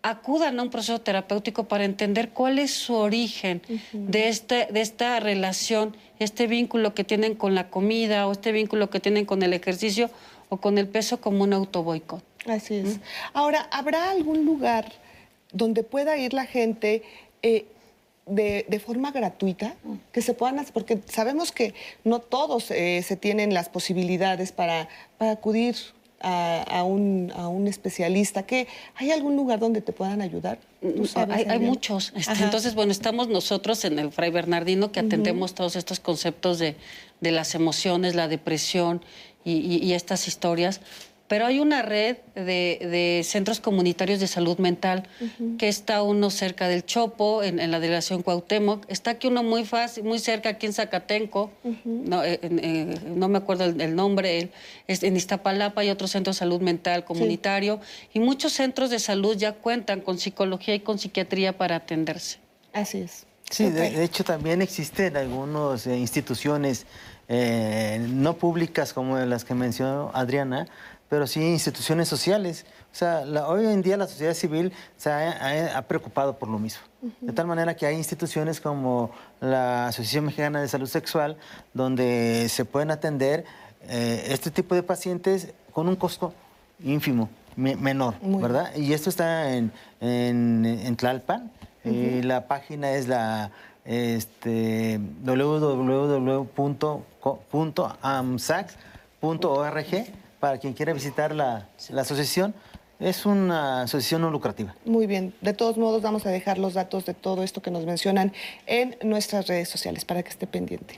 [0.04, 5.20] acudan a un proceso terapéutico para entender cuál es su origen de, este, de esta
[5.20, 9.54] relación, este vínculo que tienen con la comida o este vínculo que tienen con el
[9.54, 10.10] ejercicio
[10.52, 12.22] o con el peso como un autoboicot.
[12.46, 13.00] Así es.
[13.34, 14.92] Ahora, ¿habrá algún lugar
[15.54, 17.04] donde pueda ir la gente
[17.42, 17.66] eh,
[18.26, 19.76] de, forma gratuita?
[20.12, 21.74] Que se puedan hacer, porque sabemos que
[22.04, 25.78] no todos eh, se tienen las posibilidades para, para acudir
[26.24, 28.44] a, un, a, un, especialista?
[28.44, 30.60] ¿Que ¿Hay algún lugar donde te puedan ayudar?
[31.30, 32.12] hay, muchos.
[32.16, 36.76] Este, entonces, bueno, estamos nosotros en el Fray Bernardino que atendemos todos estos conceptos de,
[37.22, 39.02] de, las emociones, la depresión
[39.44, 40.82] y, estas historias.
[41.28, 45.08] Pero hay una red de, centros comunitarios de salud mental
[45.58, 48.84] que está uno cerca del Chopo, en, la delegación Cuauhtémoc.
[48.90, 51.50] Está aquí uno muy fácil, muy cerca, aquí en Zacatenco.
[51.86, 54.50] no, eh, eh, no, me acuerdo el, nombre.
[54.90, 57.80] Es, en Iztapalapa hay otro centro de salud mental comunitario.
[58.14, 62.40] Y muchos centros de salud ya cuentan con psicología y con psiquiatría para atenderse.
[62.74, 63.26] Así es.
[63.52, 66.86] Sí, de, hecho también existen algunas eh, instituciones
[67.28, 70.68] eh, no públicas como las que mencionó Adriana,
[71.10, 72.66] pero sí instituciones sociales.
[72.92, 76.82] O sea, hoy en día la sociedad civil se ha, preocupado por lo mismo.
[77.20, 81.38] De tal manera que hay instituciones como la Asociación Mexicana de Salud Sexual,
[81.74, 83.46] donde se pueden atender
[83.90, 86.34] eh, este tipo de pacientes con un costo
[86.84, 88.76] ínfimo, menor, ¿verdad?
[88.76, 91.52] Y esto está en, en, Tlalpan.
[91.84, 93.52] Y la página es la
[93.86, 96.46] este, www.amsac.org
[100.40, 102.54] para quien quiera visitar la, la asociación.
[103.00, 104.76] Es una asociación no lucrativa.
[104.86, 105.34] Muy bien.
[105.42, 108.32] De todos modos, vamos a dejar los datos de todo esto que nos mencionan
[108.68, 110.98] en nuestras redes sociales para que esté pendiente.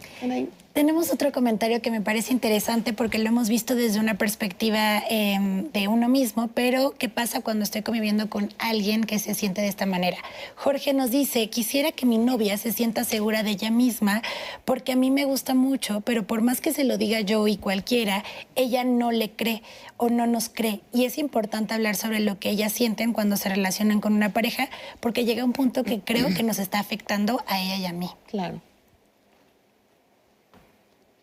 [0.73, 5.71] Tenemos otro comentario que me parece interesante porque lo hemos visto desde una perspectiva em,
[5.71, 9.67] de uno mismo, pero ¿qué pasa cuando estoy conviviendo con alguien que se siente de
[9.67, 10.17] esta manera?
[10.55, 14.23] Jorge nos dice, quisiera que mi novia se sienta segura de ella misma
[14.65, 17.57] porque a mí me gusta mucho, pero por más que se lo diga yo y
[17.57, 18.23] cualquiera,
[18.55, 19.61] ella no le cree
[19.97, 20.81] o no nos cree.
[20.91, 24.69] Y es importante hablar sobre lo que ellas sienten cuando se relacionan con una pareja
[25.01, 28.09] porque llega un punto que creo que nos está afectando a ella y a mí.
[28.25, 28.59] Claro.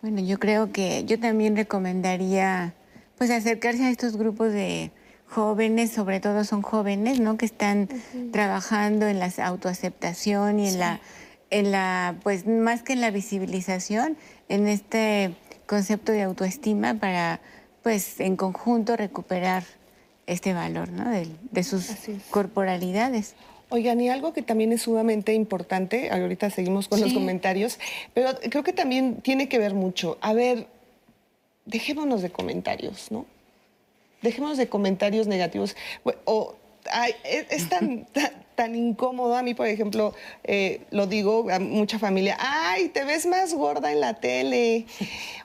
[0.02, 2.74] Bueno, yo creo que yo también recomendaría
[3.18, 4.92] pues acercarse a estos grupos de
[5.28, 7.36] jóvenes, sobre todo son jóvenes, ¿no?
[7.36, 7.88] Que están
[8.32, 11.00] trabajando en la autoaceptación y en la
[11.50, 14.16] en la pues más que en la visibilización,
[14.48, 15.34] en este
[15.66, 17.40] concepto de autoestima para
[17.82, 19.64] pues en conjunto recuperar
[20.26, 21.10] este valor, ¿no?
[21.10, 21.90] de, de sus
[22.30, 23.34] corporalidades.
[23.70, 27.78] Oigan, y algo que también es sumamente importante, ahorita seguimos con los comentarios,
[28.12, 30.18] pero creo que también tiene que ver mucho.
[30.20, 30.66] A ver,
[31.66, 33.26] dejémonos de comentarios, ¿no?
[34.22, 35.76] Dejémonos de comentarios negativos.
[36.24, 36.56] O,
[37.24, 38.06] es, tan,
[38.56, 39.36] tan, incómodo.
[39.36, 43.92] A mí, por ejemplo, eh, lo digo a mucha familia, ay, te ves más gorda
[43.92, 44.86] en la tele.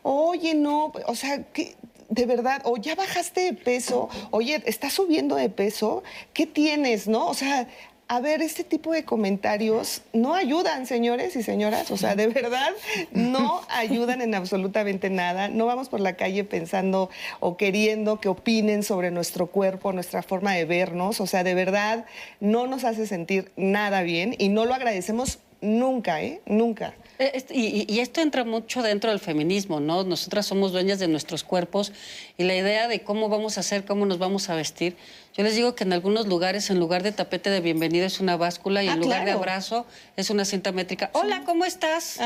[0.02, 1.76] Oye, no, o sea, ¿qué,
[2.10, 6.04] de verdad, o ya bajaste de peso, oye, estás subiendo de peso,
[6.34, 7.28] ¿qué tienes, no?
[7.28, 7.68] O sea,
[8.08, 11.90] a ver, este tipo de comentarios no ayudan, señores y señoras.
[11.90, 12.70] O sea, de verdad,
[13.12, 15.48] no ayudan en absolutamente nada.
[15.48, 17.10] No vamos por la calle pensando
[17.40, 21.20] o queriendo que opinen sobre nuestro cuerpo, nuestra forma de vernos.
[21.20, 22.06] O sea, de verdad,
[22.40, 26.42] no nos hace sentir nada bien y no lo agradecemos nunca, ¿eh?
[26.46, 26.94] Nunca.
[27.18, 30.04] Eh, y, esto entra mucho dentro del feminismo, ¿no?
[30.04, 31.94] Nosotras somos dueñas de nuestros cuerpos
[32.38, 34.98] y la idea de cómo vamos a hacer, cómo nos vamos a vestir.
[35.38, 38.36] Yo les digo que en algunos lugares, en lugar de tapete de bienvenida, es una
[38.36, 39.86] báscula y en ah, lugar de abrazo
[40.18, 41.10] es una cinta métrica.
[41.14, 42.20] Hola, ¿cómo estás?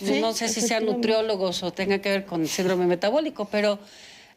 [0.00, 3.78] no sé si sean nutriólogos o tenga que ver con el síndrome metabólico, pero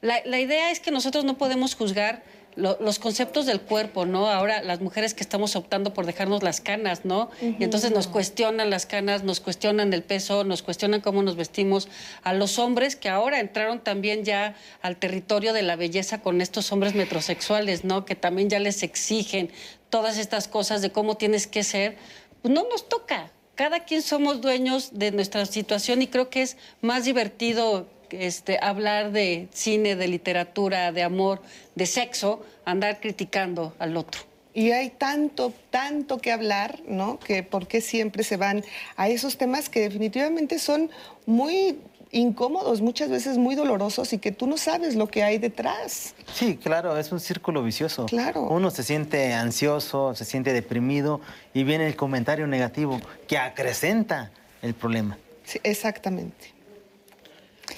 [0.02, 2.24] la, la idea es que nosotros no podemos juzgar
[2.56, 4.28] los conceptos del cuerpo, ¿no?
[4.28, 7.30] Ahora las mujeres que estamos optando por dejarnos las canas, ¿no?
[7.42, 11.88] Y entonces nos cuestionan las canas, nos cuestionan el peso, nos cuestionan cómo nos vestimos.
[12.24, 16.72] A los hombres que ahora entraron también ya al territorio de la belleza con estos
[16.72, 18.06] hombres metrosexuales, ¿no?
[18.06, 19.52] Que también ya les exigen
[19.90, 21.98] todas estas cosas de cómo tienes que ser.
[22.42, 23.32] Pues no nos toca.
[23.56, 29.12] Cada quien somos dueños de nuestra situación y creo que es más divertido este, hablar
[29.12, 31.42] de cine, de literatura, de amor,
[31.76, 34.22] de sexo, andar criticando al otro.
[34.54, 37.20] Y hay tanto, tanto que hablar, ¿no?
[37.20, 38.64] Que por qué siempre se van
[38.98, 40.90] a esos temas que definitivamente son
[41.26, 41.80] muy
[42.12, 46.14] incómodos, muchas veces muy dolorosos y que tú no sabes lo que hay detrás.
[46.34, 48.06] Sí, claro, es un círculo vicioso.
[48.06, 48.44] Claro.
[48.44, 51.22] Uno se siente ansioso, se siente deprimido
[51.54, 54.32] y viene el comentario negativo que acrecenta
[54.62, 55.18] el problema.
[55.46, 56.51] Sí, exactamente.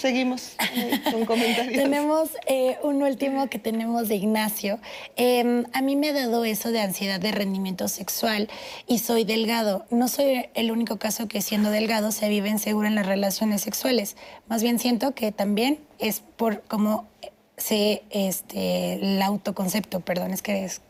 [0.03, 1.81] Seguimos eh, con comentarios.
[1.81, 4.77] tenemos eh, un último que tenemos de Ignacio.
[5.15, 8.49] Em, a mí me ha dado eso de ansiedad de rendimiento sexual
[8.85, 9.85] y soy delgado.
[9.91, 14.17] No soy el único caso que siendo delgado se vive inseguro en las relaciones sexuales.
[14.49, 17.07] Más bien siento que también es por cómo
[17.55, 20.81] se, este, el autoconcepto, perdón, es que es,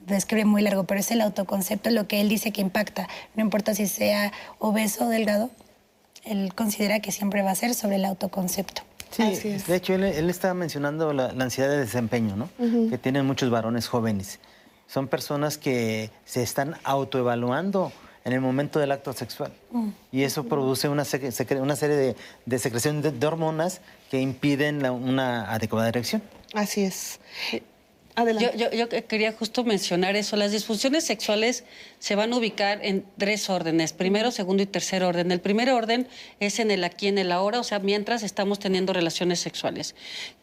[0.00, 3.08] describe muy largo, pero es el autoconcepto lo que él dice que impacta.
[3.34, 5.48] No importa si sea obeso o delgado,
[6.24, 8.82] él considera que siempre va a ser sobre el autoconcepto.
[9.10, 12.50] Sí, de hecho él, estaba mencionando la, ansiedad de desempeño, ¿no?
[12.90, 14.38] Que tienen muchos varones jóvenes.
[14.86, 17.92] Son personas que se están autoevaluando
[18.24, 19.52] en el momento del acto sexual.
[19.70, 19.88] Mm.
[20.12, 21.04] Y eso produce una,
[21.60, 23.80] una serie de, de secreciones de, hormonas
[24.10, 26.22] que impiden una adecuada erección.
[26.54, 27.20] Así es.
[28.56, 30.36] Yo, quería justo mencionar eso.
[30.36, 31.64] Las disfunciones sexuales
[31.98, 35.30] se van a ubicar en tres órdenes, primero, segundo y tercer orden.
[35.30, 36.08] El primer orden
[36.40, 39.94] es en el aquí, en el ahora, o sea, mientras estamos teniendo relaciones sexuales.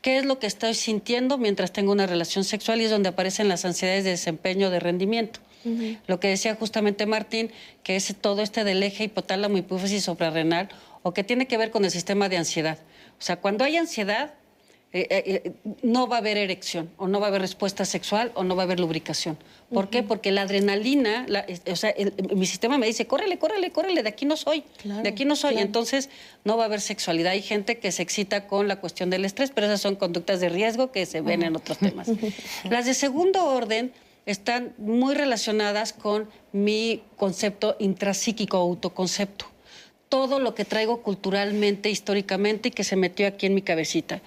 [0.02, 2.82] ¿Qué es lo que estoy sintiendo mientras tengo una relación sexual?
[2.82, 5.40] Y es donde aparecen las ansiedades de desempeño, de rendimiento.
[6.06, 10.70] Lo que decía justamente Martín, que es todo este del eje hipotálamo, hipófisis suprarrenal,
[11.02, 12.78] o que tiene que ver con el sistema de ansiedad.
[13.20, 14.36] O sea, cuando hay ansiedad,
[14.96, 15.52] eh, eh, eh,
[15.82, 18.64] no va a haber erección, o no va a haber respuesta sexual, o no va
[18.64, 19.38] a haber lubricación.
[19.70, 20.04] ¿Por qué?
[20.04, 21.26] Porque la adrenalina,
[21.70, 21.94] o sea,
[22.34, 25.58] mi sistema me dice, córrele, córrele, córrele, de aquí no soy, de aquí no soy.
[25.58, 26.10] Entonces,
[26.46, 27.34] no va a haber sexualidad.
[27.34, 30.48] Hay gente que se excita con la cuestión del estrés, pero esas son conductas de
[30.48, 32.08] riesgo que se ven en otros temas.
[32.70, 33.92] Las de segundo orden
[34.26, 39.48] están muy relacionadas con mi concepto intrapsíquico, autoconcepto
[40.10, 44.22] todo lo que traigo culturalmente, históricamente y que se metió aquí en mi cabecita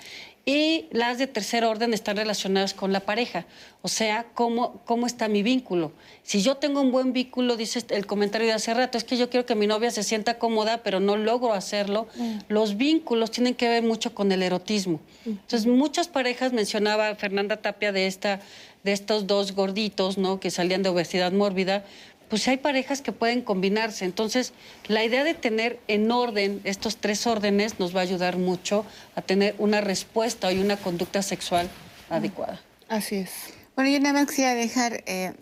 [0.48, 3.44] y las de tercer orden están relacionadas con la pareja,
[3.82, 5.92] o sea, cómo, cómo está mi vínculo.
[6.22, 9.28] Si yo tengo un buen vínculo, dice el comentario de hace rato, es que yo
[9.28, 12.06] quiero que mi novia se sienta cómoda, pero no logro hacerlo.
[12.16, 12.38] Mm.
[12.48, 15.00] Los vínculos tienen que ver mucho con el erotismo.
[15.26, 18.40] Entonces, muchas parejas, mencionaba Fernanda Tapia de, esta,
[18.84, 20.40] de estos dos gorditos, ¿no?
[20.40, 21.84] que salían de obesidad mórbida,
[22.28, 24.04] pues hay parejas que pueden combinarse.
[24.04, 24.52] Entonces,
[24.86, 28.84] la idea de tener en orden estos tres órdenes nos va a ayudar mucho
[29.14, 31.68] a tener una respuesta y una conducta sexual
[32.10, 32.60] adecuada.
[32.88, 33.30] Así es.
[33.74, 35.34] Bueno, yo nada más quisiera dejar, eh,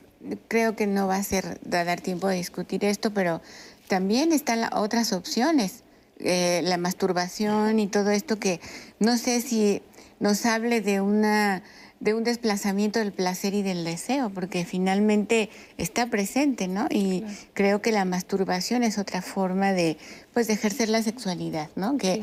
[0.48, 3.40] creo que no va a ser dar tiempo de discutir esto, pero
[3.88, 5.82] también están otras opciones,
[6.18, 8.60] eh, la masturbación y todo esto que
[8.98, 9.82] no sé si
[10.18, 11.62] nos hable de una
[12.00, 15.48] de un desplazamiento del placer y del deseo, porque finalmente
[15.78, 16.86] está presente, ¿no?
[16.90, 17.24] Y
[17.54, 19.96] creo que la masturbación es otra forma de,
[20.34, 21.96] pues, de ejercer la sexualidad, ¿no?
[21.96, 22.22] Que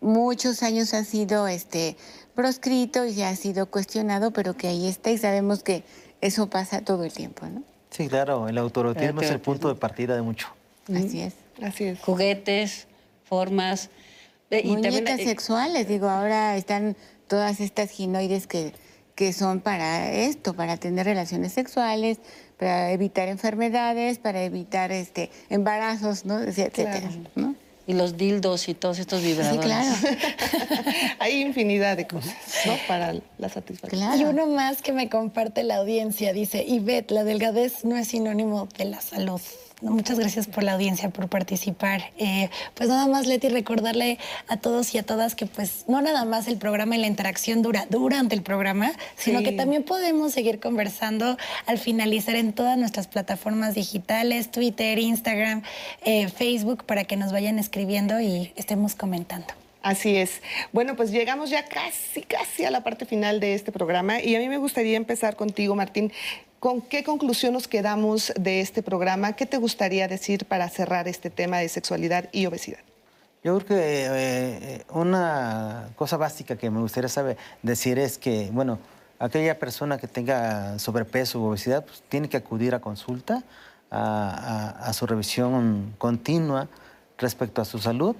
[0.00, 1.96] muchos años ha sido este,
[2.34, 5.84] proscrito y ha sido cuestionado, pero que ahí está y sabemos que
[6.20, 7.62] eso pasa todo el tiempo, ¿no?
[7.90, 10.48] Sí, claro, el autorotismo es el punto de partida de mucho.
[10.88, 11.34] Así es.
[11.60, 12.00] Así es.
[12.00, 12.86] Juguetes,
[13.24, 13.90] formas.
[14.50, 16.96] Eh, y también, eh, sexuales, digo, ahora están
[17.26, 18.72] todas estas ginoides que
[19.14, 22.18] que son para esto, para tener relaciones sexuales,
[22.58, 26.40] para evitar enfermedades, para evitar este embarazos, ¿no?
[26.40, 27.54] etcétera, ¿no?
[27.86, 29.60] y los dildos y todos estos vibradores.
[29.60, 29.94] Sí, claro.
[31.18, 32.34] Hay infinidad de cosas,
[32.66, 32.74] ¿no?
[32.86, 34.20] Para la satisfacción.
[34.20, 38.68] Y uno más que me comparte la audiencia dice, Ivette, la delgadez no es sinónimo
[38.78, 39.40] de la salud.
[39.82, 42.02] Muchas gracias por la audiencia, por participar.
[42.16, 46.24] Eh, pues nada más, Leti, recordarle a todos y a todas que pues no nada
[46.24, 49.44] más el programa y la interacción dura durante el programa, sino Sí.
[49.44, 51.36] que también podemos seguir conversando
[51.66, 55.62] al finalizar en todas nuestras plataformas digitales, Twitter, Instagram,
[56.04, 59.61] eh, Facebook, para que nos vayan escribiendo y estemos comentando.
[59.82, 60.40] Así es.
[60.72, 64.38] Bueno, pues llegamos ya casi, casi a la parte final de este programa y a
[64.38, 66.12] mí me gustaría empezar contigo, Martín.
[66.60, 69.32] ¿Con qué conclusión nos quedamos de este programa?
[69.32, 72.78] ¿Qué te gustaría decir para cerrar este tema de sexualidad y obesidad?
[73.42, 78.78] Yo creo que eh, una cosa básica que me gustaría saber, decir es que, bueno,
[79.18, 83.42] aquella persona que tenga sobrepeso u obesidad pues, tiene que acudir a consulta,
[83.90, 86.68] a, su revisión continua
[87.18, 88.16] respecto a su salud.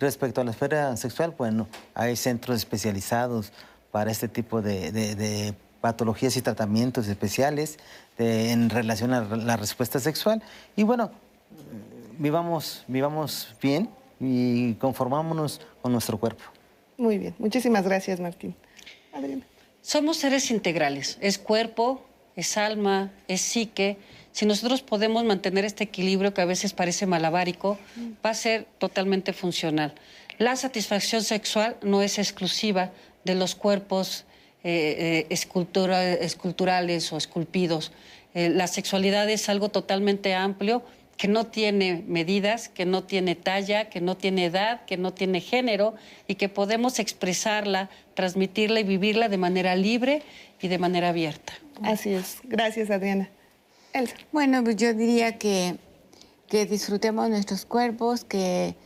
[0.00, 3.52] Respecto a la esfera sexual, bueno, hay centros especializados
[3.92, 7.78] para este tipo de, de- de patologías y tratamientos especiales
[8.16, 10.42] de- en relación a la respuesta sexual.
[10.74, 11.10] Y bueno,
[12.18, 16.44] vivamos, vivamos bien y conformámonos con nuestro cuerpo.
[16.96, 17.34] Muy bien.
[17.38, 18.54] Muchísimas gracias, Martín.
[19.12, 19.44] Adriana.
[19.82, 22.02] Somos seres integrales, es cuerpo,
[22.36, 23.98] es alma, es psique.
[24.32, 27.78] Si nosotros podemos mantener este equilibrio que a veces parece malabárico,
[28.24, 29.94] va a ser totalmente funcional.
[30.38, 32.92] La satisfacción sexual no es exclusiva
[33.24, 34.24] de los cuerpos
[34.62, 37.92] eh, eh, escultura- esculturales o esculpidos.
[38.34, 40.82] Eh, la sexualidad es algo totalmente amplio
[41.16, 45.40] que no tiene medidas, que no tiene talla, que no tiene edad, que no tiene
[45.42, 45.94] género
[46.26, 50.22] y que podemos expresarla, transmitirla y vivirla de manera libre
[50.62, 51.52] y de manera abierta.
[51.82, 52.38] Así es.
[52.44, 53.28] Gracias, Adriana.
[53.92, 54.16] Elsa.
[54.32, 55.76] Bueno, pues yo diría que,
[56.48, 58.76] que disfrutemos nuestros cuerpos, que,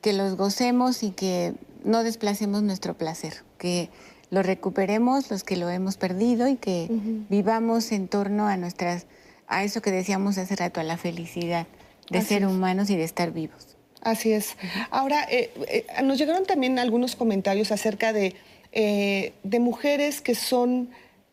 [0.00, 1.54] que los gocemos y que
[1.84, 3.90] no desplacemos nuestro placer, que
[4.30, 6.88] lo recuperemos los que lo hemos perdido y que
[7.28, 9.06] vivamos en torno a nuestras,
[9.48, 11.66] a eso que decíamos hace rato, a la felicidad
[12.10, 12.48] de Así ser es.
[12.48, 13.76] humanos y de estar vivos.
[14.02, 14.56] Así es.
[14.90, 18.34] Ahora, eh, eh, nos llegaron también algunos comentarios acerca de,
[18.72, 20.90] eh, de mujeres que son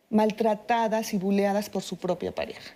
[0.09, 2.73] maltratadas y buleadas por su propia pareja,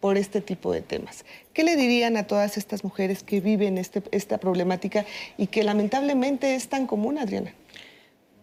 [0.00, 1.24] por este tipo de temas.
[1.52, 5.04] ¿Qué le dirían a todas estas mujeres que viven este- esta problemática
[5.36, 7.52] y que lamentablemente es tan común, Adriana?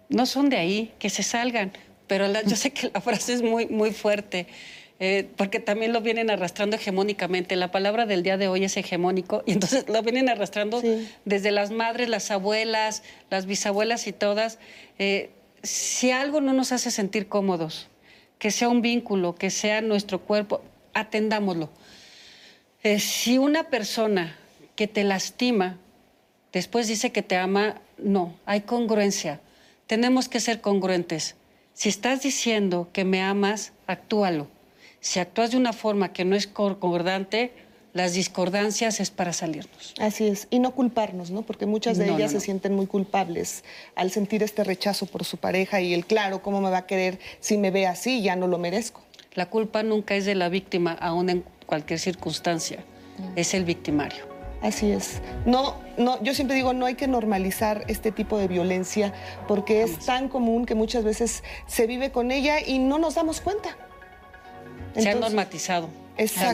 [0.09, 1.71] No son de ahí, que se salgan,
[2.07, 4.47] pero la- yo sé que la frase es muy, muy fuerte.
[4.97, 7.57] eh, porque también lo vienen arrastrando hegemónicamente.
[7.57, 11.05] La palabra del día de hoy es hegemónico y entonces lo vienen arrastrando Sí.
[11.25, 14.57] desde las madres, las abuelas, las bisabuelas y todas.
[14.97, 15.31] Eh,
[15.63, 17.89] si algo no nos hace sentir cómodos,
[18.39, 20.61] que sea un vínculo, que sea nuestro cuerpo,
[20.95, 21.69] atendámoslo.
[22.81, 24.35] Eh, si una persona
[24.75, 25.77] que te lastima
[26.51, 29.41] después dice que te ama, no, hay congruencia.
[29.87, 31.35] Tenemos que ser congruentes.
[31.73, 34.47] Si estás diciendo que me amas, actúalo.
[35.01, 37.51] Si actúas de una forma que no es concordante,
[37.93, 39.93] las discordancias es para salirnos.
[39.99, 41.43] Así es, y no culparnos, ¿no?
[41.43, 42.39] Porque muchas de No, ellas no, no.
[42.41, 43.63] se sienten muy culpables
[43.95, 47.19] al sentir este rechazo por su pareja y el claro, ¿cómo me va a querer
[47.39, 48.21] si me ve así?
[48.21, 49.01] Ya no lo merezco.
[49.35, 52.79] La culpa nunca es de la víctima, aún en cualquier circunstancia.
[53.35, 54.25] Es el victimario.
[54.61, 55.21] Así es.
[55.45, 59.13] No, no, yo siempre digo, no hay que normalizar este tipo de violencia
[59.47, 63.41] porque es tan común que muchas veces se vive con ella y no nos damos
[63.41, 63.77] cuenta.
[64.95, 65.89] Se ha normatizado.
[66.17, 66.53] Se ha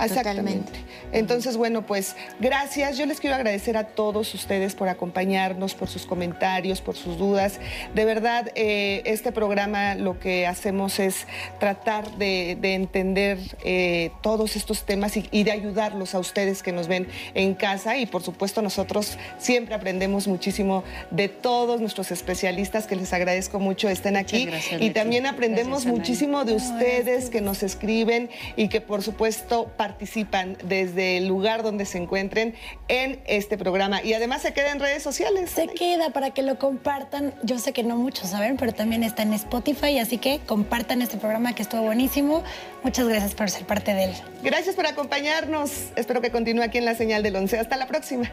[0.00, 0.72] Exactamente.
[1.12, 2.96] Entonces, bueno, pues gracias.
[2.96, 7.60] Yo les quiero agradecer a todos ustedes por acompañarnos, por sus comentarios, por sus dudas.
[7.94, 11.26] De verdad, eh, este programa lo que hacemos es
[11.60, 16.72] tratar de, de entender eh, todos estos temas y, y de ayudarlos a ustedes que
[16.72, 17.98] nos ven en casa.
[17.98, 23.88] Y por supuesto, nosotros siempre aprendemos muchísimo de todos nuestros especialistas, que les agradezco mucho
[23.88, 24.46] estén aquí.
[24.46, 29.70] gracias, y también aprendemos Gracias, muchísimo de ustedes que nos escriben y que por supuesto
[29.82, 32.54] participan desde el lugar donde se encuentren
[32.86, 34.00] en este programa.
[34.00, 35.50] Y además se queda en redes sociales.
[35.50, 37.34] Se queda para que lo compartan.
[37.42, 41.16] Yo sé que no muchos saben, pero también está en Spotify, así que compartan este
[41.16, 42.44] programa que estuvo buenísimo.
[42.84, 44.12] Muchas gracias por ser parte de él.
[44.44, 45.88] Gracias por acompañarnos.
[45.96, 47.58] Espero que continúe aquí en la señal del 11.
[47.58, 48.30] Hasta la próxima.